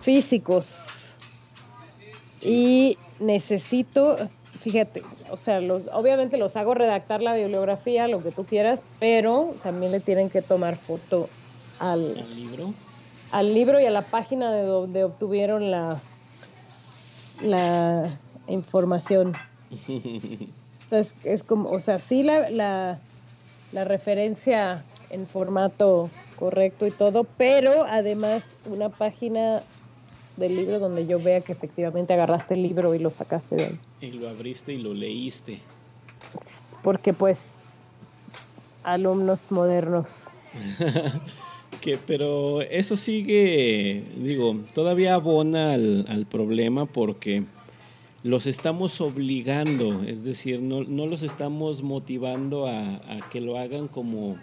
físicos 0.00 1.16
y 2.42 2.98
necesito 3.20 4.16
fíjate, 4.64 5.02
o 5.30 5.36
sea, 5.36 5.60
los, 5.60 5.82
obviamente 5.92 6.38
los 6.38 6.56
hago 6.56 6.72
redactar 6.72 7.20
la 7.20 7.34
bibliografía, 7.34 8.08
lo 8.08 8.22
que 8.22 8.30
tú 8.32 8.44
quieras, 8.44 8.82
pero 8.98 9.54
también 9.62 9.92
le 9.92 10.00
tienen 10.00 10.30
que 10.30 10.40
tomar 10.40 10.78
foto 10.78 11.28
al, 11.78 12.14
libro. 12.34 12.72
Al 13.30 13.52
libro 13.52 13.78
y 13.78 13.84
a 13.84 13.90
la 13.90 14.02
página 14.02 14.50
de 14.52 14.62
donde 14.62 15.04
obtuvieron 15.04 15.70
la, 15.70 16.00
la 17.44 18.18
información. 18.46 19.34
o 19.88 20.80
sea, 20.80 21.02
es, 21.24 21.42
como, 21.44 21.70
o 21.70 21.80
sea, 21.80 21.98
sí 21.98 22.22
la, 22.22 22.50
la, 22.50 22.98
la 23.72 23.84
referencia 23.84 24.84
en 25.10 25.26
formato 25.26 26.10
correcto 26.36 26.86
y 26.86 26.90
todo, 26.90 27.24
pero 27.36 27.84
además 27.84 28.58
una 28.66 28.88
página 28.88 29.62
del 30.36 30.56
libro 30.56 30.80
donde 30.80 31.06
yo 31.06 31.20
vea 31.20 31.40
que 31.40 31.52
efectivamente 31.52 32.12
agarraste 32.12 32.54
el 32.54 32.62
libro 32.62 32.94
y 32.94 32.98
lo 32.98 33.10
sacaste 33.10 33.56
de 33.56 33.64
ahí. 33.64 33.80
Y 34.00 34.10
lo 34.12 34.28
abriste 34.28 34.72
y 34.72 34.78
lo 34.78 34.92
leíste. 34.92 35.60
Porque 36.82 37.12
pues 37.12 37.52
alumnos 38.82 39.50
modernos. 39.50 40.30
que, 41.80 41.98
pero 41.98 42.62
eso 42.62 42.96
sigue, 42.96 44.02
digo, 44.16 44.60
todavía 44.74 45.14
abona 45.14 45.74
al, 45.74 46.26
problema 46.30 46.86
porque 46.86 47.44
los 48.22 48.46
estamos 48.46 49.00
obligando, 49.00 50.02
es 50.04 50.24
decir, 50.24 50.60
no, 50.60 50.84
no 50.84 51.06
los 51.06 51.22
estamos 51.22 51.82
motivando 51.82 52.66
a, 52.66 53.28
que 53.30 53.40
lo 53.40 53.58
hagan 53.58 53.88
como 53.88 54.38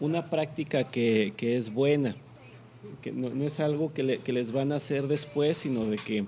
una 0.00 0.28
práctica 0.30 0.84
que, 0.84 1.32
que 1.36 1.56
es 1.56 1.72
buena 1.72 2.16
que 3.02 3.12
no, 3.12 3.44
es 3.44 3.60
algo 3.60 3.92
que, 3.92 4.02
les 4.02 4.52
van 4.52 4.72
a 4.72 4.76
hacer 4.76 5.08
después, 5.08 5.58
sino 5.58 5.84
de 5.84 5.96
que 5.96 6.24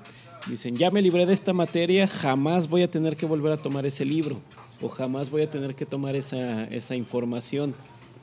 dicen, 0.49 0.77
ya 0.77 0.91
me 0.91 1.03
libré 1.03 1.27
de 1.27 1.35
esta 1.35 1.53
materia, 1.53 2.07
jamás 2.07 2.69
voy 2.69 2.83
a 2.83 2.91
tener 2.91 3.17
que 3.17 3.27
volver 3.27 3.53
a 3.53 3.57
tomar 3.57 3.87
ese 3.87 4.05
libro 4.05 4.41
o 4.81 4.89
jamás 4.89 5.31
voy 5.31 5.43
a 5.43 5.51
tener 5.51 5.75
que 5.75 5.87
tomar 5.87 6.15
esa, 6.17 6.65
esa 6.65 6.95
información. 6.95 7.75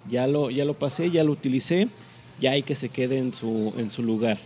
Ya 0.10 0.28
lo, 0.28 0.49
ya 0.49 0.66
lo 0.66 0.74
pasé, 0.76 1.10
ya 1.12 1.24
lo 1.24 1.32
utilicé, 1.32 1.88
ya 2.39 2.51
hay 2.51 2.64
que 2.64 2.76
se 2.76 2.89
quede 2.89 3.18
en 3.18 3.34
su, 3.34 3.74
en 3.78 3.89
su 3.89 4.03
lugar. 4.03 4.38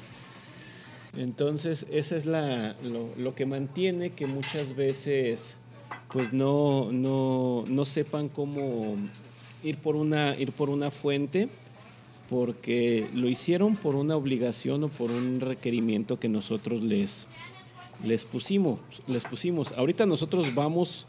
Entonces, 1.18 1.86
esa 1.91 2.16
es 2.16 2.26
la, 2.26 2.76
lo, 2.84 3.10
lo, 3.18 3.34
que 3.34 3.45
mantiene 3.45 4.12
que 4.12 4.28
muchas 4.28 4.76
veces 4.76 5.55
pues 6.12 6.34
no, 6.34 6.91
no, 6.91 7.64
no 7.68 7.86
sepan 7.86 8.30
cómo 8.30 8.95
ir 9.64 9.78
por 9.78 9.95
una, 9.95 10.36
ir 10.38 10.51
por 10.51 10.70
una 10.70 10.91
fuente 10.91 11.49
porque 12.30 13.07
lo 13.14 13.28
hicieron 13.28 13.76
por 13.76 13.95
una 13.95 14.16
obligación 14.16 14.84
o 14.84 14.88
por 14.89 15.12
un 15.12 15.39
requerimiento 15.39 16.20
que 16.20 16.30
nosotros 16.30 16.82
les, 16.82 17.28
les, 18.03 18.24
pusimos, 18.24 18.80
les 19.07 19.24
pusimos. 19.24 19.72
Ahorita 19.74 20.05
nosotros 20.05 20.53
vamos 20.53 21.07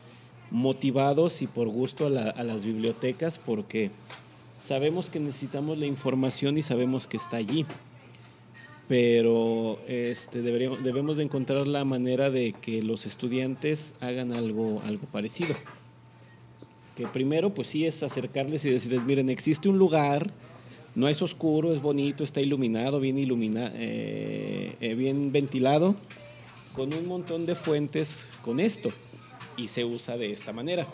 motivados 0.51 1.43
y 1.43 1.47
por 1.47 1.69
gusto 1.69 2.07
a, 2.07 2.11
las 2.43 2.65
bibliotecas 2.65 3.39
porque 3.39 3.91
sabemos 4.63 5.11
que 5.11 5.21
necesitamos 5.21 5.79
la 5.79 5.87
información 5.87 6.59
y 6.59 6.63
sabemos 6.63 7.07
que 7.07 7.17
está 7.17 7.37
allí. 7.37 7.67
Pero 8.89 9.79
este, 9.87 10.43
deberíamos, 10.43 10.83
debemos 10.83 11.17
de 11.17 11.23
encontrar 11.23 11.69
la 11.69 11.85
manera 11.85 12.31
de 12.31 12.53
que 12.53 12.83
los 12.83 13.07
estudiantes 13.07 13.95
hagan 14.01 14.33
algo, 14.33 14.83
algo 14.85 15.07
parecido. 15.07 15.55
Que 16.97 17.07
primero, 17.07 17.51
pues 17.51 17.69
sí, 17.69 17.87
es 17.87 18.03
acercarles 18.03 18.65
y 18.65 18.71
decirles, 18.71 19.05
miren, 19.05 19.31
existe 19.31 19.69
un 19.69 19.79
lugar 19.79 20.33
no 20.95 21.09
es 21.09 21.23
oscuro, 21.23 21.73
es 21.73 21.81
bonito, 21.81 22.25
está 22.25 22.41
iluminado, 22.41 22.99
bien, 22.99 23.17
ilumina, 23.19 23.71
eh, 23.75 24.75
eh, 24.81 24.95
bien 24.95 25.31
ventilado, 25.31 25.95
con 26.75 26.93
un 26.93 27.07
montón 27.07 27.47
de 27.47 27.55
fuentes 27.55 28.29
con 28.43 28.59
esto. 28.59 28.91
Y 29.57 29.69
se 29.69 29.85
usa 29.85 30.17
de 30.17 30.33
esta 30.33 30.53
manera. 30.53 30.87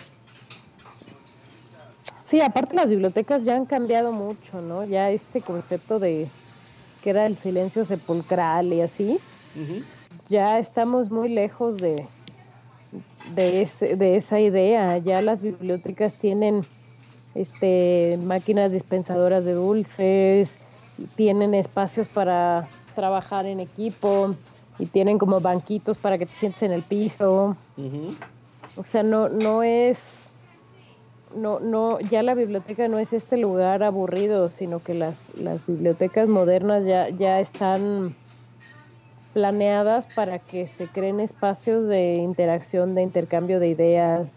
Sí, 2.26 2.40
aparte 2.40 2.74
las 2.74 2.90
bibliotecas 2.90 3.44
ya 3.44 3.54
han 3.54 3.66
cambiado 3.66 4.10
mucho, 4.10 4.60
¿no? 4.60 4.84
Ya 4.84 5.10
este 5.10 5.42
concepto 5.42 6.00
de 6.00 6.26
que 7.00 7.10
era 7.10 7.24
el 7.24 7.36
silencio 7.36 7.84
sepulcral 7.84 8.72
y 8.72 8.80
así, 8.80 9.20
ya 10.28 10.58
estamos 10.58 11.08
muy 11.08 11.28
lejos 11.28 11.76
de, 11.76 12.04
de, 13.36 13.70
de 13.96 14.16
esa 14.16 14.40
idea. 14.40 14.98
Ya 14.98 15.22
las 15.22 15.40
bibliotecas 15.40 16.14
tienen 16.14 16.66
este, 17.36 18.18
máquinas 18.20 18.72
dispensadoras 18.72 19.44
de 19.44 19.52
dulces, 19.52 20.58
tienen 21.14 21.54
espacios 21.54 22.08
para 22.08 22.66
trabajar 22.96 23.46
en 23.46 23.60
equipo 23.60 24.34
y 24.80 24.86
tienen 24.86 25.18
como 25.18 25.40
banquitos 25.40 25.96
para 25.96 26.18
que 26.18 26.26
te 26.26 26.32
sientes 26.32 26.64
en 26.64 26.72
el 26.72 26.82
piso. 26.82 27.56
O 28.76 28.82
sea, 28.82 29.04
no, 29.04 29.28
no 29.28 29.62
es, 29.62 30.25
no, 31.34 31.60
no, 31.60 32.00
ya 32.00 32.22
la 32.22 32.34
biblioteca 32.34 32.88
no 32.88 32.98
es 32.98 33.12
este 33.12 33.36
lugar 33.36 33.82
aburrido, 33.82 34.50
sino 34.50 34.82
que 34.82 34.94
las, 34.94 35.34
las 35.36 35.66
bibliotecas 35.66 36.28
modernas 36.28 36.84
ya, 36.86 37.08
ya 37.10 37.40
están 37.40 38.14
planeadas 39.34 40.06
para 40.06 40.38
que 40.38 40.68
se 40.68 40.86
creen 40.86 41.20
espacios 41.20 41.86
de 41.86 42.16
interacción, 42.16 42.94
de 42.94 43.02
intercambio 43.02 43.60
de 43.60 43.68
ideas, 43.68 44.36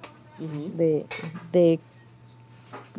de, 0.76 1.06
de 1.52 1.80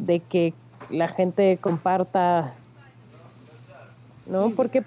de 0.06 0.20
que 0.20 0.54
la 0.88 1.08
gente 1.08 1.58
comparta, 1.60 2.54
¿no? 4.26 4.50
Porque, 4.50 4.84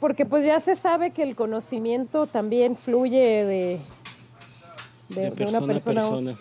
porque 0.00 0.26
pues 0.26 0.44
ya 0.44 0.60
se 0.60 0.76
sabe 0.76 1.10
que 1.10 1.22
el 1.22 1.34
conocimiento 1.34 2.26
también 2.26 2.76
fluye 2.76 3.44
de, 3.44 3.80
de, 5.08 5.46
una 5.46 5.60
persona 5.60 6.00
a 6.00 6.10
persona. 6.10 6.34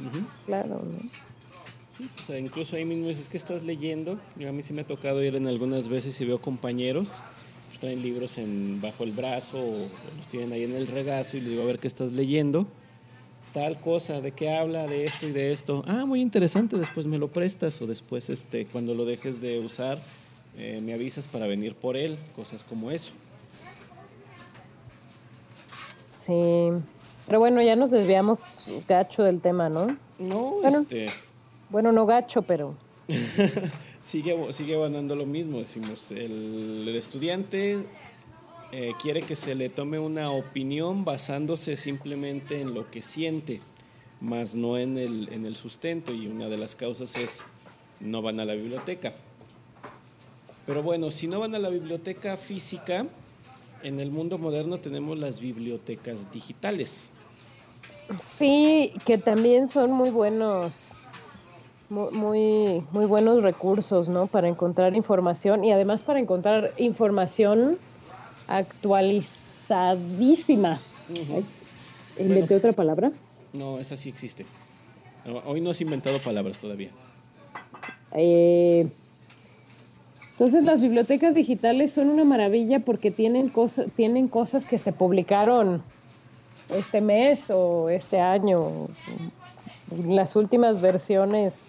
Claro, 0.45 0.81
¿no? 0.83 1.09
Sí, 2.03 2.09
o 2.21 2.25
sea, 2.25 2.39
incluso 2.39 2.75
ahí 2.75 2.85
mismo 2.85 3.09
es 3.09 3.27
que 3.29 3.37
estás 3.37 3.63
leyendo. 3.63 4.17
Yo 4.37 4.49
a 4.49 4.51
mí 4.51 4.63
sí 4.63 4.73
me 4.73 4.81
ha 4.81 4.87
tocado 4.87 5.23
ir 5.23 5.35
en 5.35 5.47
algunas 5.47 5.87
veces 5.87 6.19
y 6.19 6.25
veo 6.25 6.41
compañeros 6.41 7.23
que 7.71 7.77
traen 7.79 8.01
libros 8.01 8.37
en, 8.37 8.81
bajo 8.81 9.03
el 9.03 9.11
brazo 9.11 9.57
o, 9.59 9.87
los 10.17 10.27
tienen 10.29 10.51
ahí 10.53 10.63
en 10.63 10.75
el 10.75 10.87
regazo 10.87 11.37
y 11.37 11.41
les 11.41 11.49
digo 11.51 11.63
a 11.63 11.65
ver 11.65 11.79
qué 11.79 11.87
estás 11.87 12.11
leyendo 12.11 12.67
tal 13.53 13.79
cosa, 13.79 14.19
de 14.19 14.31
qué 14.31 14.49
habla, 14.49 14.87
de 14.87 15.03
esto 15.03 15.27
y 15.27 15.31
de 15.31 15.51
esto. 15.51 15.83
Ah, 15.87 16.05
muy 16.07 16.21
interesante, 16.21 16.75
después 16.75 17.05
me 17.05 17.19
lo 17.19 17.27
prestas 17.27 17.79
o 17.83 17.85
después 17.85 18.27
este, 18.31 18.65
cuando 18.65 18.95
lo 18.95 19.05
dejes 19.05 19.41
de 19.41 19.59
usar 19.59 19.99
eh, 20.57 20.81
me 20.83 20.93
avisas 20.93 21.27
para 21.27 21.45
venir 21.45 21.75
por 21.75 21.95
él, 21.95 22.17
cosas 22.35 22.63
como 22.63 22.89
eso. 22.89 23.13
Sí, 26.07 26.69
pero 27.27 27.39
bueno, 27.39 27.61
ya 27.61 27.75
nos 27.75 27.91
desviamos 27.91 28.73
gacho 28.87 29.23
del 29.23 29.41
tema, 29.41 29.69
¿no? 29.69 29.97
No, 30.17 30.55
bueno, 30.61 30.79
este... 30.79 31.07
Bueno, 31.73 31.91
no 31.91 32.05
gacho, 32.05 32.43
pero... 32.43 32.75
sigue, 34.03 34.53
sigue 34.53 34.75
abandonando 34.75 35.15
lo 35.15 35.25
mismo. 35.25 35.57
Decimos, 35.57 36.11
el, 36.11 36.87
estudiante 36.95 37.83
eh, 38.71 38.91
quiere 39.01 39.23
que 39.23 39.35
se 39.35 39.55
le 39.55 39.69
tome 39.69 39.97
una 39.97 40.29
opinión 40.29 41.03
basándose 41.03 41.75
simplemente 41.75 42.61
en 42.61 42.75
lo 42.75 42.91
que 42.91 43.01
siente, 43.01 43.59
más 44.21 44.53
no 44.53 44.77
en 44.77 44.99
el, 44.99 45.29
en 45.33 45.47
el 45.47 45.55
sustento. 45.55 46.13
Y 46.13 46.27
una 46.27 46.47
de 46.47 46.59
las 46.59 46.75
causas 46.75 47.17
es 47.17 47.43
no 47.99 48.21
van 48.21 48.39
a 48.39 48.45
la 48.45 48.53
biblioteca. 48.53 49.15
Pero 50.67 50.83
bueno, 50.83 51.09
si 51.09 51.25
no 51.25 51.39
van 51.39 51.55
a 51.55 51.59
la 51.59 51.69
biblioteca 51.69 52.37
física, 52.37 53.07
en 53.81 53.99
el 53.99 54.11
mundo 54.11 54.37
moderno 54.37 54.79
tenemos 54.79 55.17
las 55.17 55.39
bibliotecas 55.39 56.31
digitales. 56.31 57.09
Sí, 58.19 58.93
que 59.07 59.17
también 59.17 59.65
son 59.65 59.91
muy 59.91 60.11
buenos, 60.11 60.99
muy, 61.93 62.83
muy 62.91 63.05
buenos 63.05 63.41
recursos, 63.43 64.09
¿no? 64.09 64.25
Para 64.27 64.47
encontrar 64.47 64.95
información 64.95 65.63
y 65.63 65.71
además 65.71 66.03
para 66.03 66.19
encontrar 66.19 66.73
información 66.77 67.77
actualizadísima. 68.47 70.81
¿Inventé 72.17 72.55
otra 72.55 72.73
palabra? 72.73 73.11
No, 73.53 73.79
esa 73.79 73.95
sí 73.97 74.09
existe. 74.09 74.45
hoy 75.45 75.61
no 75.61 75.69
has 75.69 75.79
inventado 75.81 76.17
palabras 76.19 76.57
todavía. 76.57 76.89
Eh, 78.15 78.87
entonces 80.31 80.63
las 80.63 80.81
bibliotecas 80.81 81.35
digitales 81.35 81.93
son 81.93 82.09
una 82.09 82.23
maravilla 82.23 82.79
porque 82.79 83.11
tienen, 83.11 83.49
cosas 83.49 83.85
tienen 83.95 84.27
cosas 84.27 84.65
que 84.65 84.79
se 84.79 84.91
publicaron 84.91 85.83
este 86.69 87.01
mes 87.01 87.51
o 87.51 87.89
este 87.89 88.19
año, 88.19 88.87
las 90.07 90.35
últimas 90.35 90.81
versiones 90.81 91.61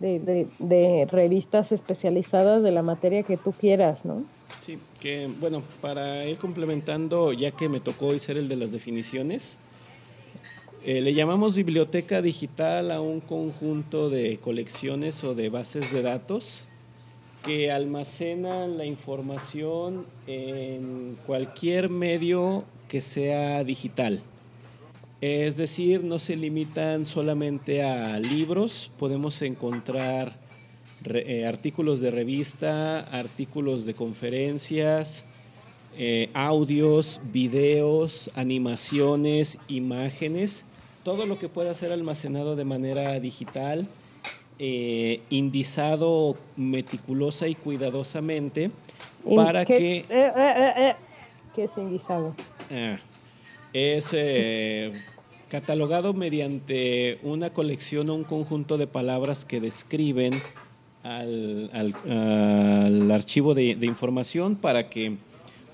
de, 0.00 1.08
revistas 1.10 1.72
especializadas 1.72 2.62
de 2.62 2.70
la 2.70 2.82
materia 2.82 3.22
que 3.22 3.36
tú 3.36 3.52
quieras, 3.52 4.04
¿no? 4.04 4.24
Sí, 4.64 4.78
que 4.98 5.28
bueno, 5.40 5.62
para 5.80 6.26
ir 6.26 6.38
complementando, 6.38 7.32
ya 7.32 7.50
que 7.50 7.68
me 7.68 7.80
tocó 7.80 8.08
hoy 8.08 8.18
ser 8.18 8.36
el 8.36 8.48
de 8.48 8.56
las 8.56 8.72
definiciones, 8.72 9.58
eh, 10.84 11.00
le 11.02 11.12
llamamos 11.12 11.54
biblioteca 11.54 12.22
digital 12.22 12.90
a 12.90 13.00
un 13.00 13.20
conjunto 13.20 14.08
de 14.08 14.38
colecciones 14.38 15.22
o 15.24 15.34
de 15.34 15.50
bases 15.50 15.92
de 15.92 16.02
datos 16.02 16.66
que 17.44 17.70
almacenan 17.70 18.78
la 18.78 18.84
información 18.84 20.06
en 20.26 21.16
cualquier 21.26 21.88
medio 21.88 22.64
que 22.88 23.00
sea 23.00 23.64
digital. 23.64 24.22
Es 25.20 25.56
decir, 25.56 26.02
no 26.02 26.18
se 26.18 26.36
limitan 26.36 27.04
solamente 27.04 27.82
a 27.82 28.18
libros, 28.18 28.90
podemos 28.98 29.42
encontrar 29.42 30.38
eh, 31.04 31.44
artículos 31.46 32.00
de 32.00 32.10
revista, 32.10 33.00
artículos 33.00 33.84
de 33.84 33.94
conferencias, 33.94 35.24
eh, 35.98 36.30
audios, 36.32 37.20
videos, 37.32 38.30
animaciones, 38.34 39.58
imágenes, 39.68 40.64
todo 41.04 41.26
lo 41.26 41.38
que 41.38 41.48
pueda 41.48 41.74
ser 41.74 41.92
almacenado 41.92 42.56
de 42.56 42.64
manera 42.64 43.18
digital 43.20 43.88
eh, 44.62 45.22
indizado 45.30 46.36
meticulosa 46.54 47.48
y 47.48 47.54
cuidadosamente 47.54 48.70
para 49.34 49.64
que... 49.64 50.00
Eh, 50.00 50.04
eh, 50.10 50.94
¿Qué 51.54 51.64
es 51.64 51.78
indizado? 51.78 52.34
Ah, 52.70 52.98
es 53.72 54.14
catalogado 55.48 56.14
mediante 56.14 57.18
una 57.22 57.50
colección 57.50 58.08
o 58.10 58.14
un 58.14 58.24
conjunto 58.24 58.78
de 58.78 58.86
palabras 58.86 59.44
que 59.44 59.60
describen 59.60 60.32
al, 61.02 61.70
archivo 63.10 63.54
de, 63.54 63.70
información 63.82 64.56
para 64.56 64.88
que 64.88 65.16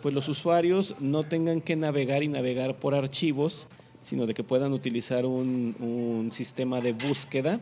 pues, 0.02 0.14
los 0.14 0.28
usuarios 0.28 0.94
no 1.00 1.24
tengan 1.24 1.60
que 1.60 1.76
navegar 1.76 2.22
y 2.22 2.28
navegar 2.28 2.76
por 2.76 2.94
archivos, 2.94 3.68
sino 4.00 4.26
de 4.26 4.34
que 4.34 4.44
puedan 4.44 4.72
utilizar 4.72 5.26
un, 5.26 5.76
un 5.80 6.32
sistema 6.32 6.80
de 6.80 6.92
búsqueda 6.92 7.60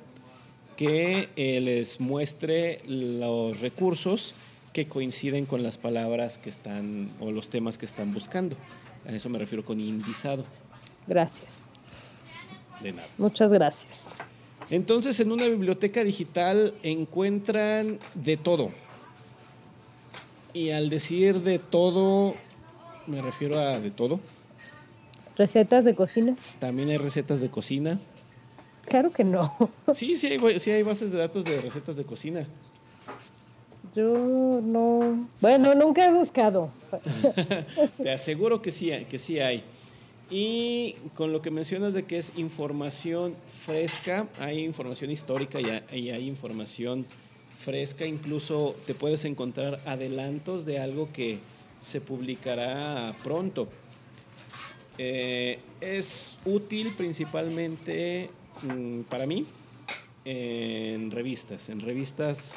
que 0.76 1.28
eh, 1.36 1.60
les 1.60 2.00
muestre 2.00 2.80
los 2.86 3.60
recursos 3.60 4.34
que 4.72 4.86
coinciden 4.88 5.46
con 5.46 5.62
las 5.62 5.78
palabras 5.78 6.38
que 6.38 6.50
están 6.50 7.10
o 7.20 7.30
los 7.30 7.48
temas 7.48 7.78
que 7.78 7.86
están 7.86 8.12
buscando. 8.12 8.56
A 9.06 9.12
eso 9.12 9.28
me 9.28 9.38
refiero 9.38 9.64
con 9.64 9.80
indizado. 9.80 10.44
Gracias. 11.06 11.62
De 12.82 12.92
nada. 12.92 13.08
Muchas 13.18 13.52
gracias. 13.52 14.06
Entonces, 14.70 15.20
en 15.20 15.30
una 15.30 15.46
biblioteca 15.46 16.02
digital 16.02 16.74
encuentran 16.82 17.98
de 18.14 18.36
todo. 18.36 18.70
Y 20.54 20.70
al 20.70 20.88
decir 20.88 21.40
de 21.40 21.58
todo, 21.58 22.34
me 23.06 23.20
refiero 23.20 23.58
a 23.58 23.80
de 23.80 23.90
todo. 23.90 24.20
Recetas 25.36 25.84
de 25.84 25.94
cocina. 25.94 26.36
También 26.60 26.88
hay 26.88 26.96
recetas 26.96 27.40
de 27.40 27.50
cocina. 27.50 27.98
Claro 28.86 29.12
que 29.12 29.24
no. 29.24 29.56
Sí, 29.92 30.16
sí 30.16 30.28
hay, 30.28 30.58
sí 30.58 30.70
hay 30.70 30.82
bases 30.82 31.10
de 31.10 31.18
datos 31.18 31.44
de 31.44 31.60
recetas 31.60 31.96
de 31.96 32.04
cocina. 32.04 32.46
Yo 33.94 34.60
no. 34.62 35.28
Bueno, 35.40 35.74
nunca 35.74 36.06
he 36.06 36.12
buscado. 36.12 36.70
Te 38.02 38.10
aseguro 38.10 38.60
que 38.60 38.70
sí, 38.72 38.90
que 39.10 39.18
sí 39.18 39.38
hay. 39.38 39.62
Y 40.30 40.94
con 41.14 41.32
lo 41.32 41.42
que 41.42 41.50
mencionas 41.50 41.94
de 41.94 42.04
que 42.04 42.18
es 42.18 42.32
información 42.36 43.34
fresca, 43.64 44.26
hay 44.38 44.64
información 44.64 45.10
histórica 45.10 45.60
y 45.60 46.10
hay, 46.10 46.26
información 46.26 47.06
fresca. 47.60 48.06
Incluso 48.06 48.74
te 48.86 48.94
puedes 48.94 49.24
encontrar 49.24 49.80
adelantos 49.86 50.64
de 50.64 50.78
algo 50.78 51.10
que 51.12 51.38
se 51.80 52.00
publicará 52.00 53.14
pronto. 53.22 53.68
Eh, 54.96 55.58
es 55.80 56.36
útil 56.44 56.94
principalmente 56.96 58.30
Mm, 58.62 59.02
para 59.02 59.26
mí, 59.26 59.46
en 60.24 61.10
revistas, 61.10 61.68
en 61.68 61.80
revistas 61.80 62.54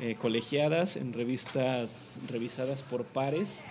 eh, 0.00 0.16
colegiadas, 0.20 0.96
en 0.96 1.12
revistas 1.12 2.18
revisadas 2.28 2.82
por 2.82 3.04
pares 3.04 3.62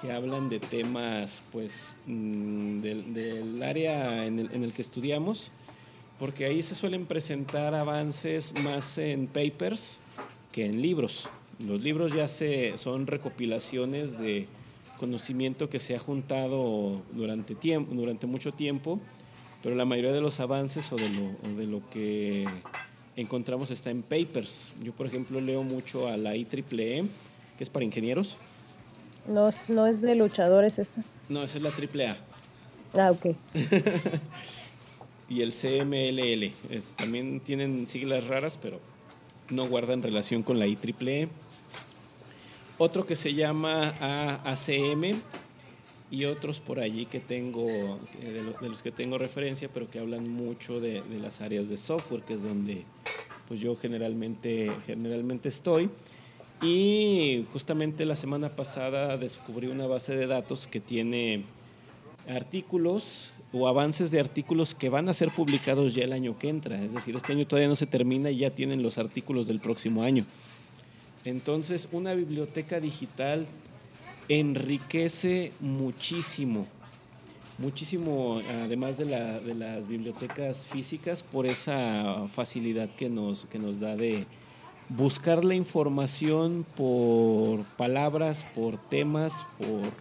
que 0.00 0.12
hablan 0.12 0.48
de 0.48 0.60
temas 0.60 1.42
pues 1.52 1.94
mm, 2.06 2.80
del, 2.80 3.62
área 3.62 4.26
en 4.26 4.38
el, 4.38 4.72
que 4.72 4.82
estudiamos, 4.82 5.50
porque 6.18 6.44
ahí 6.44 6.62
se 6.62 6.74
suelen 6.74 7.06
presentar 7.06 7.74
avances 7.74 8.54
más 8.62 8.98
en 8.98 9.26
papers 9.26 10.00
que 10.52 10.66
en 10.66 10.82
libros. 10.82 11.28
Los 11.58 11.80
libros 11.80 12.12
ya 12.12 12.28
se, 12.28 12.76
son 12.76 13.06
recopilaciones 13.06 14.18
de 14.18 14.46
conocimiento 14.98 15.70
que 15.70 15.78
se 15.78 15.96
ha 15.96 15.98
juntado 15.98 17.02
durante, 17.12 17.54
tiempo, 17.54 17.94
durante 17.94 18.26
mucho 18.26 18.52
tiempo 18.52 19.00
pero 19.64 19.76
la 19.76 19.86
mayoría 19.86 20.12
de 20.12 20.20
los 20.20 20.40
avances 20.40 20.92
o 20.92 20.96
de 20.96 21.08
lo, 21.08 21.56
de 21.56 21.66
lo 21.66 21.88
que 21.88 22.44
encontramos 23.16 23.70
está 23.70 23.90
en 23.90 24.02
papers. 24.02 24.72
Yo, 24.82 24.92
por 24.92 25.06
ejemplo, 25.06 25.40
leo 25.40 25.62
mucho 25.62 26.08
a 26.08 26.16
la 26.16 26.36
IEEE, 26.36 27.06
que 27.56 27.64
es 27.64 27.70
para 27.70 27.84
ingenieros. 27.84 28.36
No, 29.28 29.48
no 29.68 29.86
es 29.86 30.00
de 30.02 30.14
luchadores 30.14 30.78
esa. 30.78 31.02
No, 31.28 31.42
esa 31.42 31.58
es 31.58 31.62
la 31.62 31.70
AAA. 31.70 32.16
Ah, 32.94 33.10
ok. 33.10 33.36
y 35.28 35.40
el 35.40 35.52
CMLL. 35.52 36.52
también 36.96 37.40
tienen 37.40 37.86
siglas 37.86 38.26
raras, 38.26 38.58
pero 38.60 38.80
no 39.50 39.66
guardan 39.66 40.02
relación 40.02 40.42
con 40.42 40.58
la 40.58 40.66
IEEE. 40.66 41.28
Otro 42.76 43.06
que 43.06 43.14
se 43.14 43.34
llama 43.34 43.94
AACM, 44.00 45.20
y 46.10 46.26
otros 46.26 46.60
por 46.60 46.80
allí 46.80 47.06
que 47.06 47.20
tengo, 47.20 47.66
de, 48.20 48.68
los 48.68 48.82
que 48.82 48.92
tengo 48.92 49.18
referencia, 49.18 49.68
pero 49.72 49.90
que 49.90 49.98
hablan 49.98 50.30
mucho 50.30 50.80
de, 50.80 51.02
las 51.20 51.40
áreas 51.40 51.68
de 51.68 51.76
software, 51.76 52.22
que 52.22 52.34
es 52.34 52.42
donde 52.42 52.84
pues 53.48 53.60
yo 53.60 53.76
generalmente, 53.76 54.72
generalmente 54.86 55.48
estoy. 55.48 55.90
Y 56.62 57.44
justamente 57.52 58.04
la 58.06 58.16
semana 58.16 58.50
pasada 58.50 59.18
descubrí 59.18 59.66
una 59.66 59.86
base 59.86 60.14
de 60.14 60.26
datos 60.26 60.66
que 60.66 60.80
tiene 60.80 61.44
artículos 62.28 63.30
o 63.52 63.68
avances 63.68 64.10
de 64.10 64.18
artículos 64.18 64.74
que 64.74 64.88
van 64.88 65.08
a 65.08 65.12
ser 65.12 65.30
publicados 65.30 65.94
ya 65.94 66.04
el 66.04 66.12
año 66.12 66.38
que 66.38 66.48
entra. 66.48 66.82
Es 66.82 66.94
decir, 66.94 67.14
este 67.16 67.32
año 67.32 67.46
todavía 67.46 67.68
no 67.68 67.76
se 67.76 67.86
termina 67.86 68.30
y 68.30 68.38
ya 68.38 68.50
tienen 68.50 68.82
los 68.82 68.98
artículos 68.98 69.46
del 69.46 69.60
próximo 69.60 70.02
año. 70.02 70.24
Entonces, 71.24 71.88
una 71.92 72.14
biblioteca 72.14 72.80
digital 72.80 73.46
enriquece 74.28 75.52
muchísimo, 75.60 76.66
muchísimo, 77.58 78.40
además 78.62 78.96
de, 78.98 79.04
las 79.06 79.88
bibliotecas 79.88 80.66
físicas, 80.66 81.22
por 81.22 81.46
esa 81.46 82.26
facilidad 82.34 82.88
que 82.90 83.08
nos, 83.08 83.46
que 83.46 83.58
nos 83.58 83.80
da 83.80 83.96
de 83.96 84.26
buscar 84.88 85.44
la 85.44 85.54
información 85.54 86.66
por 86.76 87.64
palabras, 87.76 88.44
por 88.54 88.78
temas, 88.78 89.46
por 89.58 89.92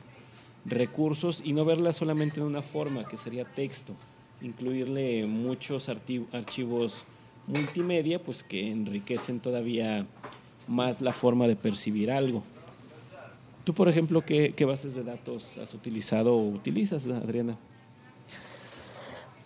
recursos 0.66 1.42
y 1.44 1.54
no 1.54 1.66
verla 1.66 1.94
solamente 1.94 2.40
en 2.40 2.46
una 2.46 2.62
forma, 2.62 3.08
que 3.08 3.18
sería 3.18 3.46
texto, 3.46 3.94
incluirle 4.42 5.26
muchos 5.26 5.90
archivos 5.90 7.06
multimedia, 7.48 8.22
pues 8.22 8.44
que 8.44 8.72
enriquecen 8.72 9.40
todavía 9.40 10.06
más 10.68 11.02
la 11.02 11.14
forma 11.14 11.48
de 11.48 11.56
percibir 11.56 12.12
algo. 12.12 12.44
Tú, 13.64 13.74
por 13.74 13.88
ejemplo, 13.88 14.26
¿qué, 14.26 14.66
bases 14.66 14.94
de 14.94 15.04
datos 15.04 15.58
has 15.58 15.74
utilizado 15.74 16.36
o 16.36 16.50
utilizas, 16.50 17.08
Adriana? 17.08 17.58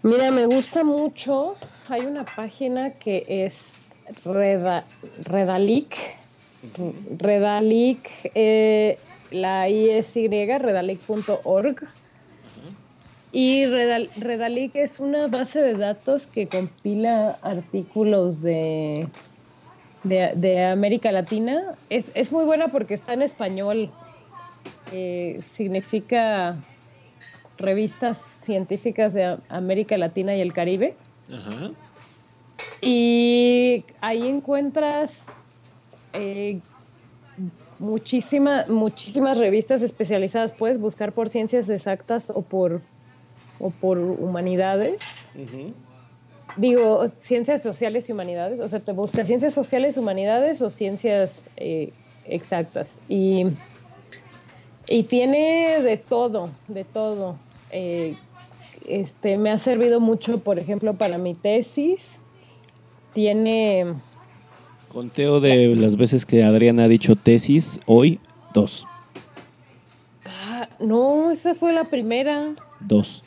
Mira, 0.02 0.32
me 0.32 0.46
gusta 0.48 0.84
mucho. 0.84 1.56
Hay 1.88 2.02
una 2.02 2.26
página 2.26 2.92
que 2.94 3.26
es 3.28 3.90
Reda, 4.26 4.86
Redalic. 5.24 5.96
Redalic, 7.18 8.10
eh, 8.34 8.98
la 9.30 9.70
ISY, 9.70 10.28
redalic.org. 10.28 11.88
Y 13.32 13.66
Redalic 13.68 14.76
es 14.76 15.00
una 15.00 15.28
base 15.28 15.62
de 15.62 15.76
datos 15.76 16.26
que 16.26 16.48
compila 16.48 17.38
artículos 17.44 18.42
de, 18.42 19.08
de, 20.04 20.64
América 20.66 21.12
Latina. 21.12 21.76
Es, 21.90 22.06
es, 22.16 22.32
muy 22.32 22.46
buena 22.46 22.70
porque 22.70 22.96
está 22.96 23.14
en 23.14 23.22
español. 23.22 23.92
Eh, 24.92 25.40
significa 25.42 26.56
revistas 27.58 28.18
científicas 28.42 29.14
de 29.14 29.38
América 29.50 29.98
Latina 29.98 30.36
y 30.36 30.42
el 30.42 30.54
Caribe. 30.54 30.96
Y 32.82 33.84
ahí 34.02 34.28
encuentras 34.28 35.26
eh, 36.14 36.60
muchísimas 37.80 39.38
revistas 39.38 39.82
especializadas. 39.82 40.52
Puedes 40.52 40.80
buscar 40.80 41.12
por 41.12 41.30
ciencias 41.30 41.70
exactas 41.70 42.32
o 42.34 42.42
por, 42.42 42.82
o 43.60 43.70
por 43.70 43.98
humanidades. 43.98 45.02
Digo, 46.56 47.08
ciencias 47.20 47.62
sociales 47.62 48.10
y 48.10 48.14
humanidades. 48.14 48.60
O 48.60 48.68
sea, 48.68 48.80
te 48.80 48.92
buscas 48.92 49.28
ciencias 49.28 49.54
sociales, 49.54 49.98
humanidades 49.98 50.62
o 50.62 50.70
ciencias 50.70 51.50
eh, 51.58 51.92
exactas. 52.26 52.90
Y, 53.10 53.46
y 54.90 55.04
tiene 55.04 55.82
de 55.82 55.98
todo, 55.98 56.50
de 56.68 56.84
todo. 56.84 57.38
Eh, 57.72 58.18
este, 58.88 59.38
me 59.38 59.52
ha 59.52 59.58
servido 59.58 60.00
mucho, 60.00 60.40
por 60.40 60.60
ejemplo, 60.60 60.94
para 60.94 61.18
mi 61.18 61.34
tesis. 61.34 62.20
Tiene... 63.14 63.96
Conteo 64.90 65.40
de 65.42 65.76
las 65.76 65.98
veces 65.98 66.26
que 66.26 66.44
Adriana 66.44 66.86
ha 66.86 66.88
dicho 66.88 67.16
tesis, 67.16 67.80
hoy 67.86 68.20
dos. 68.54 68.88
Ah, 70.26 70.70
no, 70.80 71.30
esa 71.32 71.54
fue 71.54 71.74
la 71.74 71.84
primera. 71.84 72.56
Dos. 72.80 73.24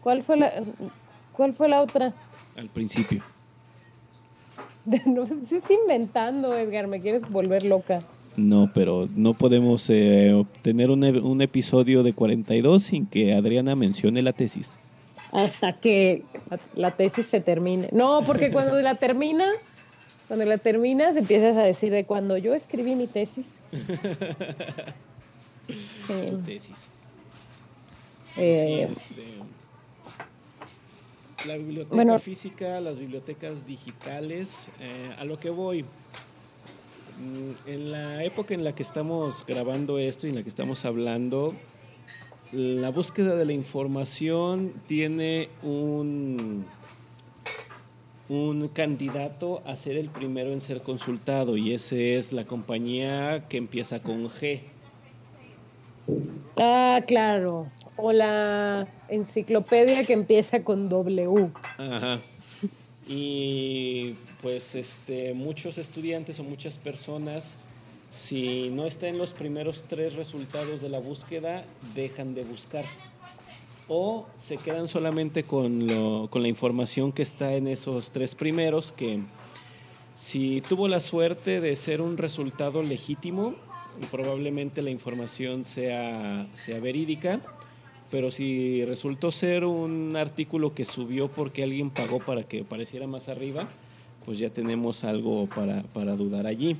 ¿Cuál 0.00 0.22
fue 0.22 0.36
la, 0.36 0.52
cuál 1.32 1.54
fue 1.54 1.68
la 1.68 1.80
otra? 1.80 2.12
Al 2.56 2.68
principio. 2.68 3.22
No 5.06 5.22
estás 5.22 5.70
inventando, 5.70 6.54
Edgar, 6.54 6.88
me 6.88 7.00
quieres 7.00 7.22
volver 7.30 7.64
loca. 7.64 8.00
No, 8.36 8.70
pero 8.74 9.08
no 9.14 9.34
podemos 9.34 9.88
eh, 9.90 10.44
tener 10.62 10.90
un, 10.90 11.04
un, 11.04 11.40
episodio 11.40 12.02
de 12.02 12.12
42 12.12 12.82
sin 12.82 13.06
que 13.06 13.32
Adriana 13.32 13.76
mencione 13.76 14.22
la 14.22 14.32
tesis. 14.32 14.78
Hasta 15.30 15.72
que 15.74 16.22
la, 16.74 16.92
tesis 16.92 17.26
se 17.26 17.40
termine. 17.40 17.88
No, 17.92 18.22
porque 18.26 18.50
cuando 18.52 18.80
la 18.80 18.96
termina, 18.96 19.46
cuando 20.28 20.44
la 20.44 20.58
terminas 20.58 21.16
empiezas 21.16 21.56
a 21.56 21.62
decir 21.62 21.92
de 21.92 22.04
cuando 22.04 22.36
yo 22.36 22.54
escribí 22.54 22.96
mi 22.96 23.06
tesis. 23.06 23.46
sí. 25.68 26.12
tesis. 26.44 26.90
Eh, 28.36 28.88
este, 28.90 29.24
la 31.46 31.56
biblioteca 31.56 32.18
física, 32.18 32.80
las 32.80 32.98
bibliotecas 32.98 33.66
digitales, 33.66 34.68
eh, 34.80 35.14
a 35.18 35.24
lo 35.24 35.38
que 35.38 35.50
voy 35.50 35.84
en 37.66 37.92
la 37.92 38.24
época 38.24 38.54
en 38.54 38.64
la 38.64 38.74
que 38.74 38.82
estamos 38.82 39.44
grabando 39.46 39.98
esto 39.98 40.26
y 40.26 40.30
en 40.30 40.36
la 40.36 40.42
que 40.42 40.48
estamos 40.48 40.84
hablando, 40.84 41.54
la 42.52 42.90
búsqueda 42.90 43.34
de 43.34 43.44
la 43.44 43.52
información 43.52 44.74
tiene 44.86 45.48
un, 45.62 46.64
un 48.28 48.68
candidato 48.68 49.62
a 49.66 49.76
ser 49.76 49.96
el 49.96 50.08
primero 50.08 50.52
en 50.52 50.60
ser 50.60 50.82
consultado 50.82 51.56
y 51.56 51.72
ese 51.72 52.16
es 52.16 52.32
la 52.32 52.44
compañía 52.44 53.48
que 53.48 53.56
empieza 53.56 54.00
con 54.02 54.28
G. 54.28 54.60
Ah, 56.58 57.00
claro. 57.06 57.66
O 57.96 58.12
la 58.12 58.86
enciclopedia 59.08 60.04
que 60.04 60.12
empieza 60.12 60.62
con 60.62 60.88
W. 60.88 61.50
Ajá. 61.78 62.20
Y 63.06 64.14
pues 64.40 64.74
este, 64.74 65.34
muchos 65.34 65.78
estudiantes 65.78 66.38
o 66.38 66.44
muchas 66.44 66.78
personas, 66.78 67.54
si 68.10 68.70
no 68.70 68.86
está 68.86 69.08
en 69.08 69.18
los 69.18 69.32
primeros 69.32 69.84
tres 69.88 70.14
resultados 70.14 70.80
de 70.80 70.88
la 70.88 70.98
búsqueda, 70.98 71.64
dejan 71.94 72.34
de 72.34 72.44
buscar. 72.44 72.84
O 73.88 74.26
se 74.38 74.56
quedan 74.56 74.88
solamente 74.88 75.44
con, 75.44 75.86
lo, 75.86 76.28
con 76.30 76.42
la 76.42 76.48
información 76.48 77.12
que 77.12 77.22
está 77.22 77.54
en 77.54 77.68
esos 77.68 78.10
tres 78.10 78.34
primeros, 78.34 78.92
que 78.92 79.20
si 80.14 80.62
tuvo 80.62 80.88
la 80.88 81.00
suerte 81.00 81.60
de 81.60 81.76
ser 81.76 82.00
un 82.00 82.16
resultado 82.16 82.82
legítimo, 82.82 83.54
probablemente 84.10 84.80
la 84.80 84.90
información 84.90 85.64
sea, 85.64 86.48
sea 86.54 86.80
verídica 86.80 87.40
pero 88.10 88.30
si 88.30 88.84
resultó 88.84 89.32
ser 89.32 89.64
un 89.64 90.16
artículo 90.16 90.74
que 90.74 90.84
subió 90.84 91.28
porque 91.28 91.62
alguien 91.62 91.90
pagó 91.90 92.20
para 92.20 92.44
que 92.44 92.64
pareciera 92.64 93.06
más 93.06 93.28
arriba, 93.28 93.68
pues 94.24 94.38
ya 94.38 94.50
tenemos 94.50 95.04
algo 95.04 95.48
para, 95.48 96.16
dudar 96.16 96.46
allí. 96.46 96.76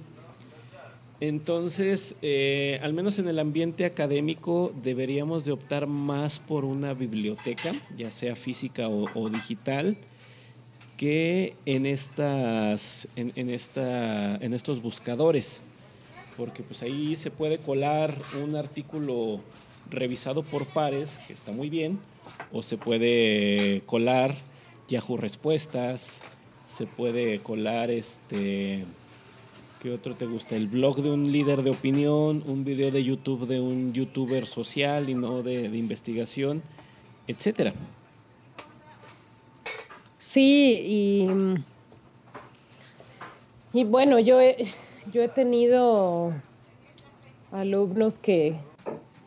Entonces, 1.20 2.16
eh, 2.22 2.79
al 2.83 2.93
menos 2.93 3.18
en 3.18 3.29
el 3.29 3.39
ambiente 3.39 3.85
académico, 3.85 4.72
deberíamos 4.83 5.45
de 5.45 5.53
optar 5.53 5.87
más 5.87 6.39
por 6.39 6.64
una 6.64 6.93
biblioteca, 6.93 7.72
ya 7.97 8.11
sea 8.11 8.37
física 8.37 8.89
o, 8.89 9.31
digital, 9.31 9.97
que 10.97 11.55
en, 11.66 11.87
estas, 11.87 13.09
en, 13.16 13.51
esta, 13.51 14.37
en 14.37 14.55
estos 14.55 14.83
buscadores, 14.83 15.62
porque 16.37 16.62
pues 16.62 16.83
ahí 16.83 17.16
se 17.16 17.31
puede 17.31 17.59
colar 17.59 18.14
un 18.43 18.57
artículo 18.57 19.41
revisado 19.91 20.43
por 20.43 20.66
pares, 20.66 21.20
que 21.26 21.32
está 21.32 21.53
muy 21.53 21.70
bien, 21.70 21.99
o 22.53 22.62
se 22.62 22.76
puede 22.76 23.82
colar 23.87 24.35
Yahoo 24.89 25.16
Respuestas, 25.16 26.20
se 26.66 26.87
puede 26.87 27.41
colar 27.41 27.91
este... 27.91 28.85
¿Qué 29.80 29.91
otro 29.91 30.14
te 30.14 30.24
gusta? 30.24 30.57
El 30.57 30.68
blog 30.68 31.03
de 31.03 31.11
un 31.11 31.30
líder 31.30 31.62
de 31.62 31.68
opinión, 31.68 32.43
un 32.47 32.64
video 32.64 32.91
de 32.91 33.05
YouTube 33.05 33.47
de 33.47 33.61
un 33.61 33.93
youtuber 33.93 34.47
social 34.47 35.11
y 35.11 35.14
no 35.14 35.43
de, 35.43 35.64
investigación, 35.64 36.62
etcétera. 37.26 37.74
Sí, 40.16 40.80
y, 40.82 41.28
y 43.74 43.85
bueno, 43.85 44.18
yo 44.20 44.39
yo 45.12 45.22
he 45.22 45.28
tenido 45.28 46.32
alumnos 47.53 48.18
que, 48.18 48.57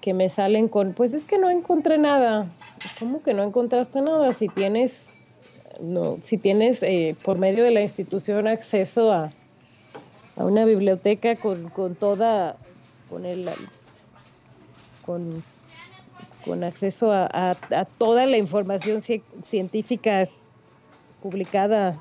que 0.08 0.14
me 0.14 0.30
salen 0.30 0.70
con, 0.70 0.94
pues 0.94 1.14
es 1.14 1.26
que 1.26 1.38
no 1.38 1.50
encontré 1.50 1.98
nada. 1.98 2.48
¿Cómo 2.98 3.22
que 3.22 3.34
no 3.34 3.44
encontraste 3.44 4.00
nada? 4.00 4.32
Si 4.32 4.48
tienes, 4.48 5.10
no, 5.82 6.18
si 6.22 6.38
tienes 6.38 6.82
eh, 6.82 7.18
por 7.24 7.40
medio 7.40 7.66
de 7.66 7.72
la 7.72 7.82
institución 7.82 8.48
acceso 8.48 9.12
a, 9.12 9.32
a 10.38 10.46
una 10.46 10.64
biblioteca 10.64 11.36
con, 11.36 11.68
con 11.68 11.96
toda, 11.96 12.56
con 13.10 13.26
el, 13.26 13.50
con, 15.06 15.44
con 16.46 16.64
acceso 16.64 17.12
a, 17.12 17.28
a, 17.30 17.84
toda 17.98 18.26
la 18.28 18.38
información 18.38 19.02
científica 19.02 20.30
publicada 21.22 22.00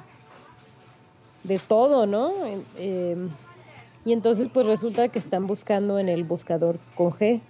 de 1.42 1.58
todo, 1.58 2.06
¿no? 2.06 2.32
Em, 2.78 3.30
y 4.04 4.12
entonces 4.12 4.46
pues 4.54 4.64
resulta 4.64 5.08
que 5.08 5.18
están 5.18 5.48
buscando 5.48 5.98
en 5.98 6.08
el 6.08 6.22
buscador 6.22 6.78
con 6.94 7.10
G. 7.10 7.40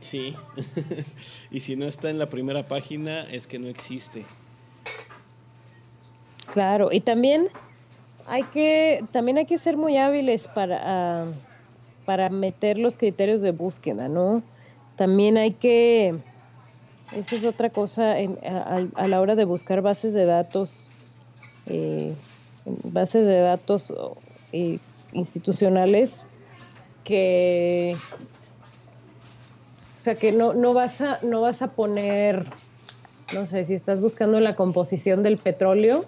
Sí, 0.00 0.34
y 1.50 1.60
si 1.60 1.76
no 1.76 1.86
está 1.86 2.10
en 2.10 2.18
la 2.18 2.28
primera 2.28 2.66
página 2.66 3.22
es 3.22 3.46
que 3.46 3.58
no 3.58 3.68
existe. 3.68 4.24
Claro, 6.52 6.92
y 6.92 7.00
también 7.00 7.48
hay 8.26 8.44
que, 8.44 9.04
también 9.12 9.38
hay 9.38 9.46
que 9.46 9.58
ser 9.58 9.76
muy 9.76 9.96
hábiles 9.96 10.48
para, 10.48 10.80
ah, 10.82 11.26
para 12.04 12.28
meter 12.28 12.78
los 12.78 12.96
criterios 12.96 13.40
de 13.40 13.50
búsqueda, 13.50 14.08
¿no? 14.08 14.42
También 14.96 15.36
hay 15.36 15.52
que, 15.52 16.14
esa 17.12 17.36
es 17.36 17.44
otra 17.44 17.70
cosa 17.70 18.14
a, 18.14 19.08
la 19.08 19.20
hora 19.20 19.34
de 19.34 19.44
buscar 19.44 19.82
bases 19.82 20.14
de 20.14 20.24
datos, 20.24 20.90
eh, 21.66 22.14
bases 22.84 23.26
de 23.26 23.38
datos 23.40 23.92
eh, 24.52 24.78
institucionales 25.12 26.28
que 27.02 27.96
sea 30.04 30.16
que 30.16 30.32
no, 30.32 30.52
no, 30.52 30.74
vas 30.74 31.00
a, 31.00 31.18
no 31.22 31.40
vas 31.40 31.62
a 31.62 31.68
poner, 31.68 32.46
no 33.32 33.46
sé, 33.46 33.64
si 33.64 33.74
estás 33.74 34.00
buscando 34.00 34.38
la 34.38 34.54
composición 34.54 35.22
del 35.22 35.38
petróleo 35.38 36.04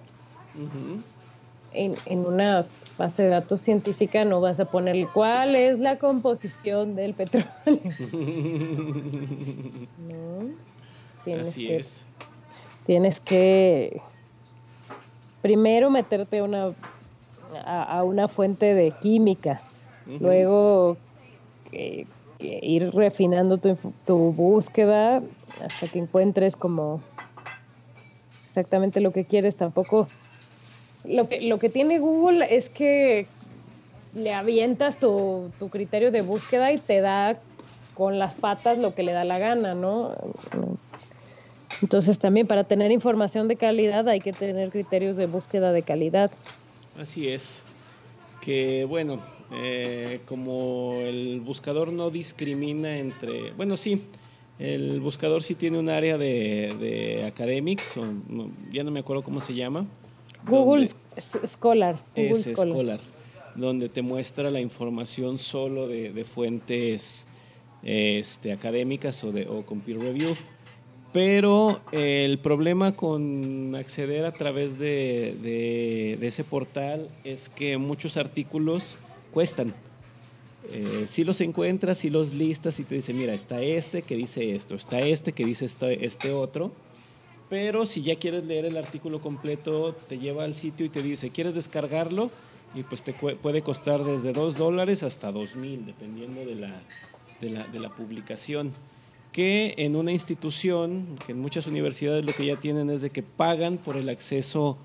en, 1.72 2.26
una 2.26 2.66
base 2.98 3.22
de 3.24 3.28
datos 3.28 3.60
científica 3.60 4.24
no 4.24 4.40
vas 4.40 4.58
a 4.60 4.64
poner 4.66 5.06
cuál 5.08 5.54
es 5.54 5.78
la 5.78 5.98
composición 5.98 6.96
del 6.96 7.14
petróleo. 7.14 7.48
no. 10.08 11.40
Así 11.40 11.70
es. 11.70 12.04
Tienes 12.86 13.20
que 13.20 14.00
primero 15.42 15.90
meterte 15.90 16.40
una, 16.40 16.72
a, 17.64 18.02
una 18.04 18.28
fuente 18.28 18.74
de 18.74 18.92
química, 18.92 19.60
luego 20.20 20.96
ir 22.40 22.90
refinando 22.94 23.58
tu, 23.58 23.76
tu 24.06 24.32
búsqueda 24.32 25.22
hasta 25.64 25.88
que 25.88 25.98
encuentres 25.98 26.56
como 26.56 27.00
exactamente 28.46 29.00
lo 29.00 29.12
que 29.12 29.24
quieres. 29.24 29.56
Tampoco 29.56 30.08
lo 31.04 31.28
que, 31.28 31.40
lo 31.40 31.58
que 31.58 31.68
tiene 31.68 31.98
Google 31.98 32.46
es 32.54 32.68
que 32.68 33.26
le 34.14 34.32
avientas 34.32 34.98
tu, 34.98 35.50
tu, 35.58 35.68
criterio 35.68 36.10
de 36.10 36.22
búsqueda 36.22 36.72
y 36.72 36.78
te 36.78 37.00
da 37.00 37.38
con 37.94 38.18
las 38.18 38.34
patas 38.34 38.78
lo 38.78 38.94
que 38.94 39.02
le 39.02 39.12
da 39.12 39.24
la 39.24 39.38
gana, 39.38 39.74
¿no? 39.74 40.14
Entonces 41.82 42.18
también 42.18 42.46
para 42.46 42.64
tener 42.64 42.90
información 42.90 43.48
de 43.48 43.56
calidad 43.56 44.08
hay 44.08 44.20
que 44.20 44.32
tener 44.32 44.70
criterios 44.70 45.16
de 45.16 45.26
búsqueda 45.26 45.72
de 45.72 45.82
calidad. 45.82 46.30
Así 46.98 47.28
es. 47.28 47.62
Que 48.46 48.84
bueno, 48.84 49.18
eh, 49.54 50.20
como 50.24 50.92
el 51.00 51.40
buscador 51.40 51.92
no 51.92 52.12
discrimina 52.12 52.96
entre, 52.96 53.50
bueno 53.54 53.76
sí, 53.76 54.04
el 54.60 55.00
buscador 55.00 55.42
sí 55.42 55.56
tiene 55.56 55.80
un 55.80 55.88
área 55.88 56.16
de, 56.16 56.76
de 56.78 57.24
academics, 57.26 57.96
ya 58.70 58.84
no 58.84 58.92
me 58.92 59.00
acuerdo 59.00 59.24
cómo 59.24 59.40
se 59.40 59.52
llama, 59.52 59.88
Google 60.48 60.86
Scholar. 61.18 61.98
Google 62.14 62.44
Scholar. 62.44 63.00
donde 63.56 63.88
te 63.88 64.00
muestra 64.00 64.48
la 64.52 64.60
información 64.60 65.38
solo 65.38 65.88
de, 65.88 66.24
fuentes 66.24 67.26
este, 67.82 68.52
académicas 68.52 69.24
o, 69.24 69.32
de, 69.32 69.48
o 69.48 69.66
con 69.66 69.80
peer 69.80 69.98
review. 69.98 70.36
Pero 71.12 71.80
el 71.92 72.38
problema 72.38 72.92
con 72.92 73.74
acceder 73.74 74.24
a 74.24 74.32
través 74.32 74.78
de, 74.78 76.18
ese 76.20 76.44
portal 76.44 77.08
es 77.24 77.48
que 77.48 77.78
muchos 77.78 78.16
artículos 78.16 78.98
cuestan. 79.32 79.72
Eh, 80.72 81.06
si 81.10 81.24
los 81.24 81.40
encuentras, 81.40 81.98
si 81.98 82.10
los 82.10 82.34
listas 82.34 82.80
y 82.80 82.84
te 82.84 82.96
dice, 82.96 83.14
mira, 83.14 83.32
está 83.32 83.62
este 83.62 84.02
que 84.02 84.16
dice 84.16 84.54
esto, 84.54 84.74
está 84.74 85.00
este 85.00 85.32
que 85.32 85.44
dice 85.44 85.66
este 85.66 86.32
otro 86.32 86.72
pero 87.48 87.86
si 87.86 88.02
ya 88.02 88.16
quieres 88.16 88.44
leer 88.44 88.64
el 88.64 88.76
artículo 88.76 89.20
completo, 89.20 89.94
te 90.08 90.18
lleva 90.18 90.44
al 90.44 90.54
sitio 90.54 90.84
y 90.84 90.88
te 90.88 91.02
dice, 91.02 91.30
¿quieres 91.30 91.54
descargarlo? 91.54 92.30
Y 92.74 92.82
pues 92.82 93.02
te 93.02 93.12
puede 93.12 93.62
costar 93.62 94.02
desde 94.04 94.32
2 94.32 94.56
dólares 94.56 95.02
hasta 95.02 95.30
2 95.30 95.54
mil, 95.54 95.86
dependiendo 95.86 96.44
de, 96.44 96.56
la, 96.56 96.82
de 97.40 97.78
la 97.78 97.90
publicación. 97.90 98.72
Que 99.36 99.74
en 99.76 99.96
una 99.96 100.12
institución, 100.12 101.18
que 101.26 101.32
en 101.32 101.40
muchas 101.40 101.66
universidades 101.66 102.24
lo 102.24 102.32
que 102.32 102.46
ya 102.46 102.56
tienen 102.56 102.88
es 102.88 103.02
de 103.02 103.10
que 103.10 103.22
pagan 103.22 103.76
por 103.76 103.98
el 103.98 104.08
acceso 104.08 104.78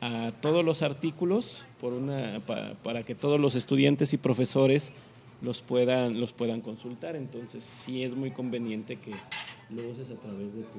a 0.00 0.30
todos 0.40 0.64
los 0.64 0.82
artículos 0.82 1.64
para 2.84 3.02
que 3.02 3.16
todos 3.16 3.40
los 3.40 3.56
estudiantes 3.56 4.14
y 4.14 4.16
profesores 4.16 4.92
los 5.42 5.62
puedan, 5.62 6.20
los 6.20 6.32
puedan 6.32 6.60
consultar. 6.60 7.16
Entonces 7.16 7.64
sí 7.64 8.04
es 8.04 8.14
muy 8.14 8.30
conveniente 8.30 9.00
que 9.00 9.10
lo 9.70 9.88
uses 9.88 10.08
a 10.10 10.14
través 10.14 10.54
de 10.54 10.62
tu, 10.62 10.78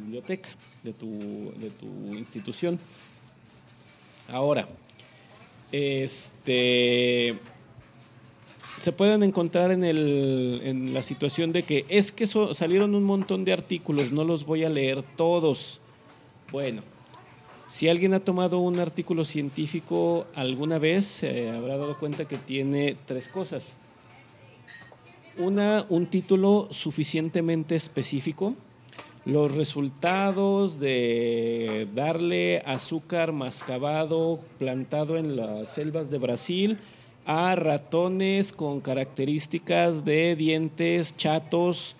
biblioteca, 0.00 0.48
de 0.82 0.94
tu, 0.94 1.52
de 1.58 1.68
tu 1.68 2.14
institución. 2.14 2.78
Ahora, 4.26 4.66
este 5.70 7.38
se 8.78 8.92
pueden 8.92 9.22
encontrar 9.22 9.70
en, 9.70 9.84
el, 9.84 10.60
en 10.64 10.94
la 10.94 11.02
situación 11.02 11.52
de 11.52 11.62
que 11.62 11.84
es 11.88 12.12
que 12.12 12.26
salieron 12.26 12.94
un 12.94 13.04
montón 13.04 13.44
de 13.44 13.52
artículos, 13.52 14.12
no 14.12 14.24
los 14.24 14.44
voy 14.44 14.64
a 14.64 14.68
leer 14.68 15.02
todos. 15.16 15.80
Bueno, 16.50 16.82
si 17.66 17.88
alguien 17.88 18.14
ha 18.14 18.20
tomado 18.20 18.58
un 18.58 18.78
artículo 18.78 19.24
científico 19.24 20.26
alguna 20.34 20.78
vez, 20.78 21.24
habrá 21.24 21.76
dado 21.76 21.98
cuenta 21.98 22.26
que 22.26 22.36
tiene 22.36 22.96
tres 23.06 23.28
cosas. 23.28 23.76
Una, 25.38 25.86
un 25.88 26.06
título 26.06 26.68
suficientemente 26.70 27.74
específico, 27.74 28.54
los 29.24 29.54
resultados 29.54 30.78
de 30.78 31.88
darle 31.94 32.62
azúcar 32.66 33.32
mascabado 33.32 34.40
plantado 34.58 35.16
en 35.16 35.34
las 35.34 35.74
selvas 35.74 36.10
de 36.10 36.18
Brasil 36.18 36.78
a 37.26 37.54
ratones 37.54 38.52
con 38.52 38.80
características 38.80 40.04
de 40.04 40.36
dientes 40.36 41.16
chatos 41.16 41.96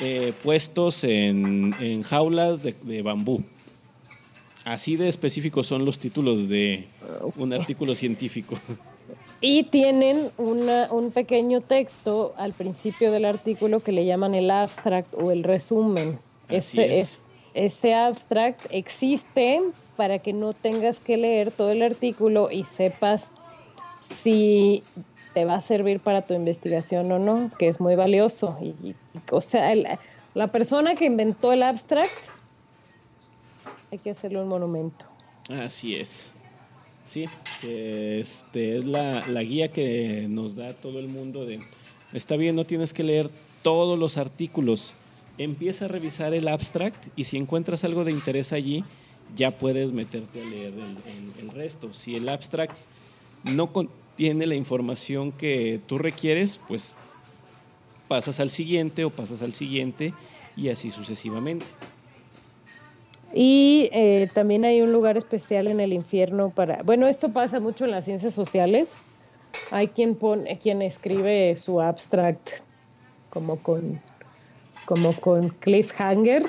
eh, 0.00 0.32
puestos 0.42 1.04
en, 1.04 2.02
jaulas 2.02 2.62
de, 2.62 2.74
de, 2.82 3.02
bambú. 3.02 3.42
Así 4.64 4.96
de 4.96 5.08
específicos 5.08 5.66
son 5.66 5.84
los 5.84 5.98
títulos 5.98 6.48
de 6.48 6.86
un 7.36 7.52
artículo 7.52 7.94
científico. 7.94 8.56
Y 9.40 9.64
tienen 9.64 10.30
un 10.38 11.10
pequeño 11.12 11.62
texto 11.62 12.32
al 12.36 12.52
principio 12.52 13.10
del 13.10 13.24
artículo 13.24 13.80
que 13.80 13.90
le 13.90 14.06
llaman 14.06 14.34
el 14.36 14.50
abstract 14.50 15.14
o 15.14 15.32
el 15.32 15.42
resumen. 15.42 16.20
ese, 16.48 17.00
es. 17.00 17.26
ese 17.52 17.92
abstract 17.92 18.66
existe 18.70 19.60
para 19.96 20.20
que 20.20 20.32
no 20.32 20.52
tengas 20.52 21.00
que 21.00 21.16
leer 21.16 21.50
todo 21.50 21.72
el 21.72 21.82
artículo 21.82 22.52
y 22.52 22.64
sepas 22.64 23.32
si 24.12 24.82
te 25.34 25.44
va 25.44 25.56
a 25.56 25.60
servir 25.60 26.00
para 26.00 26.22
tu 26.22 26.34
investigación 26.34 27.10
o 27.12 27.18
no, 27.18 27.50
que 27.58 27.68
es 27.68 27.80
muy 27.80 27.94
valioso. 27.94 28.56
Y, 28.60 28.94
o 29.30 29.40
sea, 29.40 29.72
la 30.34 30.48
persona 30.48 30.94
que 30.94 31.06
inventó 31.06 31.52
el 31.52 31.62
abstract, 31.62 32.10
hay 33.90 33.98
que 33.98 34.10
hacerle 34.10 34.40
un 34.40 34.48
monumento. 34.48 35.06
Así 35.48 35.94
es. 35.94 36.32
Sí, 37.08 37.26
este, 37.62 38.78
es 38.78 38.84
la, 38.86 39.26
la, 39.26 39.42
guía 39.42 39.68
que 39.68 40.26
nos 40.30 40.56
da 40.56 40.72
todo 40.72 40.98
el 40.98 41.08
mundo 41.08 41.44
de, 41.44 41.60
está 42.14 42.36
bien, 42.36 42.56
no 42.56 42.64
tienes 42.64 42.94
que 42.94 43.02
leer 43.02 43.28
todos 43.62 43.98
los 43.98 44.16
artículos, 44.16 44.94
empieza 45.36 45.84
a 45.84 45.88
revisar 45.88 46.32
el 46.32 46.48
abstract 46.48 47.08
y 47.14 47.24
si 47.24 47.36
encuentras 47.36 47.84
algo 47.84 48.04
de 48.04 48.12
interés 48.12 48.54
allí, 48.54 48.82
ya 49.36 49.50
puedes 49.50 49.92
meterte 49.92 50.40
a 50.40 50.44
leer 50.46 50.72
el, 50.72 51.32
el 51.38 51.50
resto. 51.50 51.92
Si 51.92 52.16
el 52.16 52.30
abstract 52.30 52.78
no 53.44 53.70
contiene 54.22 54.46
la 54.46 54.54
información 54.54 55.32
que 55.32 55.80
tú 55.88 55.98
requieres, 55.98 56.60
pues 56.68 56.96
pasas 58.06 58.38
al 58.38 58.50
siguiente 58.50 59.04
o 59.04 59.10
pasas 59.10 59.42
al 59.42 59.52
siguiente 59.52 60.14
y 60.56 60.68
así 60.68 60.92
sucesivamente. 60.92 61.66
Y 63.34 63.90
eh, 63.92 64.30
también 64.32 64.64
hay 64.64 64.80
un 64.80 64.92
lugar 64.92 65.16
especial 65.16 65.66
en 65.66 65.80
el 65.80 65.92
infierno 65.92 66.50
para, 66.50 66.84
bueno, 66.84 67.08
esto 67.08 67.32
pasa 67.32 67.58
mucho 67.58 67.84
en 67.84 67.90
las 67.90 68.04
ciencias 68.04 68.32
sociales. 68.32 69.02
Hay 69.72 69.88
quien 69.88 70.14
pone, 70.14 70.56
quien 70.60 70.82
escribe 70.82 71.56
su 71.56 71.80
abstract 71.80 72.60
como 73.28 73.56
con, 73.56 74.00
como 74.84 75.14
con 75.14 75.48
cliffhanger. 75.48 76.48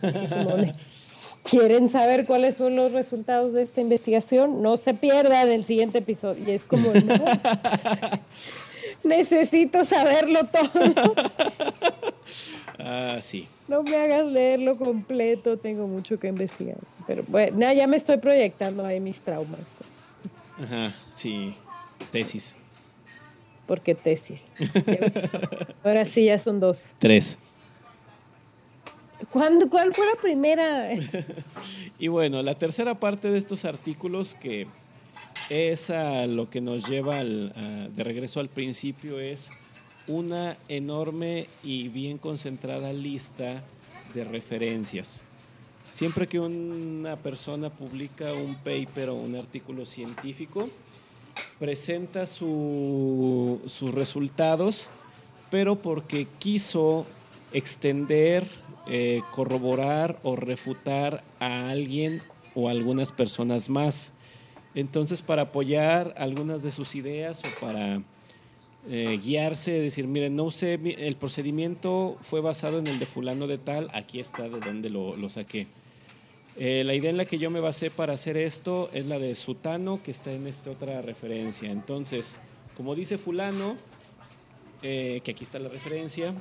¿Quieren 1.42 1.88
saber 1.88 2.24
cuáles 2.24 2.56
son 2.56 2.76
los 2.76 2.92
resultados 2.92 3.52
de 3.52 3.62
esta 3.62 3.80
investigación? 3.80 4.62
No 4.62 4.76
se 4.76 4.94
pierdan 4.94 5.48
el 5.48 5.64
siguiente 5.64 5.98
episodio. 5.98 6.44
Y 6.46 6.52
es 6.52 6.64
como, 6.64 6.92
necesito 9.02 9.84
saberlo 9.84 10.40
todo. 10.46 11.14
Ah, 12.78 13.18
sí. 13.20 13.48
No 13.68 13.82
me 13.82 13.96
hagas 13.96 14.26
leerlo 14.26 14.76
completo, 14.76 15.56
tengo 15.56 15.86
mucho 15.86 16.18
que 16.18 16.28
investigar. 16.28 16.78
Pero 17.06 17.24
bueno, 17.26 17.72
ya 17.72 17.86
me 17.86 17.96
estoy 17.96 18.18
proyectando 18.18 18.84
ahí 18.84 19.00
mis 19.00 19.20
traumas. 19.20 19.60
Ajá, 20.62 20.94
sí. 21.12 21.54
Tesis. 22.10 22.56
¿Por 23.66 23.80
qué 23.80 23.94
tesis? 23.94 24.44
Ahora 25.84 26.04
sí, 26.04 26.26
ya 26.26 26.38
son 26.38 26.60
dos. 26.60 26.94
Tres. 26.98 27.38
¿Cuándo, 29.30 29.68
¿Cuál 29.68 29.92
fue 29.94 30.06
la 30.06 30.20
primera? 30.20 30.90
y 31.98 32.08
bueno, 32.08 32.42
la 32.42 32.54
tercera 32.56 32.98
parte 32.98 33.30
de 33.30 33.38
estos 33.38 33.64
artículos 33.64 34.34
que 34.34 34.66
es 35.48 35.90
a 35.90 36.26
lo 36.26 36.50
que 36.50 36.60
nos 36.60 36.88
lleva 36.88 37.22
de 37.24 38.04
regreso 38.04 38.40
al 38.40 38.48
principio 38.48 39.20
es 39.20 39.50
una 40.06 40.56
enorme 40.68 41.46
y 41.62 41.88
bien 41.88 42.18
concentrada 42.18 42.92
lista 42.92 43.62
de 44.14 44.24
referencias. 44.24 45.22
Siempre 45.90 46.26
que 46.26 46.40
una 46.40 47.16
persona 47.16 47.70
publica 47.70 48.32
un 48.32 48.56
paper 48.56 49.10
o 49.10 49.14
un 49.14 49.36
artículo 49.36 49.84
científico, 49.84 50.70
presenta 51.58 52.26
sus 52.26 53.94
resultados, 53.94 54.88
pero 55.50 55.76
porque 55.76 56.26
quiso 56.38 57.06
extender, 57.52 58.48
eh, 58.88 59.22
corroborar 59.30 60.18
o 60.24 60.34
refutar 60.34 61.22
a 61.38 61.68
alguien 61.70 62.20
o 62.56 62.68
algunas 62.68 63.12
personas 63.12 63.70
más. 63.70 64.12
Entonces, 64.74 65.22
para 65.22 65.42
apoyar 65.42 66.14
algunas 66.18 66.64
de 66.64 66.72
sus 66.72 66.96
ideas 66.96 67.40
o 67.44 67.60
para 67.60 68.02
eh, 68.88 69.20
guiarse, 69.22 69.70
decir, 69.70 70.08
miren, 70.08 70.34
no 70.34 70.50
sé, 70.50 70.80
el 70.98 71.14
procedimiento 71.14 72.18
fue 72.22 72.40
basado 72.40 72.80
en 72.80 72.88
el 72.88 72.98
de 72.98 73.06
fulano 73.06 73.46
de 73.46 73.58
tal, 73.58 73.88
aquí 73.92 74.18
está 74.18 74.48
de 74.48 74.58
donde 74.58 74.90
lo, 74.90 75.30
saqué. 75.30 75.68
Eh, 76.56 76.82
la 76.84 76.94
idea 76.94 77.10
en 77.10 77.18
la 77.18 77.24
que 77.24 77.38
yo 77.38 77.50
me 77.50 77.60
basé 77.60 77.88
para 77.90 78.14
hacer 78.14 78.36
esto 78.36 78.90
es 78.92 79.06
la 79.06 79.20
de 79.20 79.36
Sutano, 79.36 80.02
que 80.02 80.10
está 80.10 80.32
en 80.32 80.48
esta 80.48 80.70
otra 80.70 81.02
referencia. 81.02 81.70
Entonces, 81.70 82.36
como 82.76 82.96
dice 82.96 83.16
fulano, 83.16 83.76
que 84.82 85.22
aquí 85.24 85.44
está 85.44 85.60
la 85.60 85.68
referencia, 85.68 86.34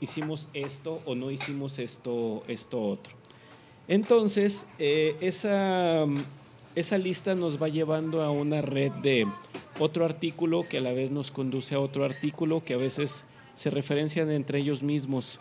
hicimos 0.00 0.48
esto 0.52 1.00
o 1.04 1.14
no 1.14 1.30
hicimos 1.30 1.78
esto, 1.78 2.42
esto 2.48 2.82
otro. 2.82 3.14
Entonces, 3.88 4.66
esa, 4.78 6.06
esa 6.74 6.98
lista 6.98 7.34
nos 7.34 7.62
va 7.62 7.68
llevando 7.68 8.22
a 8.22 8.30
una 8.30 8.60
red 8.60 8.90
de 9.02 9.26
otro 9.78 10.04
artículo 10.04 10.66
que 10.68 10.78
a 10.78 10.80
la 10.80 10.92
vez 10.92 11.10
nos 11.10 11.30
conduce 11.30 11.74
a 11.74 11.80
otro 11.80 12.04
artículo 12.04 12.64
que 12.64 12.74
a 12.74 12.78
veces 12.78 13.24
se 13.54 13.70
referencian 13.70 14.30
entre 14.30 14.58
ellos 14.58 14.82
mismos. 14.82 15.40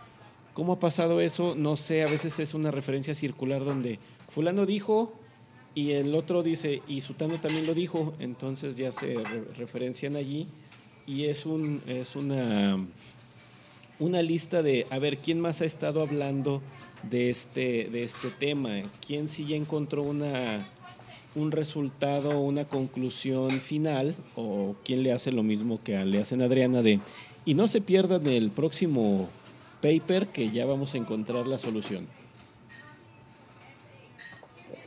¿Cómo 0.53 0.73
ha 0.73 0.79
pasado 0.79 1.19
eso? 1.19 1.53
No 1.55 1.75
sé, 1.75 2.03
a 2.03 2.07
veces 2.07 2.39
es 2.39 2.53
una 2.53 2.71
referencia 2.71 3.13
circular 3.13 3.65
donde 3.65 3.99
fulano 4.29 4.65
dijo 4.65 5.13
y 5.73 5.91
el 5.91 6.15
otro 6.15 6.41
dice 6.41 6.81
y 6.87 7.01
Sutano 7.01 7.41
también 7.41 7.67
lo 7.67 7.73
dijo, 7.73 8.13
entonces 8.19 8.77
ya 8.77 8.93
se 8.93 9.15
referencian 9.57 10.15
allí 10.15 10.47
y 11.05 11.25
es, 11.25 11.45
un, 11.45 11.81
es 11.87 12.15
una, 12.15 12.77
una 13.99 14.21
lista 14.21 14.61
de, 14.61 14.87
a 14.89 14.99
ver, 14.99 15.17
¿quién 15.17 15.39
más 15.39 15.61
ha 15.61 15.65
estado 15.65 16.01
hablando 16.01 16.61
de 17.03 17.29
este, 17.29 17.89
de 17.91 18.03
este 18.03 18.29
tema? 18.29 18.83
¿Quién 19.05 19.27
sí 19.27 19.45
ya 19.45 19.55
encontró 19.55 20.03
una 20.03 20.65
un 21.35 21.51
resultado, 21.51 22.39
una 22.39 22.65
conclusión 22.65 23.51
final, 23.51 24.15
o 24.35 24.75
quién 24.83 25.03
le 25.03 25.11
hace 25.11 25.31
lo 25.31 25.43
mismo 25.43 25.81
que 25.83 25.97
le 26.05 26.21
hacen 26.21 26.41
a 26.41 26.45
Adriana 26.45 26.81
de, 26.81 27.01
y 27.43 27.53
no 27.53 27.67
se 27.67 27.81
pierdan 27.81 28.25
el 28.27 28.51
próximo 28.51 29.29
paper 29.81 30.27
que 30.27 30.49
ya 30.49 30.65
vamos 30.65 30.95
a 30.95 30.97
encontrar 30.97 31.45
la 31.45 31.59
solución. 31.59 32.07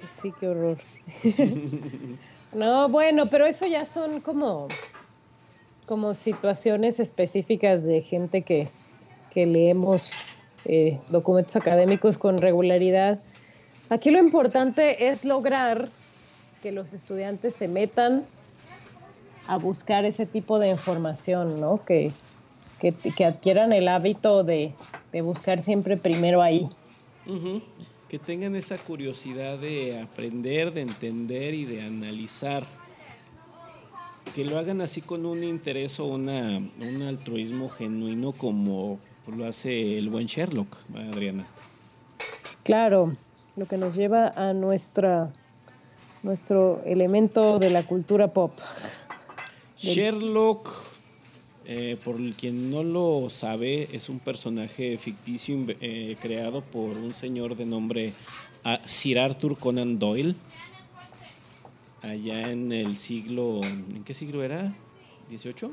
Sí, 0.08 0.32
qué 0.40 0.48
horror. 0.48 0.78
no, 2.52 2.88
bueno, 2.88 3.26
pero 3.26 3.46
eso 3.46 3.66
ya 3.66 3.84
son 3.84 4.20
como, 4.20 4.68
como 5.86 6.14
situaciones 6.14 6.98
específicas 6.98 7.84
de 7.84 8.00
gente 8.00 8.42
que, 8.42 8.70
que 9.38 9.46
leemos 9.46 10.24
eh, 10.64 10.98
documentos 11.10 11.54
académicos 11.54 12.18
con 12.18 12.42
regularidad. 12.42 13.20
Aquí 13.88 14.10
lo 14.10 14.18
importante 14.18 15.10
es 15.10 15.24
lograr 15.24 15.90
que 16.60 16.72
los 16.72 16.92
estudiantes 16.92 17.54
se 17.54 17.68
metan 17.68 18.24
a 19.46 19.56
buscar 19.56 20.04
ese 20.04 20.26
tipo 20.26 20.58
de 20.58 20.70
información, 20.70 21.60
¿no? 21.60 21.84
Que, 21.84 22.10
que, 22.80 23.24
adquieran 23.24 23.72
el 23.72 23.86
hábito 23.86 24.42
de, 24.42 24.72
buscar 25.22 25.62
siempre 25.62 25.96
primero 25.96 26.42
ahí. 26.42 26.68
Que 28.08 28.18
tengan 28.18 28.56
esa 28.56 28.76
curiosidad 28.76 29.56
de 29.56 30.00
aprender, 30.00 30.72
de 30.72 30.80
entender 30.80 31.54
y 31.54 31.64
de 31.64 31.82
analizar. 31.82 32.64
Que 34.34 34.44
lo 34.44 34.58
hagan 34.58 34.80
así 34.80 35.00
con 35.00 35.26
un 35.26 35.42
interés 35.42 35.98
o 35.98 36.06
una, 36.06 36.58
un 36.58 37.02
altruismo 37.02 37.68
genuino 37.68 38.32
como 38.32 38.98
lo 39.26 39.46
hace 39.46 39.98
el 39.98 40.08
buen 40.08 40.26
Sherlock, 40.26 40.76
Adriana. 40.94 41.46
Claro, 42.62 43.16
lo 43.56 43.66
que 43.66 43.76
nos 43.76 43.94
lleva 43.94 44.28
a 44.28 44.52
nuestra 44.52 45.32
nuestro 46.22 46.82
elemento 46.84 47.58
de 47.58 47.70
la 47.70 47.84
cultura 47.84 48.28
pop. 48.28 48.52
Sherlock, 49.78 50.68
eh, 51.64 51.96
por 52.04 52.16
quien 52.32 52.70
no 52.70 52.82
lo 52.82 53.30
sabe, 53.30 53.88
es 53.92 54.08
un 54.08 54.18
personaje 54.18 54.98
ficticio 54.98 55.56
eh, 55.80 56.16
creado 56.20 56.62
por 56.62 56.96
un 56.96 57.14
señor 57.14 57.56
de 57.56 57.66
nombre 57.66 58.12
ah, 58.64 58.80
Sir 58.84 59.18
Arthur 59.18 59.56
Conan 59.56 59.98
Doyle, 59.98 60.34
allá 62.02 62.50
en 62.50 62.72
el 62.72 62.96
siglo, 62.96 63.60
¿en 63.62 64.04
qué 64.04 64.14
siglo 64.14 64.42
era? 64.42 64.74
¿18? 65.30 65.70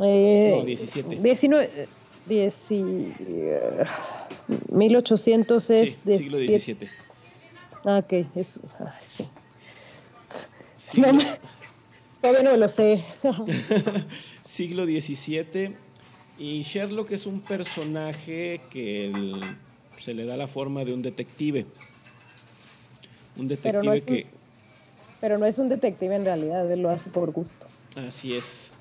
Eh, 0.00 0.54
no, 0.56 0.64
17. 0.64 1.16
19, 1.16 1.86
1800 4.70 5.70
es... 5.70 5.98
Sí, 6.04 6.16
siglo 6.16 6.38
XVII. 6.38 6.88
Ah, 7.84 7.98
ok, 7.98 8.26
eso. 8.36 8.60
sí. 10.76 11.02
todavía 12.20 12.42
no 12.44 12.56
lo 12.56 12.68
sé. 12.68 13.02
Siglo 14.44 14.84
XVII. 14.84 15.74
Y 16.38 16.62
Sherlock 16.62 17.10
es 17.12 17.26
un 17.26 17.40
personaje 17.40 18.60
que 18.70 19.12
se 19.98 20.14
le 20.14 20.24
da 20.24 20.36
la 20.36 20.46
forma 20.46 20.84
de 20.84 20.94
un 20.94 21.02
detective. 21.02 21.66
Un 23.36 23.48
detective 23.48 24.02
que... 24.02 24.41
pero 25.22 25.38
no 25.38 25.46
es 25.46 25.60
un 25.60 25.68
detective 25.68 26.16
en 26.16 26.24
realidad, 26.24 26.68
él 26.68 26.82
lo 26.82 26.90
hace 26.90 27.08
por 27.08 27.30
gusto. 27.30 27.68
Así 27.94 28.34
es. 28.34 28.72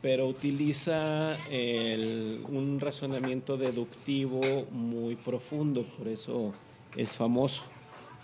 Pero 0.00 0.28
utiliza 0.28 1.36
un 1.50 2.78
razonamiento 2.80 3.56
deductivo 3.56 4.40
muy 4.70 5.16
profundo, 5.16 5.84
por 5.98 6.06
eso 6.06 6.54
es 6.96 7.16
famoso. 7.16 7.62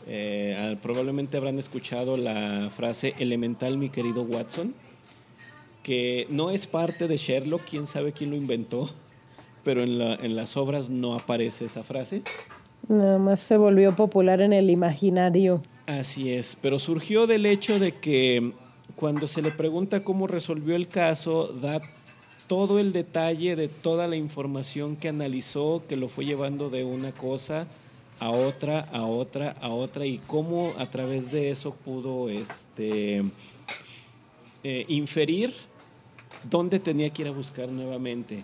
Eh, 0.07 0.77
probablemente 0.83 1.37
habrán 1.37 1.59
escuchado 1.59 2.17
la 2.17 2.71
frase 2.77 3.15
elemental, 3.19 3.77
mi 3.77 3.89
querido 3.89 4.23
Watson, 4.23 4.73
que 5.83 6.29
no 6.31 6.53
es 6.53 6.69
parte 6.69 7.09
de 7.09 7.17
Sherlock, 7.17 7.63
quién 7.69 7.89
sabe 7.89 8.13
quién 8.13 8.31
lo 8.31 8.37
inventó, 8.37 8.89
pero 9.65 9.83
en, 9.83 10.01
en 10.01 10.37
las 10.37 10.57
obras 10.57 10.91
no 10.91 11.15
aparece 11.15 11.65
esa 11.65 11.83
frase. 11.83 12.23
Nada 12.87 13.19
más 13.19 13.41
se 13.41 13.57
volvió 13.57 13.97
popular 13.97 14.43
en 14.43 14.53
el 14.53 14.71
imaginario. 14.71 15.61
Así 15.87 16.33
es, 16.33 16.57
pero 16.61 16.79
surgió 16.79 17.27
del 17.27 17.45
hecho 17.45 17.79
de 17.79 17.93
que 17.93 18.53
cuando 18.97 19.29
se 19.29 19.43
le 19.43 19.51
pregunta 19.51 20.03
cómo 20.03 20.27
resolvió 20.27 20.77
el 20.77 20.89
caso, 20.89 21.49
da 21.49 21.83
todo 22.47 22.79
el 22.79 22.93
detalle 22.93 23.55
de 23.55 23.69
toda 23.69 24.09
la 24.09 24.17
información 24.17 24.97
que 24.97 25.09
analizó, 25.09 25.83
que 25.87 25.97
lo 25.97 26.09
fue 26.09 26.25
llevando 26.25 26.71
de 26.71 26.85
una 26.85 27.13
cosa 27.13 27.67
a 28.19 28.31
otra, 28.31 28.81
a 28.81 29.05
otra, 29.05 29.57
a 29.61 29.69
otra, 29.69 30.07
y 30.07 30.19
cómo 30.27 30.73
a 30.79 30.87
través 30.87 31.31
de 31.31 31.51
eso 31.51 31.75
pudo 31.75 32.31
este, 32.31 33.23
eh, 34.63 34.85
inferir 34.89 35.53
dónde 36.49 36.79
tenía 36.79 37.11
que 37.11 37.23
ir 37.23 37.29
a 37.29 37.33
buscar 37.33 37.69
nuevamente. 37.69 38.43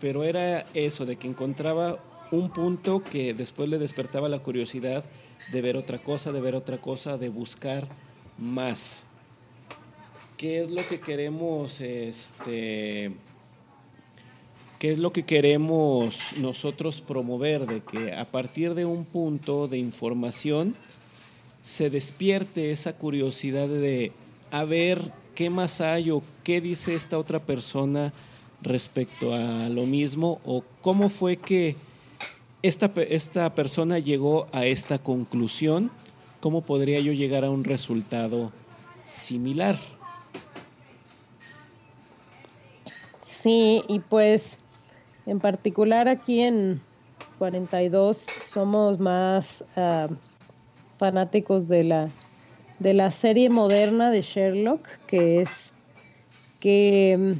Pero 0.00 0.22
era 0.22 0.66
eso, 0.72 1.04
de 1.04 1.16
que 1.16 1.26
encontraba 1.26 1.98
un 2.30 2.50
punto 2.50 3.02
que 3.02 3.34
después 3.34 3.68
le 3.68 3.78
despertaba 3.78 4.28
la 4.28 4.38
curiosidad 4.38 5.04
de 5.52 5.60
ver 5.60 5.76
otra 5.76 5.98
cosa, 5.98 6.32
de 6.32 6.40
ver 6.40 6.54
otra 6.54 6.78
cosa, 6.78 7.18
de 7.18 7.28
buscar 7.28 7.86
más. 8.38 9.04
¿Qué 10.36 10.60
es 10.60 10.70
lo 10.70 10.86
que 10.86 11.00
queremos 11.00 11.80
este, 11.80 13.12
¿Qué 14.78 14.90
es 14.90 14.98
lo 14.98 15.10
que 15.10 15.24
queremos 15.24 16.18
nosotros 16.36 17.00
promover? 17.00 17.66
De 17.66 17.80
que 17.80 18.12
a 18.12 18.26
partir 18.26 18.74
de 18.74 18.84
un 18.84 19.06
punto 19.06 19.68
de 19.68 19.78
información 19.78 20.74
se 21.62 21.88
despierte 21.88 22.72
esa 22.72 22.92
curiosidad 22.92 23.68
de 23.68 24.12
a 24.50 24.64
ver 24.64 25.12
qué 25.34 25.48
más 25.48 25.80
hay 25.80 26.10
o 26.10 26.22
qué 26.44 26.60
dice 26.60 26.94
esta 26.94 27.18
otra 27.18 27.40
persona 27.40 28.12
respecto 28.60 29.34
a 29.34 29.70
lo 29.70 29.86
mismo 29.86 30.42
o 30.44 30.62
cómo 30.82 31.08
fue 31.08 31.38
que 31.38 31.74
esta, 32.66 32.90
esta 33.08 33.54
persona 33.54 33.98
llegó 33.98 34.46
a 34.52 34.64
esta 34.66 34.98
conclusión, 34.98 35.90
cómo 36.40 36.62
podría 36.62 37.00
yo 37.00 37.12
llegar 37.12 37.44
a 37.44 37.50
un 37.50 37.64
resultado 37.64 38.52
similar. 39.04 39.78
Sí, 43.20 43.82
y 43.88 44.00
pues 44.00 44.58
en 45.26 45.40
particular 45.40 46.08
aquí 46.08 46.40
en 46.40 46.80
42 47.38 48.26
somos 48.40 48.98
más 48.98 49.64
ah, 49.76 50.08
fanáticos 50.98 51.68
de 51.68 51.84
la, 51.84 52.10
de 52.78 52.94
la 52.94 53.10
serie 53.10 53.50
moderna 53.50 54.10
de 54.10 54.22
Sherlock, 54.22 54.86
que 55.06 55.40
es 55.42 55.72
que, 56.60 57.36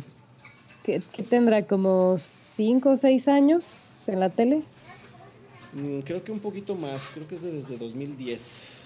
que, 0.82 1.00
tendrá 1.22 1.66
como 1.66 2.16
5 2.18 2.90
o 2.90 2.96
6 2.96 3.28
años 3.28 4.08
en 4.08 4.20
la 4.20 4.30
tele. 4.30 4.62
Mm, 5.76 6.00
creo 6.00 6.24
que 6.24 6.32
un 6.32 6.40
poquito 6.40 6.74
más, 6.74 7.10
creo 7.12 7.28
que 7.28 7.34
es 7.34 7.42
desde 7.42 7.76
2010. 7.76 8.80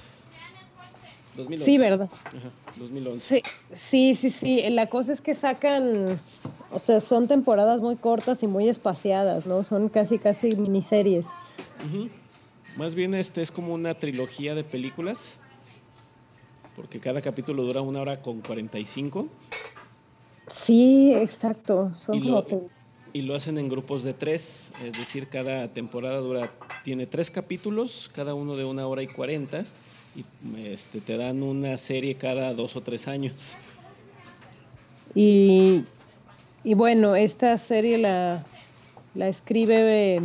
Sí, 1.54 1.78
¿verdad? 1.78 2.10
Ajá, 2.24 2.50
2011. 2.76 3.20
Sí, 3.24 3.42
sí, 3.72 4.14
sí, 4.14 4.30
sí. 4.30 4.62
La 4.70 4.88
cosa 4.88 5.12
es 5.12 5.20
que 5.20 5.32
sacan, 5.32 6.20
o 6.72 6.78
sea, 6.80 7.00
son 7.00 7.28
temporadas 7.28 7.80
muy 7.80 7.94
cortas 7.94 8.42
y 8.42 8.48
muy 8.48 8.68
espaciadas, 8.68 9.46
¿no? 9.46 9.62
Son 9.62 9.88
casi, 9.88 10.18
casi 10.18 10.48
miniseries. 10.56 11.28
Más 12.76 12.94
bien 12.94 13.14
este 13.14 13.40
es 13.40 13.52
como 13.52 13.72
una 13.72 13.94
trilogía 13.94 14.56
de 14.56 14.64
películas. 14.64 15.36
porque 16.74 16.98
cada 16.98 17.20
capítulo 17.20 17.62
dura 17.62 17.80
una 17.82 18.00
hora 18.00 18.20
con 18.22 18.40
45. 18.40 19.28
Sí, 20.48 21.12
exacto. 21.14 21.94
Son 21.94 22.16
y, 22.16 22.20
como 22.20 22.32
lo, 22.32 22.68
y 23.12 23.22
lo 23.22 23.34
hacen 23.34 23.58
en 23.58 23.68
grupos 23.68 24.04
de 24.04 24.14
tres, 24.14 24.72
es 24.84 24.92
decir, 24.92 25.28
cada 25.28 25.68
temporada 25.68 26.18
dura, 26.18 26.50
tiene 26.84 27.06
tres 27.06 27.30
capítulos, 27.30 28.10
cada 28.14 28.34
uno 28.34 28.56
de 28.56 28.64
una 28.64 28.86
hora 28.86 29.02
y 29.02 29.06
cuarenta, 29.06 29.64
y 30.16 30.24
este, 30.66 31.00
te 31.00 31.16
dan 31.16 31.42
una 31.42 31.76
serie 31.76 32.14
cada 32.16 32.52
dos 32.54 32.76
o 32.76 32.80
tres 32.80 33.08
años. 33.08 33.56
Y, 35.14 35.84
y 36.64 36.74
bueno, 36.74 37.16
esta 37.16 37.56
serie 37.58 37.98
la, 37.98 38.44
la 39.14 39.28
escribe 39.28 40.22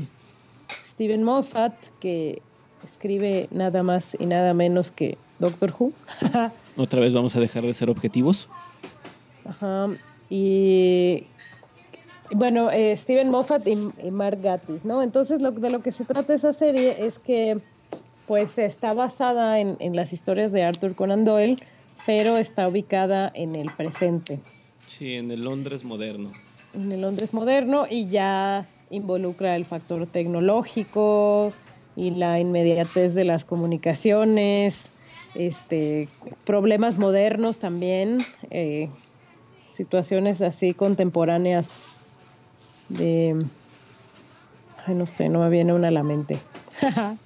Steven 0.86 1.24
Moffat, 1.24 1.74
que 2.00 2.42
escribe 2.84 3.48
nada 3.52 3.84
más 3.84 4.16
y 4.20 4.26
nada 4.26 4.54
menos 4.54 4.92
que 4.92 5.18
Doctor 5.40 5.74
Who. 5.78 5.92
Otra 6.78 7.02
vez 7.02 7.14
vamos 7.14 7.36
a 7.36 7.40
dejar 7.40 7.64
de 7.64 7.74
ser 7.74 7.90
objetivos. 7.90 8.50
Ajá. 9.46 9.90
Y 10.30 11.24
bueno, 12.32 12.72
eh, 12.72 12.96
Steven 12.96 13.30
Moffat 13.30 13.68
y, 13.68 13.76
Mark 14.12 14.42
Gatiss, 14.42 14.84
¿no? 14.86 15.04
Entonces, 15.04 15.42
lo, 15.42 15.52
de 15.52 15.70
lo 15.70 15.82
que 15.82 15.92
se 15.92 16.06
trata 16.06 16.34
esa 16.34 16.54
serie 16.54 17.06
es 17.06 17.20
que, 17.20 17.58
pues, 18.28 18.58
está 18.58 18.94
basada 18.94 19.60
en, 19.60 19.76
en 19.80 19.96
las 19.96 20.14
historias 20.14 20.52
de 20.52 20.64
Arthur 20.64 20.96
Conan 20.96 21.26
Doyle, 21.26 21.56
pero 22.06 22.38
está 22.38 22.68
ubicada 22.68 23.32
en 23.34 23.56
el 23.56 23.72
presente. 23.72 24.40
Sí, 24.88 25.16
en 25.16 25.32
el 25.32 25.44
Londres 25.44 25.84
moderno. 25.84 26.32
En 26.74 26.92
el 26.92 27.02
Londres 27.02 27.34
moderno 27.34 27.88
y 27.90 28.08
ya 28.08 28.68
involucra 28.90 29.56
el 29.56 29.66
factor 29.66 30.06
tecnológico 30.08 31.54
y 31.96 32.12
la 32.12 32.40
inmediatez 32.40 33.14
de 33.16 33.24
las 33.24 33.46
comunicaciones, 33.46 34.90
este, 35.34 36.08
problemas 36.46 36.98
modernos 36.98 37.58
también, 37.58 38.20
eh, 38.52 38.90
situaciones 39.70 40.42
así 40.42 40.74
contemporáneas 40.74 41.95
de, 42.90 43.46
ay, 44.86 44.96
no 44.96 45.08
sé, 45.08 45.30
no 45.30 45.40
me 45.40 45.50
viene 45.50 45.74
una 45.74 45.88
a 45.90 45.92
la 45.92 46.04
mente. 46.04 46.40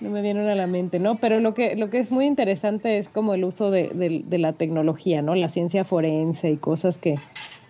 no 0.00 0.10
me 0.10 0.20
viene 0.20 0.40
una 0.40 0.52
a 0.52 0.56
la 0.56 0.66
mente, 0.66 0.98
¿no? 0.98 1.16
Pero 1.16 1.40
lo 1.40 1.54
que, 1.54 1.76
lo 1.76 1.88
que 1.88 1.98
es 1.98 2.10
muy 2.10 2.26
interesante 2.26 2.98
es 2.98 3.08
como 3.08 3.34
el 3.34 3.44
uso 3.44 3.70
de, 3.70 4.22
de, 4.24 4.38
la 4.38 4.52
tecnología, 4.52 5.22
¿no? 5.22 5.34
La 5.34 5.48
ciencia 5.48 5.84
forense 5.84 6.50
y 6.50 6.56
cosas 6.56 6.98
que, 6.98 7.16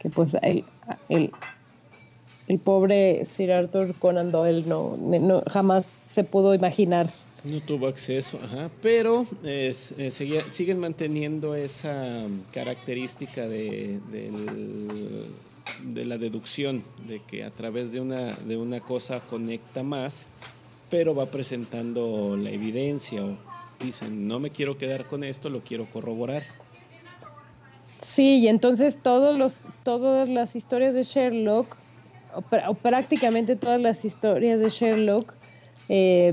que 0.01 0.09
pues 0.09 0.37
el, 0.43 0.65
el, 1.09 1.31
el, 2.49 2.59
pobre 2.59 3.25
Sir 3.27 3.53
Arthur 3.53 3.95
Conan 3.95 4.33
Doyle 4.33 4.67
no, 4.67 4.97
no, 4.97 5.43
jamás 5.51 5.87
se 6.07 6.25
pudo 6.25 6.55
imaginar. 6.55 7.09
No 7.45 7.61
tuvo 7.61 7.89
acceso, 7.89 8.39
ajá, 8.43 8.71
pero 8.81 9.27
eh, 9.45 9.75
siguen 9.75 10.79
manteniendo 10.79 11.55
esa 11.55 12.25
característica 12.53 13.49
de, 13.49 13.99
del 14.13 15.27
de 15.83 16.05
la 16.05 16.19
deducción, 16.19 16.85
de 17.07 17.21
que 17.23 17.45
a 17.45 17.51
través 17.51 17.93
de 17.93 18.01
una, 18.01 18.33
de 18.35 18.57
una 18.57 18.81
cosa 18.81 19.21
conecta 19.21 19.83
más, 19.83 20.27
pero 20.91 21.15
va 21.15 21.27
presentando 21.27 22.37
la 22.37 22.51
evidencia 22.51 23.25
o 23.25 23.37
dicen, 23.83 24.29
no 24.29 24.39
me 24.39 24.51
quiero 24.51 24.79
quedar 24.79 25.07
con 25.07 25.25
esto, 25.25 25.49
lo 25.49 25.61
quiero 25.61 25.87
corroborar. 25.87 26.43
Sí, 27.99 28.39
y 28.41 28.49
entonces 28.49 28.99
todos 29.03 29.37
los, 29.39 29.69
todas 29.85 30.29
las 30.29 30.57
historias 30.57 30.95
de 30.95 31.05
Sherlock, 31.05 31.77
o, 32.35 32.75
prácticamente 32.75 33.57
todas 33.57 33.81
las 33.81 34.05
historias 34.05 34.61
de 34.61 34.71
Sherlock, 34.71 35.33
eh, 35.89 36.33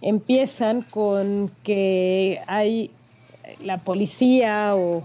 empiezan 0.00 0.82
con 0.82 1.50
que 1.62 2.40
hay 2.46 2.90
la 3.62 3.78
policía 3.78 4.74
o 4.76 5.04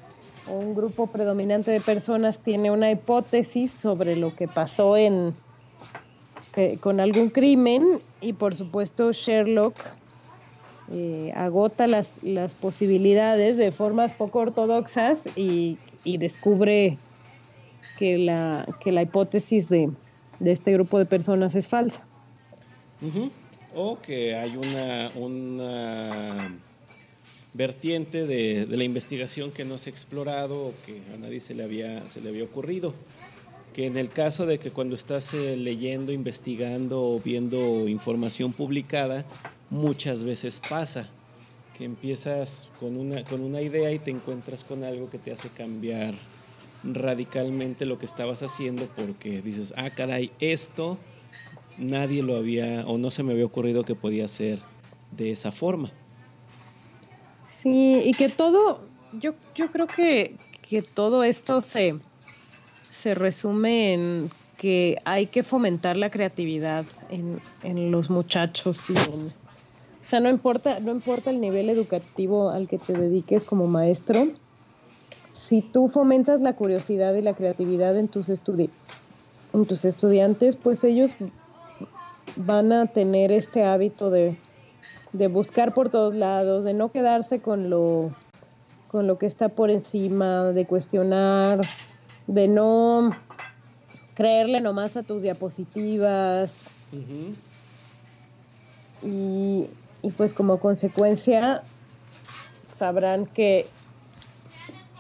un 0.50 0.76
grupo 0.76 1.08
predominante 1.08 1.72
de 1.72 1.80
personas 1.80 2.40
tiene 2.40 2.72
una 2.72 2.92
hipótesis 2.92 3.72
sobre 3.72 4.16
lo 4.16 4.36
que 4.36 4.48
pasó 4.48 4.98
en 4.98 5.36
con 6.82 7.00
algún 7.00 7.30
crimen 7.30 8.02
y 8.20 8.34
por 8.34 8.56
supuesto 8.56 9.12
Sherlock 9.14 9.76
eh, 10.92 11.32
agota 11.36 11.88
las, 11.88 12.20
las, 12.24 12.56
posibilidades 12.56 13.58
de 13.58 13.72
formas 13.72 14.12
poco 14.12 14.40
ortodoxas 14.40 15.22
y, 15.36 15.78
descubre 16.04 16.98
que 18.00 18.18
la, 18.18 18.66
que 18.80 18.92
la 18.92 19.04
hipótesis 19.04 19.70
de, 19.70 19.92
este 20.44 20.74
grupo 20.74 20.98
de 20.98 21.06
personas 21.06 21.54
es 21.54 21.68
falsa. 21.68 22.04
O 23.76 24.00
que 24.00 24.36
hay 24.36 24.58
una, 24.58 25.12
una 25.16 26.58
vertiente 27.60 28.26
de, 28.26 28.66
la 28.70 28.86
investigación 28.86 29.52
que 29.52 29.66
no 29.66 29.78
se 29.78 29.90
ha 29.90 29.92
explorado 29.92 30.68
o 30.68 30.74
que 30.86 31.02
a 31.14 31.18
nadie 31.18 31.42
se 31.42 31.54
le 31.54 31.64
había, 31.64 32.08
se 32.08 32.22
le 32.22 32.30
había 32.30 32.46
ocurrido. 32.46 32.94
Que 33.74 33.86
en 33.86 33.98
el 33.98 34.08
caso 34.08 34.46
de 34.46 34.60
que 34.60 34.72
cuando 34.72 34.96
estás 34.96 35.34
eh, 35.34 35.58
leyendo, 35.58 36.14
investigando 36.14 37.04
o 37.04 37.20
viendo 37.20 37.90
información 37.90 38.54
publicada, 38.54 39.26
muchas 39.70 40.24
veces 40.24 40.62
pasa 40.70 41.10
que 41.78 41.84
empiezas 41.84 42.70
con 42.80 42.96
una, 42.96 43.26
con 43.26 43.42
una 43.42 43.62
idea 43.62 43.92
y 43.92 44.00
te 44.00 44.12
encuentras 44.12 44.64
con 44.64 44.86
algo 44.86 45.10
que 45.10 45.18
te 45.18 45.34
hace 45.34 45.50
cambiar 45.50 46.14
radicalmente 46.86 47.86
lo 47.86 48.00
que 48.00 48.06
estabas 48.06 48.42
haciendo 48.42 48.88
porque 48.96 49.42
dices, 49.42 49.74
ah, 49.76 49.90
caray, 49.90 50.32
esto 50.40 50.98
nadie 51.78 52.24
lo 52.24 52.38
había 52.38 52.88
o 52.88 52.98
no 52.98 53.12
se 53.12 53.22
me 53.24 53.34
había 53.34 53.46
ocurrido 53.46 53.84
que 53.84 53.96
podía 53.96 54.30
ser 54.30 54.60
de 55.12 55.32
esa 55.32 55.52
forma. 55.52 55.92
Sí, 57.50 58.02
y 58.06 58.14
que 58.14 58.30
todo, 58.30 58.80
yo, 59.14 59.34
yo 59.56 59.72
creo 59.72 59.88
que, 59.88 60.38
que 60.62 60.82
todo 60.82 61.24
esto 61.24 61.62
se, 61.62 62.00
se 62.90 63.16
resume 63.16 63.94
en 63.94 64.32
que 64.56 64.98
hay 65.04 65.28
que 65.28 65.42
fomentar 65.42 65.98
la 65.98 66.12
creatividad 66.12 66.86
en, 67.10 67.42
en 67.64 67.92
los 67.92 68.10
muchachos 68.10 68.90
y 68.90 68.94
o 68.94 70.04
sea, 70.04 70.20
no 70.22 70.30
importa, 70.30 70.80
no 70.80 70.92
importa 70.92 71.30
el 71.30 71.42
nivel 71.42 71.70
educativo 71.70 72.50
al 72.50 72.68
que 72.68 72.78
te 72.78 72.94
dediques 72.94 73.44
como 73.44 73.68
maestro, 73.68 74.30
si 75.34 75.62
tú 75.62 75.90
fomentas 75.90 76.40
la 76.40 76.56
curiosidad 76.56 77.14
y 77.16 77.22
la 77.22 77.34
creatividad 77.34 77.98
en 77.98 78.08
tus, 78.08 78.30
en 78.30 79.66
tus 79.66 79.86
estudiantes, 79.86 80.56
pues 80.56 80.84
ellos 80.84 81.16
van 82.36 82.72
a 82.72 82.88
tener 82.88 83.32
este 83.32 83.64
hábito 83.64 84.10
de, 84.10 84.38
de 85.14 85.28
buscar 85.28 85.74
por 85.74 85.90
todos 85.90 86.14
lados, 86.14 86.64
de 86.64 86.74
no 86.74 86.92
quedarse 86.92 87.40
con 87.40 87.70
lo, 87.70 88.12
con 88.90 89.08
lo 89.08 89.18
que 89.18 89.26
está 89.26 89.50
por 89.50 89.70
encima, 89.70 90.52
de 90.52 90.66
cuestionar, 90.66 91.62
de 92.28 92.48
no 92.48 93.12
creerle 94.14 94.62
nomás 94.62 94.98
a 94.98 95.04
tus 95.04 95.22
diapositivas. 95.22 96.66
y, 99.02 99.68
y, 100.02 100.12
pues 100.18 100.34
como 100.34 100.60
consecuencia 100.60 101.64
sabrán 102.66 103.26
que, 103.26 103.68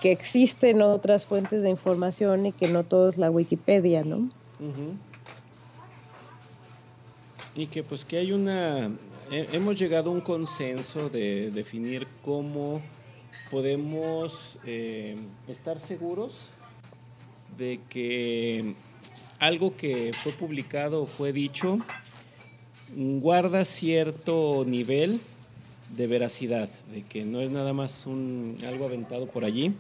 que 0.02 0.12
existen 0.12 0.82
otras 0.82 1.26
fuentes 1.26 1.64
de 1.64 1.70
información 1.70 2.46
y 2.46 2.52
que 2.52 2.68
no 2.68 2.84
todo 2.84 3.10
es 3.10 3.18
la 3.18 3.30
Wikipedia, 3.30 4.04
¿no? 4.04 4.30
Y 7.56 7.68
que 7.68 7.84
pues 7.84 8.06
que 8.06 8.18
hay 8.18 8.32
una 8.32 8.92
hemos 9.32 9.78
llegado 9.78 10.10
a 10.10 10.14
un 10.14 10.22
consenso 10.22 11.10
de 11.10 11.52
definir 11.52 12.08
cómo 12.24 12.82
podemos 13.52 14.58
eh, 14.66 15.18
estar 15.48 15.80
seguros 15.80 16.50
de 17.58 17.80
que 17.90 18.74
algo 19.40 19.76
que 19.76 20.12
fue 20.14 20.32
publicado 20.32 21.04
o 21.04 21.06
fue 21.06 21.32
dicho 21.32 21.78
guarda 22.96 23.66
cierto 23.66 24.64
nivel 24.66 25.22
de 25.96 26.08
veracidad, 26.08 26.70
de 26.92 27.04
que 27.04 27.24
no 27.24 27.42
es 27.42 27.52
nada 27.52 27.74
más 27.74 28.08
un, 28.08 28.58
algo 28.68 28.86
aventado 28.86 29.28
por 29.28 29.46
allí, 29.46 29.74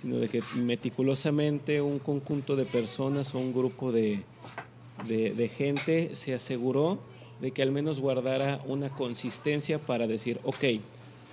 sino 0.00 0.16
de 0.16 0.28
que 0.28 0.42
meticulosamente 0.54 1.80
un 1.80 1.98
conjunto 1.98 2.56
de 2.56 2.64
personas 2.66 3.34
o 3.34 3.38
un 3.38 3.54
grupo 3.54 3.90
de, 3.90 4.22
de 5.06 5.50
gente 5.54 6.14
se 6.14 6.34
aseguró 6.34 6.98
de 7.42 7.50
que 7.50 7.60
al 7.60 7.72
menos 7.72 7.98
guardara 7.98 8.62
una 8.66 8.90
consistencia 8.90 9.80
para 9.80 10.06
decir, 10.06 10.38
ok, 10.44 10.64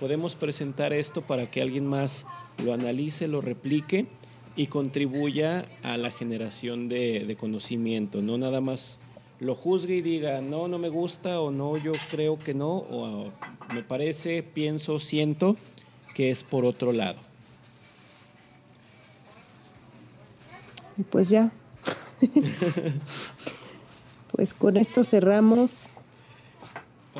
podemos 0.00 0.34
presentar 0.34 0.92
esto 0.92 1.22
para 1.22 1.48
que 1.48 1.62
alguien 1.62 1.86
más 1.86 2.26
lo 2.64 2.74
analice, 2.74 3.28
lo 3.28 3.40
replique 3.40 4.06
y 4.56 4.66
contribuya 4.66 5.64
a 5.84 5.96
la 5.98 6.10
generación 6.10 6.88
de, 6.88 7.36
conocimiento, 7.38 8.22
no 8.22 8.38
nada 8.38 8.60
más 8.60 8.98
lo 9.38 9.54
juzgue 9.54 9.94
y 9.94 10.02
diga, 10.02 10.40
no, 10.40 10.66
no 10.66 10.80
me 10.80 10.88
gusta 10.88 11.40
o 11.40 11.52
no, 11.52 11.76
yo 11.76 11.92
creo 12.10 12.40
que 12.40 12.54
no, 12.54 12.70
o 12.70 13.30
me 13.72 13.84
parece, 13.84 14.42
pienso, 14.42 14.98
siento 14.98 15.56
que 16.16 16.32
es 16.32 16.42
por 16.42 16.64
otro 16.64 16.90
lado. 16.90 17.20
Pues 21.08 21.30
ya. 21.30 21.52
pues 24.32 24.52
con 24.52 24.76
esto 24.76 25.04
cerramos 25.04 25.88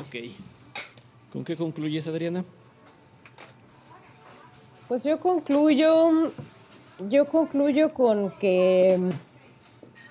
Ok. 0.01 0.15
¿Con 1.31 1.43
qué 1.43 1.55
concluyes, 1.55 2.07
Adriana? 2.07 2.43
Pues 4.87 5.03
yo 5.03 5.19
concluyo, 5.19 6.33
yo 7.09 7.25
concluyo 7.29 7.93
con 7.93 8.31
que, 8.39 8.99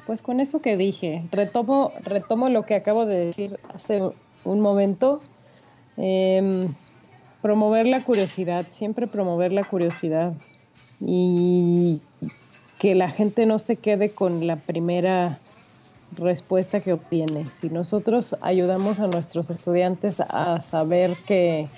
pues 0.07 0.23
con 0.23 0.41
eso 0.41 0.63
que 0.63 0.77
dije, 0.77 1.25
retomo, 1.33 1.93
retomo 2.03 2.49
lo 2.49 2.65
que 2.65 2.77
acabo 2.77 3.05
de 3.05 3.27
decir 3.27 3.59
hace 3.75 4.01
un 4.45 4.61
momento. 4.61 5.21
Em, 5.97 6.61
promover 7.43 7.87
la 7.87 8.05
curiosidad, 8.05 8.67
siempre 8.69 9.07
promover 9.07 9.53
la 9.53 9.65
curiosidad 9.65 10.35
y 11.01 12.01
que 12.79 12.95
la 12.95 13.11
gente 13.11 13.45
no 13.45 13.59
se 13.59 13.77
quede 13.77 14.13
con 14.13 14.47
la 14.47 14.57
primera 14.57 15.41
respuesta 16.17 16.81
que 16.81 16.93
obtiene. 16.93 17.47
Si 17.61 17.69
nosotros 17.69 18.35
ayudamos 18.41 19.01
a 19.01 19.07
nuestros 19.07 19.51
estudiantes 19.51 20.21
a 20.21 20.61
saber 20.61 21.17
que, 21.27 21.69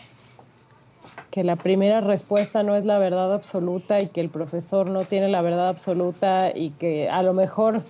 que 1.31 1.45
la 1.45 1.57
primera 1.57 2.01
respuesta 2.01 2.63
no 2.63 2.77
es 2.77 2.85
la 2.85 2.99
verdad 2.99 3.33
absoluta 3.33 3.99
y 4.03 4.09
que 4.09 4.21
el 4.21 4.29
profesor 4.29 4.89
no 4.89 5.05
tiene 5.05 5.29
la 5.29 5.43
verdad 5.43 5.69
absoluta 5.69 6.53
y 6.55 6.71
que 6.71 7.09
a 7.09 7.23
lo 7.23 7.33
mejor 7.35 7.83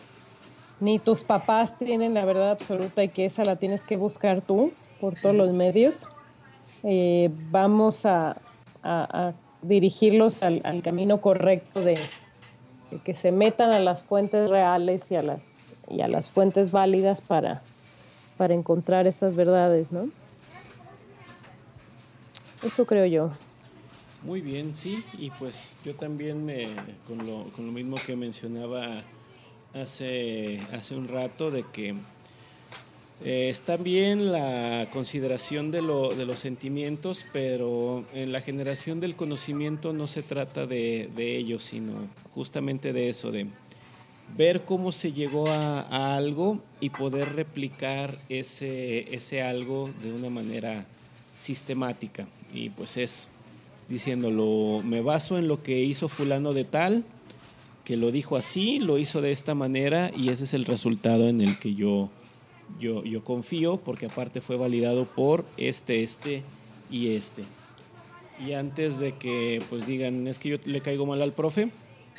ni 0.81 0.99
tus 0.99 1.23
papás 1.23 1.79
tienen 1.79 2.15
la 2.15 2.25
verdad 2.25 2.51
absoluta 2.51 3.05
y 3.05 3.09
que 3.09 3.25
esa 3.25 3.45
la 3.45 3.57
tienes 3.57 3.83
que 3.83 3.97
buscar 3.97 4.41
tú 4.41 4.73
por 5.01 5.15
todos 5.15 5.35
los 5.35 5.53
medios, 5.53 6.09
eh, 6.83 7.31
vamos 7.51 8.07
a, 8.07 8.37
dirigirlos 9.63 10.43
al, 10.43 10.83
camino 10.83 11.21
correcto 11.21 11.81
de, 11.81 11.97
que 13.05 13.15
se 13.15 13.31
metan 13.31 13.71
a 13.71 13.79
las 13.79 14.03
fuentes 14.03 14.51
reales 14.51 15.09
y 15.11 15.15
a, 15.15 15.23
la, 15.23 15.39
y 15.89 16.01
a 16.01 16.09
las 16.09 16.29
fuentes 16.29 16.71
válidas 16.71 17.21
para, 17.21 17.63
para 18.37 18.55
encontrar 18.55 19.07
estas 19.07 19.35
verdades, 19.35 19.93
¿no? 19.93 20.09
Eso 22.63 22.87
creo 22.87 23.07
yo. 23.07 23.31
Muy 24.23 24.41
bien, 24.41 24.75
sí, 24.75 25.05
y 25.19 25.31
pues 25.31 25.77
yo 25.85 25.97
también 25.97 26.45
me, 26.45 26.69
con, 27.09 27.27
lo, 27.27 27.45
con 27.53 27.67
lo 27.67 27.73
mismo 27.73 27.97
que 28.07 28.15
mencionaba 28.15 29.03
hace, 29.75 30.61
hace 30.73 30.95
un 30.95 31.09
rato, 31.09 31.51
de 31.51 31.65
que 31.73 31.97
eh, 33.25 33.49
está 33.49 33.77
bien 33.77 34.31
la 34.31 34.89
consideración 34.93 35.73
de, 35.73 35.83
lo, 35.83 36.15
de, 36.15 36.25
los 36.25 36.39
sentimientos, 36.39 37.27
pero 37.33 38.05
en 38.13 38.31
la 38.31 38.41
generación 38.41 39.01
del 39.01 39.17
conocimiento 39.17 39.93
no 39.93 40.07
se 40.07 40.23
trata 40.23 40.67
de, 40.67 41.11
de 41.17 41.37
ello, 41.37 41.59
sino 41.59 41.93
justamente 42.33 42.93
de 42.93 43.09
eso, 43.09 43.33
de 43.33 43.49
ver 44.37 44.65
cómo 44.65 44.93
se 44.93 45.13
llegó 45.13 45.49
a, 45.49 46.17
algo 46.17 46.61
y 46.81 46.91
poder 46.91 47.35
replicar 47.35 48.19
ese, 48.29 49.15
ese 49.15 49.43
algo 49.43 49.91
de 50.03 50.13
una 50.13 50.31
manera 50.31 50.87
sistemática. 51.35 52.27
Y 52.53 52.71
pues 52.71 52.97
es 52.97 53.29
diciéndolo, 53.89 54.83
me 54.85 55.01
baso 55.01 55.39
en 55.39 55.49
lo 55.49 55.63
que 55.63 55.83
hizo 55.83 56.09
fulano 56.09 56.53
de 56.53 56.65
tal, 56.65 57.05
que 57.85 57.97
lo 57.97 58.11
dijo 58.11 58.37
así, 58.37 58.79
lo 58.79 58.99
hizo 58.99 59.21
de 59.21 59.33
esta 59.33 59.55
manera 59.55 60.11
y 60.17 60.31
ese 60.31 60.45
es 60.45 60.55
el 60.55 60.65
resultado 60.65 61.29
en 61.29 61.41
el 61.41 61.59
que 61.59 61.75
yo 61.75 62.11
yo, 62.81 63.05
yo 63.05 63.25
confío 63.25 63.79
porque 63.79 64.07
aparte 64.07 64.41
fue 64.41 64.57
validado 64.57 65.05
por 65.05 65.45
este, 65.57 66.03
este 66.03 66.43
y 66.91 67.15
este. 67.15 67.45
Y 68.45 68.53
antes 68.55 68.99
de 68.99 69.13
que 69.13 69.63
pues 69.69 69.87
digan, 69.87 70.27
es 70.27 70.39
que 70.39 70.51
yo 70.51 70.57
le 70.65 70.81
caigo 70.81 71.07
mal 71.07 71.23
al 71.23 71.33
profe, 71.33 71.71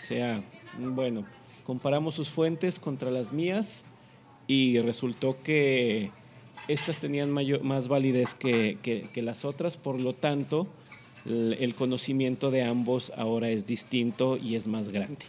sea, 0.02 0.44
bueno, 0.77 1.26
comparamos 1.64 2.15
sus 2.15 2.30
fuentes 2.30 2.80
contra 2.80 3.11
las 3.11 3.31
mías 3.31 3.84
y 4.48 4.80
resultó 4.80 5.41
que 5.44 6.11
estas 6.68 6.98
tenían 6.98 7.31
mayor, 7.31 7.64
más 7.64 7.88
validez 7.88 8.35
que, 8.35 8.77
que, 8.81 9.22
las 9.22 9.45
otras, 9.45 9.77
por 9.77 9.99
lo 9.99 10.14
tanto, 10.14 10.68
el 11.26 11.73
conocimiento 11.76 12.52
de 12.52 12.64
ambos 12.64 13.11
ahora 13.15 13.49
es 13.49 13.65
distinto 13.65 14.38
y 14.38 14.56
es 14.56 14.68
más 14.68 14.90
grande. 14.90 15.26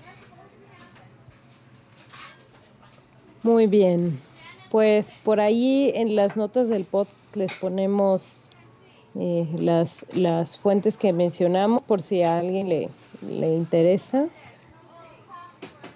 Muy 3.43 3.67
bien 3.67 4.19
pues 4.75 5.13
por 5.23 5.39
ahí 5.39 5.93
en 5.95 6.17
las 6.17 6.37
notas 6.37 6.69
del 6.69 6.83
pod 6.85 7.07
les 7.35 7.53
ponemos 7.55 8.51
eh, 9.15 9.47
las, 9.57 10.05
las 10.13 10.59
fuentes 10.59 10.97
que 10.97 11.13
mencionamos 11.13 11.85
por 11.85 12.03
si 12.03 12.25
a 12.25 12.39
alguien 12.39 12.69
le, 12.69 12.89
le 13.23 13.55
interesa. 13.55 14.27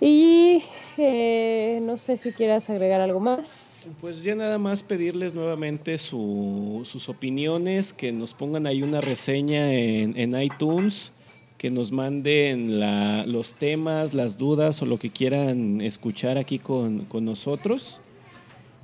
Y 0.01 0.63
eh, 0.97 1.81
no 1.83 1.99
sé 1.99 2.17
si 2.17 2.33
quieras 2.33 2.71
agregar 2.71 3.01
algo 3.01 3.21
más. 3.21 3.85
Pues 4.01 4.23
ya 4.23 4.35
nada 4.35 4.59
más 4.59 4.83
pedirles 4.83 5.35
nuevamente 5.35 5.99
sus 5.99 7.09
opiniones, 7.09 7.93
que 7.93 8.13
nos 8.13 8.35
pongan 8.35 8.67
ahí 8.67 8.83
una 8.83 9.01
reseña 9.01 9.73
en, 9.73 10.19
en 10.19 10.41
iTunes, 10.41 11.13
que 11.57 11.71
nos 11.71 11.91
manden 11.91 12.79
la, 12.79 13.25
los 13.27 13.55
temas, 13.55 14.15
las 14.15 14.39
dudas 14.39 14.83
o 14.83 14.87
lo 14.87 14.99
que 14.99 15.11
quieran 15.11 15.81
escuchar 15.81 16.39
aquí 16.39 16.59
con, 16.59 17.07
con 17.07 17.25
nosotros. 17.25 18.01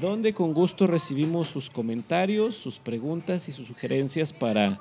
donde 0.00 0.32
con 0.32 0.54
gusto 0.54 0.86
recibimos 0.86 1.48
sus 1.48 1.68
comentarios, 1.68 2.54
sus 2.54 2.78
preguntas 2.78 3.46
y 3.48 3.52
sus 3.52 3.68
sugerencias 3.68 4.32
para 4.32 4.80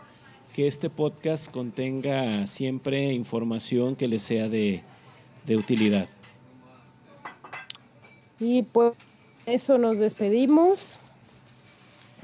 que 0.53 0.67
este 0.67 0.89
podcast 0.89 1.51
contenga 1.51 2.47
siempre 2.47 3.11
información 3.11 3.97
que 3.97 4.07
les 4.07 4.23
sea 4.23 4.47
de, 4.47 4.83
de 5.45 5.57
utilidad. 5.57 6.07
Y 8.39 8.63
pues 8.63 8.93
eso 9.45 9.77
nos 9.77 9.99
despedimos. 9.99 10.97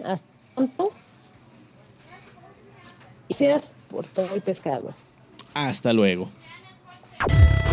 Hasta 0.06 0.26
pronto. 0.56 0.94
Y 3.27 3.34
seas 3.34 3.73
por 3.90 4.06
todo 4.06 4.34
el 4.34 4.41
pescado. 4.41 4.94
Hasta 5.53 5.91
luego. 5.91 6.30
you 7.28 7.69